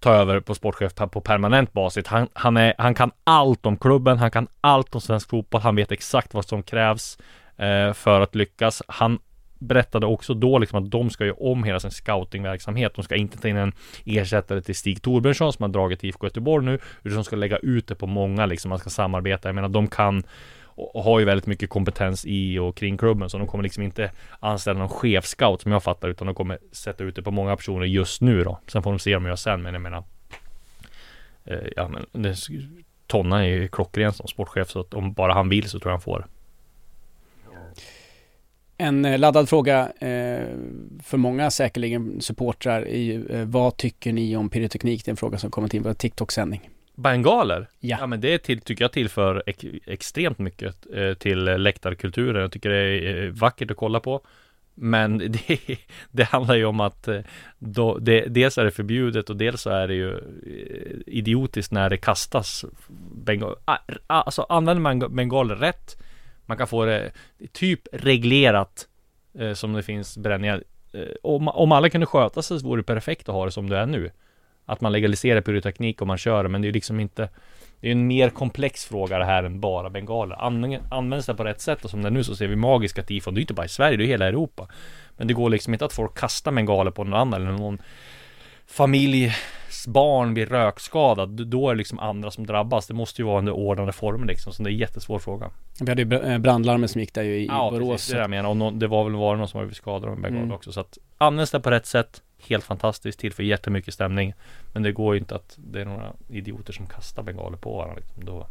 ta 0.00 0.12
över 0.12 0.40
på 0.40 0.54
sportchef 0.54 0.94
på 0.94 1.20
permanent 1.20 1.72
basis. 1.72 2.06
Han, 2.06 2.28
han, 2.32 2.56
är, 2.56 2.74
han 2.78 2.94
kan 2.94 3.10
allt 3.24 3.66
om 3.66 3.76
klubben, 3.76 4.18
han 4.18 4.30
kan 4.30 4.48
allt 4.60 4.94
om 4.94 5.00
svensk 5.00 5.30
fotboll, 5.30 5.60
han 5.60 5.76
vet 5.76 5.92
exakt 5.92 6.34
vad 6.34 6.44
som 6.44 6.62
krävs 6.62 7.18
eh, 7.56 7.92
för 7.92 8.20
att 8.20 8.34
lyckas. 8.34 8.82
Han 8.88 9.18
berättade 9.58 10.06
också 10.06 10.34
då 10.34 10.58
liksom 10.58 10.84
att 10.84 10.90
de 10.90 11.10
ska 11.10 11.24
göra 11.24 11.36
om 11.36 11.64
hela 11.64 11.80
sin 11.80 11.90
scoutingverksamhet. 11.90 12.94
De 12.94 13.04
ska 13.04 13.14
inte 13.14 13.38
ta 13.38 13.48
in 13.48 13.56
en 13.56 13.72
ersättare 14.04 14.62
till 14.62 14.74
Stig 14.74 15.02
Torbjörnsson 15.02 15.52
som 15.52 15.62
har 15.62 15.68
dragit 15.68 16.00
till 16.00 16.08
IFK 16.08 16.26
Göteborg 16.26 16.64
nu, 16.64 16.78
utan 17.02 17.16
de 17.16 17.24
ska 17.24 17.36
lägga 17.36 17.56
ut 17.56 17.88
det 17.88 17.94
på 17.94 18.06
många 18.06 18.46
liksom. 18.46 18.68
Man 18.68 18.78
ska 18.78 18.90
samarbeta. 18.90 19.48
Jag 19.48 19.54
menar, 19.54 19.68
de 19.68 19.88
kan 19.88 20.22
och 20.74 20.96
och 20.96 21.04
har 21.04 21.18
ju 21.18 21.24
väldigt 21.24 21.46
mycket 21.46 21.70
kompetens 21.70 22.24
i 22.26 22.58
och 22.58 22.76
kring 22.76 22.98
klubben 22.98 23.30
så 23.30 23.38
de 23.38 23.46
kommer 23.46 23.64
liksom 23.64 23.82
inte 23.82 24.10
anställa 24.40 24.78
någon 24.78 24.88
chefscout 24.88 25.62
som 25.62 25.72
jag 25.72 25.82
fattar 25.82 26.08
utan 26.08 26.26
de 26.26 26.34
kommer 26.34 26.58
sätta 26.72 27.04
ut 27.04 27.16
det 27.16 27.22
på 27.22 27.30
många 27.30 27.56
personer 27.56 27.86
just 27.86 28.20
nu 28.20 28.44
då. 28.44 28.58
Sen 28.66 28.82
får 28.82 28.90
de 28.90 28.98
se 28.98 29.16
om 29.16 29.22
de 29.22 29.28
gör 29.28 29.36
sen 29.36 29.62
men 29.62 29.74
jag 29.74 29.82
menar 29.82 30.04
eh, 31.44 31.58
Ja 31.76 31.88
men 31.88 32.22
det, 32.22 32.36
Tonna 33.06 33.44
är 33.44 33.48
ju 33.48 33.68
klockren 33.68 34.12
som 34.12 34.28
sportchef 34.28 34.70
så 34.70 34.80
att 34.80 34.94
om 34.94 35.12
bara 35.12 35.34
han 35.34 35.48
vill 35.48 35.68
så 35.68 35.78
tror 35.78 35.90
jag 35.90 35.96
han 35.96 36.00
får. 36.00 36.26
En 38.76 39.04
eh, 39.04 39.18
laddad 39.18 39.48
fråga 39.48 39.92
eh, 39.98 40.48
för 41.02 41.16
många 41.16 41.50
säkerligen 41.50 42.20
supportrar 42.20 42.82
är 42.82 42.98
ju 42.98 43.26
eh, 43.26 43.44
vad 43.44 43.76
tycker 43.76 44.12
ni 44.12 44.36
om 44.36 44.48
pyroteknik? 44.48 45.04
Det 45.04 45.08
är 45.08 45.12
en 45.12 45.16
fråga 45.16 45.38
som 45.38 45.50
kommit 45.50 45.74
in 45.74 45.82
på 45.82 45.94
TikTok-sändning. 45.94 46.70
Bengaler? 46.94 47.68
Ja. 47.80 47.96
Ja 48.00 48.06
men 48.06 48.20
det 48.20 48.38
till, 48.38 48.60
tycker 48.60 48.84
jag 48.84 48.92
tillför 48.92 49.42
ex, 49.46 49.64
extremt 49.86 50.38
mycket 50.38 50.86
eh, 50.94 51.14
till 51.14 51.44
läktarkulturen. 51.44 52.42
Jag 52.42 52.52
tycker 52.52 52.70
det 52.70 52.76
är 52.76 53.24
eh, 53.24 53.30
vackert 53.30 53.70
att 53.70 53.76
kolla 53.76 54.00
på. 54.00 54.20
Men 54.74 55.18
det, 55.18 55.78
det 56.10 56.24
handlar 56.24 56.54
ju 56.54 56.64
om 56.64 56.80
att 56.80 57.08
eh, 57.08 57.20
då, 57.58 57.98
det, 57.98 58.20
dels 58.20 58.58
är 58.58 58.64
det 58.64 58.70
förbjudet 58.70 59.30
och 59.30 59.36
dels 59.36 59.60
så 59.60 59.70
är 59.70 59.88
det 59.88 59.94
ju 59.94 60.12
eh, 60.12 61.00
idiotiskt 61.06 61.72
när 61.72 61.90
det 61.90 61.96
kastas 61.96 62.64
bengal, 63.12 63.56
ah, 63.64 63.78
Alltså 64.06 64.46
använder 64.48 64.80
man 64.80 65.16
bengaler 65.16 65.56
rätt 65.56 66.02
Man 66.46 66.56
kan 66.56 66.66
få 66.66 66.84
det 66.84 67.12
typ 67.52 67.80
reglerat 67.92 68.88
eh, 69.38 69.52
som 69.52 69.72
det 69.72 69.82
finns 69.82 70.18
bränningar 70.18 70.62
om, 71.22 71.48
om 71.48 71.72
alla 71.72 71.90
kunde 71.90 72.06
sköta 72.06 72.42
sig 72.42 72.60
så 72.60 72.66
vore 72.66 72.80
det 72.80 72.86
perfekt 72.86 73.28
att 73.28 73.34
ha 73.34 73.44
det 73.44 73.50
som 73.50 73.70
det 73.70 73.78
är 73.78 73.86
nu 73.86 74.10
Att 74.66 74.80
man 74.80 74.92
legaliserar 74.92 75.40
pyroteknik 75.40 76.02
om 76.02 76.08
man 76.08 76.18
kör 76.18 76.48
men 76.48 76.62
det 76.62 76.64
är 76.64 76.68
ju 76.68 76.72
liksom 76.72 77.00
inte 77.00 77.28
det 77.80 77.88
är 77.88 77.92
en 77.92 78.06
mer 78.06 78.30
komplex 78.30 78.84
fråga 78.84 79.18
det 79.18 79.24
här 79.24 79.44
än 79.44 79.60
bara 79.60 79.90
bengaler. 79.90 80.42
Använd, 80.42 80.78
används 80.90 81.26
det 81.26 81.34
på 81.34 81.44
rätt 81.44 81.60
sätt 81.60 81.84
och 81.84 81.90
som 81.90 82.02
det 82.02 82.08
är 82.08 82.10
nu 82.10 82.24
så 82.24 82.36
ser 82.36 82.46
vi 82.48 82.56
magiska 82.56 83.02
tifon. 83.02 83.34
Det 83.34 83.38
är 83.38 83.42
inte 83.42 83.54
bara 83.54 83.66
i 83.66 83.68
Sverige, 83.68 83.96
det 83.96 84.04
är 84.04 84.06
hela 84.06 84.26
Europa. 84.26 84.68
Men 85.16 85.26
det 85.26 85.34
går 85.34 85.50
liksom 85.50 85.72
inte 85.72 85.84
att 85.84 85.92
folk 85.92 86.18
kastar 86.18 86.52
bengaler 86.52 86.90
på 86.90 87.04
någon 87.04 87.14
annan 87.20 87.42
eller 87.42 87.52
någon 87.52 87.78
familjs 88.66 89.86
barn 89.88 90.34
blir 90.34 90.46
rökskadad. 90.46 91.46
Då 91.46 91.68
är 91.70 91.74
det 91.74 91.78
liksom 91.78 91.98
andra 91.98 92.30
som 92.30 92.46
drabbas. 92.46 92.86
Det 92.86 92.94
måste 92.94 93.22
ju 93.22 93.26
vara 93.26 93.38
under 93.38 93.52
ordnade 93.52 93.92
former 93.92 94.26
liksom. 94.26 94.52
Så 94.52 94.62
det 94.62 94.70
är 94.70 94.72
en 94.72 94.78
jättesvår 94.78 95.18
fråga. 95.18 95.50
Vi 95.80 95.88
hade 95.90 96.02
ju 96.02 96.12
eh, 96.32 96.38
brandlarmet 96.38 96.90
som 96.90 97.00
gick 97.00 97.14
där 97.14 97.22
ju 97.22 97.36
i 97.36 97.46
Ja, 97.46 97.70
Borås. 97.70 97.90
precis. 97.90 98.12
Det 98.14 98.18
jag 98.20 98.30
menar. 98.30 98.48
Och 98.50 98.56
någon, 98.56 98.78
det 98.78 98.86
var 98.86 99.04
väl 99.04 99.12
var 99.14 99.36
någon 99.36 99.48
som 99.48 99.60
blivit 99.60 99.76
skadad 99.76 100.04
av 100.08 100.16
en 100.16 100.22
bengal 100.22 100.42
Mm. 100.42 100.52
också. 100.54 100.72
Så 100.72 100.80
att 100.80 100.98
används 101.18 101.52
det 101.52 101.60
på 101.60 101.70
rätt 101.70 101.86
sätt. 101.86 102.22
Helt 102.38 102.64
fantastiskt, 102.64 103.18
tillför 103.18 103.42
jättemycket 103.42 103.94
stämning. 103.94 104.34
Men 104.72 104.82
det 104.82 104.92
går 104.92 105.14
ju 105.14 105.20
inte 105.20 105.34
att 105.34 105.58
det 105.58 105.80
är 105.80 105.84
några 105.84 106.12
idioter 106.28 106.72
som 106.72 106.86
kastar 106.86 107.22
bengaler 107.22 107.56
på 107.56 107.76
varandra. 107.76 107.96
Liksom. 107.96 108.24
Då, 108.24 108.46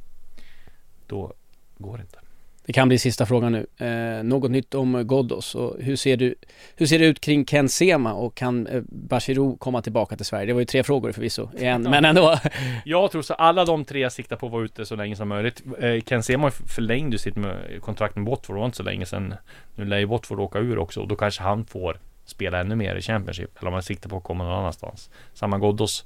då 1.08 1.34
går 1.78 1.98
det 1.98 2.02
inte. 2.02 2.20
Det 2.66 2.74
kan 2.74 2.88
bli 2.88 2.98
sista 2.98 3.26
frågan 3.26 3.52
nu. 3.52 3.86
Eh, 3.88 4.24
något 4.24 4.52
nytt 4.52 4.74
om 4.74 5.08
Ghoddos 5.08 5.56
och 5.56 5.76
hur 5.80 5.96
ser, 5.96 6.18
du, 6.18 6.36
hur 6.76 6.86
ser 6.86 7.00
det 7.00 7.06
ut 7.06 7.22
kring 7.22 7.46
Ken 7.46 7.70
Sema 7.70 8.14
och 8.14 8.36
kan 8.36 8.68
eh, 8.68 8.82
Bashirou 8.90 9.58
komma 9.58 9.82
tillbaka 9.82 10.16
till 10.16 10.26
Sverige? 10.26 10.46
Det 10.46 10.54
var 10.54 10.60
ju 10.60 10.66
tre 10.66 10.84
frågor 10.84 11.12
förvisso 11.12 11.50
igen, 11.58 11.82
men 11.82 12.06
ändå. 12.06 12.38
Jag 12.86 13.12
tror 13.12 13.22
så 13.22 13.34
alla 13.34 13.66
de 13.66 13.86
tre 13.86 14.10
siktar 14.10 14.36
på 14.36 14.46
att 14.46 14.52
vara 14.52 14.64
ute 14.64 14.86
så 14.86 14.96
länge 14.96 15.16
som 15.16 15.28
möjligt. 15.28 15.64
Eh, 15.80 16.02
Ken 16.02 16.24
Sema 16.24 16.52
förlängde 16.52 17.18
sitt 17.18 17.36
kontrakt 17.82 18.16
med 18.16 18.26
Watford, 18.26 18.56
det 18.56 18.60
var 18.60 18.66
inte 18.66 18.78
så 18.78 18.84
länge 18.84 19.06
sedan. 19.06 19.34
Nu 19.76 19.86
lär 19.86 19.98
ju 19.98 20.06
Watford 20.06 20.40
åka 20.40 20.60
ur 20.60 20.78
också 20.78 21.02
och 21.02 21.08
då 21.08 21.16
kanske 21.16 21.44
han 21.44 21.66
får 21.66 22.00
spela 22.26 22.60
ännu 22.60 22.76
mer 22.76 22.96
i 22.96 23.02
Championship. 23.02 23.58
Eller 23.58 23.68
om 23.68 23.74
man 23.74 23.84
siktar 23.84 24.10
på 24.10 24.18
att 24.18 24.24
komma 24.24 24.44
någon 24.44 24.60
annanstans. 24.60 25.10
Samma 25.34 25.58
Ghoddos 25.58 26.06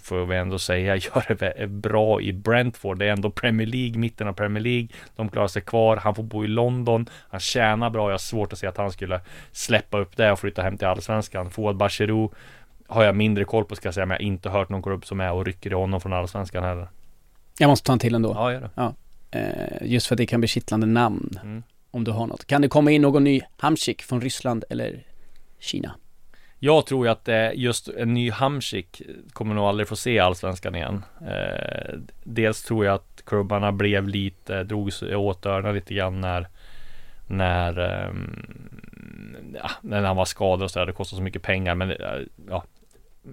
får 0.00 0.26
vi 0.26 0.36
ändå 0.36 0.58
säga 0.58 0.96
gör 1.14 1.36
det 1.38 1.66
bra 1.66 2.20
i 2.20 2.32
Brentford. 2.32 2.98
Det 2.98 3.06
är 3.06 3.12
ändå 3.12 3.30
Premier 3.30 3.66
League, 3.66 3.98
mitten 3.98 4.28
av 4.28 4.32
Premier 4.32 4.62
League. 4.62 4.88
De 5.16 5.28
klarar 5.28 5.48
sig 5.48 5.62
kvar. 5.62 5.96
Han 5.96 6.14
får 6.14 6.22
bo 6.22 6.44
i 6.44 6.48
London. 6.48 7.08
Han 7.28 7.40
tjänar 7.40 7.90
bra. 7.90 8.08
Jag 8.08 8.12
har 8.12 8.18
svårt 8.18 8.52
att 8.52 8.58
se 8.58 8.66
att 8.66 8.76
han 8.76 8.92
skulle 8.92 9.20
släppa 9.52 9.98
upp 9.98 10.16
det 10.16 10.32
och 10.32 10.38
flytta 10.38 10.62
hem 10.62 10.78
till 10.78 10.86
Allsvenskan. 10.86 11.50
Fouad 11.50 11.76
Bachirou 11.76 12.32
har 12.88 13.04
jag 13.04 13.16
mindre 13.16 13.44
koll 13.44 13.64
på 13.64 13.76
ska 13.76 13.86
jag 13.86 13.94
säga, 13.94 14.06
men 14.06 14.14
jag 14.14 14.24
har 14.24 14.26
inte 14.26 14.48
hört 14.48 14.68
någon 14.68 14.82
klubb 14.82 15.06
som 15.06 15.20
är 15.20 15.32
och 15.32 15.46
rycker 15.46 15.70
i 15.70 15.74
honom 15.74 16.00
från 16.00 16.12
Allsvenskan 16.12 16.64
heller. 16.64 16.88
Jag 17.58 17.68
måste 17.68 17.86
ta 17.86 17.92
en 17.92 17.98
till 17.98 18.14
ändå. 18.14 18.32
Ja, 18.34 18.52
gör 18.52 18.60
det. 18.60 18.94
Eh, 19.30 19.92
just 19.92 20.06
för 20.06 20.14
att 20.14 20.18
det 20.18 20.26
kan 20.26 20.40
bli 20.40 20.48
kittlande 20.48 20.86
namn. 20.86 21.38
Mm. 21.42 21.62
Om 21.90 22.04
du 22.04 22.10
har 22.10 22.26
något. 22.26 22.46
Kan 22.46 22.62
det 22.62 22.68
komma 22.68 22.90
in 22.90 23.02
någon 23.02 23.24
ny 23.24 23.40
Hamsik 23.56 24.02
från 24.02 24.20
Ryssland 24.20 24.64
eller 24.70 25.04
Kina? 25.64 25.94
Jag 26.58 26.86
tror 26.86 27.06
ju 27.06 27.12
att 27.12 27.28
eh, 27.28 27.50
just 27.54 27.88
en 27.88 28.14
ny 28.14 28.30
Hamsik 28.30 29.02
kommer 29.32 29.54
nog 29.54 29.64
aldrig 29.64 29.88
få 29.88 29.96
se 29.96 30.18
Allsvenskan 30.18 30.74
igen. 30.74 31.04
Eh, 31.20 31.98
dels 32.24 32.62
tror 32.62 32.84
jag 32.84 32.94
att 32.94 33.22
klubbarna 33.24 33.72
blev 33.72 34.08
lite, 34.08 34.64
drog 34.64 34.92
sig 34.92 35.16
åt 35.16 35.46
öronen 35.46 35.74
lite 35.74 35.94
grann 35.94 36.20
när 36.20 36.48
när, 37.26 37.78
ehm, 37.78 38.46
ja, 39.54 39.70
när 39.80 40.02
han 40.02 40.16
var 40.16 40.24
skadad 40.24 40.62
och 40.62 40.70
sådär. 40.70 40.86
det 40.86 40.92
kostar 40.92 41.16
så 41.16 41.22
mycket 41.22 41.42
pengar 41.42 41.74
men 41.74 41.90
eh, 41.90 42.20
ja 42.48 42.64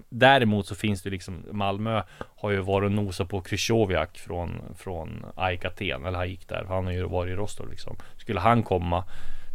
Däremot 0.08 0.66
så 0.66 0.74
finns 0.74 1.02
det 1.02 1.10
liksom 1.10 1.44
Malmö 1.50 2.02
har 2.18 2.50
ju 2.50 2.60
varit 2.60 2.86
och 2.86 2.92
nosat 2.92 3.28
på 3.28 3.40
Krychowiak 3.40 4.18
från 4.18 4.62
Från 4.76 5.26
AIK 5.34 5.64
Aten, 5.64 6.06
eller 6.06 6.18
han 6.18 6.28
gick 6.28 6.48
där 6.48 6.64
Han 6.68 6.84
har 6.84 6.92
ju 6.92 7.02
varit 7.02 7.32
i 7.32 7.34
Rostov 7.34 7.70
liksom 7.70 7.96
Skulle 8.16 8.40
han 8.40 8.62
komma 8.62 9.04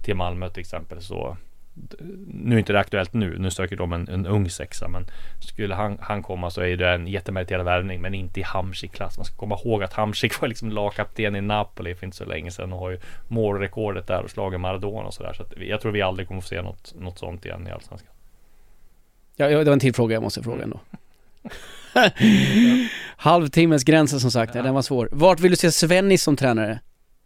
till 0.03 0.15
Malmö 0.15 0.49
till 0.49 0.61
exempel 0.61 1.01
så 1.01 1.37
nu 2.27 2.55
är 2.55 2.59
inte 2.59 2.73
det 2.73 2.79
aktuellt 2.79 3.13
nu, 3.13 3.39
nu 3.39 3.51
söker 3.51 3.75
de 3.75 3.93
en, 3.93 4.07
en 4.07 4.25
ung 4.25 4.49
sexa 4.49 4.87
men 4.87 5.05
Skulle 5.39 5.75
han, 5.75 5.97
han 6.01 6.23
komma 6.23 6.49
så 6.49 6.61
är 6.61 6.77
det 6.77 6.89
en 6.89 7.07
jättemeriterad 7.07 7.65
värvning 7.65 8.01
men 8.01 8.13
inte 8.13 8.39
i 8.39 8.43
Hamsik-klass 8.43 9.17
Man 9.17 9.25
ska 9.25 9.35
komma 9.35 9.59
ihåg 9.65 9.83
att 9.83 9.93
Hamsik 9.93 10.41
var 10.41 10.47
liksom 10.47 10.71
lagkapten 10.71 11.35
i 11.35 11.41
Napoli 11.41 11.95
för 11.95 12.05
inte 12.05 12.17
så 12.17 12.25
länge 12.25 12.51
sedan 12.51 12.73
och 12.73 12.79
har 12.79 12.89
ju 12.89 12.99
målrekordet 13.27 14.07
där 14.07 14.23
och 14.23 14.29
slagit 14.29 14.59
Maradona 14.59 15.07
och 15.07 15.13
sådär 15.13 15.33
så 15.33 15.43
att 15.43 15.53
jag 15.57 15.81
tror 15.81 15.91
vi 15.91 16.01
aldrig 16.01 16.27
kommer 16.27 16.41
få 16.41 16.47
se 16.47 16.61
något, 16.61 16.93
något 16.99 17.19
sånt 17.19 17.45
igen 17.45 17.67
i 17.67 17.71
Allsvenskan 17.71 18.13
Ja, 19.35 19.47
det 19.47 19.63
var 19.63 19.73
en 19.73 19.79
till 19.79 19.93
fråga 19.93 20.13
jag 20.13 20.23
måste 20.23 20.43
fråga 20.43 20.63
ändå. 20.63 20.79
Halvtimmens 23.17 23.83
gränsen 23.83 24.19
som 24.19 24.31
sagt, 24.31 24.55
ja. 24.55 24.61
den 24.61 24.73
var 24.73 24.81
svår. 24.81 25.09
Vart 25.11 25.39
vill 25.39 25.51
du 25.51 25.57
se 25.57 25.71
Svennis 25.71 26.23
som 26.23 26.35
tränare? 26.35 26.79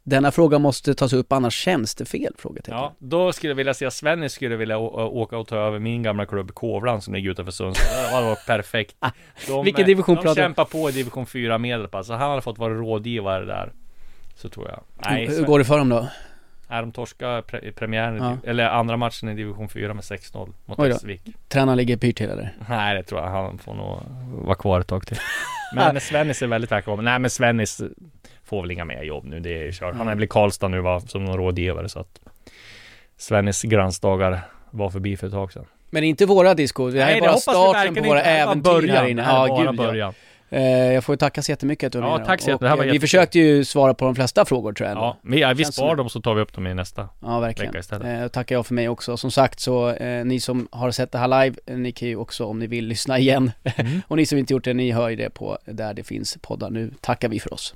Denna 0.04 0.32
fråga 0.32 0.60
måste 0.60 0.94
tas 0.96 1.14
upp, 1.14 1.32
annars 1.32 1.54
känns 1.54 1.96
det 1.96 2.06
fel? 2.06 2.34
Frågetecken. 2.38 2.78
Ja, 2.80 2.94
då 3.00 3.34
skulle 3.34 3.52
jag 3.52 3.56
vilja 3.56 3.74
se 3.74 3.86
att 3.86 3.94
Svennis 3.94 4.34
skulle 4.34 4.56
vilja 4.56 4.78
åka 4.78 5.38
och 5.38 5.48
ta 5.48 5.56
över 5.58 5.80
min 5.80 6.04
gamla 6.04 6.26
klubb 6.26 6.54
Kovlan 6.54 7.02
som 7.02 7.14
ligger 7.14 7.30
utanför 7.32 7.52
Sundsvall. 7.52 8.04
Det 8.10 8.16
hade 8.16 8.28
varit 8.28 8.46
perfekt. 8.46 8.96
De, 9.48 9.66
Vilken 9.66 9.86
division 9.86 10.16
de 10.16 10.22
pratar 10.22 10.42
om? 10.42 10.46
kämpar 10.46 10.66
på 10.66 10.90
i 10.90 10.92
division 10.92 11.26
4 11.26 11.58
Medelpad, 11.58 12.06
så 12.06 12.14
han 12.14 12.30
hade 12.30 12.42
fått 12.42 12.58
vara 12.58 12.74
rådgivare 12.74 13.46
där. 13.46 13.72
Så 14.36 14.50
tror 14.50 14.68
jag. 14.70 14.84
Nej, 15.12 15.28
hur, 15.28 15.36
hur 15.38 15.46
går 15.46 15.60
det 15.60 15.66
för 15.66 15.78
dem 15.78 15.90
då? 15.90 16.08
Nej, 16.70 16.82
de 16.82 16.92
torskade 16.92 17.42
pre- 17.42 17.72
premiären, 17.72 18.18
Ja. 18.24 18.38
eller 18.50 18.66
andra 18.70 18.98
matchen 18.98 19.30
i 19.30 19.34
division 19.36 19.70
4 19.70 19.94
med 19.94 20.04
6-0 20.04 20.50
mot. 20.66 20.80
Västervik. 20.80 21.22
Tränaren 21.48 21.78
ligger 21.78 21.98
pyrt 21.98 22.18
till 22.18 22.30
eller? 22.30 22.54
Nej, 22.70 22.96
det 22.96 23.04
tror 23.04 23.22
jag. 23.22 23.30
Han 23.30 23.58
får 23.58 23.74
nog 23.74 24.00
vara 24.46 24.56
kvar 24.56 24.80
ett 24.80 24.88
tag 24.88 25.08
till. 25.08 25.18
Men 25.76 26.00
Svennis 26.02 26.42
är 26.42 26.48
väldigt 26.48 26.72
välkommen. 26.72 27.06
Nej, 27.06 27.20
men 27.20 27.30
Svennis 27.30 27.82
får 28.52 28.62
väl 28.62 28.72
inga 28.72 28.86
mer 28.86 29.04
jobb 29.04 29.26
nu. 29.26 29.40
Det 29.40 29.68
är 29.68 29.72
kört. 29.72 29.96
Han 29.96 30.08
är 30.08 30.16
väl 30.16 30.24
i 30.24 30.28
Karlstad 30.28 30.68
nu 30.68 30.82
va, 30.82 31.00
som 31.00 31.26
någon 31.26 31.38
rådgivare 31.38 31.90
så 31.90 32.00
att 32.00 32.20
Svennis 33.18 33.62
glansdagar 33.62 34.40
var 34.72 34.90
förbi 34.90 35.18
för 35.18 35.28
ett 35.28 35.34
tag 35.34 35.52
sedan. 35.54 35.66
Men 35.90 36.04
inte 36.04 36.26
våra 36.26 36.54
disco, 36.54 36.90
det 36.90 37.04
här 37.04 37.16
är 37.16 37.22
bara 37.22 37.38
starten 37.38 37.96
på 37.96 38.04
våra 38.04 38.22
äventyr 38.22 38.88
här 38.88 39.08
inne. 39.08 39.22
Ja, 39.22 39.48
bara 39.48 39.58
gud 39.58 39.68
ja. 39.68 39.74
början. 39.74 40.14
Eh, 40.54 40.62
jag 40.94 41.04
får 41.04 41.16
tacka 41.16 41.42
så 41.42 41.52
jättemycket 41.52 41.88
att 41.88 41.94
du 41.94 42.00
var 42.00 42.08
Ja, 42.10 42.18
med. 42.18 42.26
tack 42.28 42.42
så 42.42 42.46
Och, 42.46 42.50
jättemycket. 42.50 42.62
Det 42.62 42.70
här 42.70 42.78
var 42.78 42.86
eh, 42.86 42.92
Vi 42.92 43.00
försökte 43.00 43.40
ju 43.40 43.66
svara 43.66 43.94
på 43.94 44.06
de 44.06 44.16
flesta 44.16 44.46
frågor 44.46 44.74
tror 44.74 44.86
jag 44.90 44.92
ändå. 44.92 45.04
Ja, 45.04 45.18
men 45.22 45.40
ja, 45.40 45.54
vi 45.54 45.64
Känns 45.64 45.76
som 45.76 45.82
spar 45.84 45.96
det. 45.96 46.02
dem 46.02 46.10
så 46.10 46.22
tar 46.22 46.34
vi 46.34 46.42
upp 46.42 46.54
dem 46.54 46.68
i 46.68 46.74
nästa. 46.74 47.10
Ja, 47.22 47.40
verkligen. 47.40 47.72
vecka 47.72 47.80
istället. 47.80 48.22
Eh, 48.22 48.28
tackar 48.28 48.56
jag 48.56 48.66
för 48.66 48.74
mig 48.74 48.90
också. 48.90 49.18
Som 49.18 49.32
sagt 49.32 49.60
så, 49.60 49.90
eh, 49.90 50.26
ni 50.26 50.40
som 50.40 50.68
har 50.72 50.92
sett 50.92 51.12
det 51.12 51.18
här 51.18 51.28
live, 51.44 51.56
eh, 51.66 51.78
ni 51.78 51.92
kan 51.92 52.08
ju 52.08 52.16
också 52.16 52.46
om 52.46 52.60
ni 52.60 52.68
vill 52.68 52.86
lyssna 52.88 53.20
igen. 53.20 53.52
Mm. 53.64 54.02
och 54.08 54.18
ni 54.18 54.26
som 54.26 54.38
inte 54.38 54.54
gjort 54.54 54.64
det, 54.64 54.74
ni 54.74 54.92
hör 54.92 55.10
ju 55.10 55.16
det 55.16 55.30
på 55.30 55.58
där 55.66 55.94
det 55.94 56.04
finns 56.04 56.38
poddar. 56.42 56.70
Nu 56.70 56.92
tackar 57.02 57.30
vi 57.30 57.40
för 57.40 57.54
oss. 57.54 57.76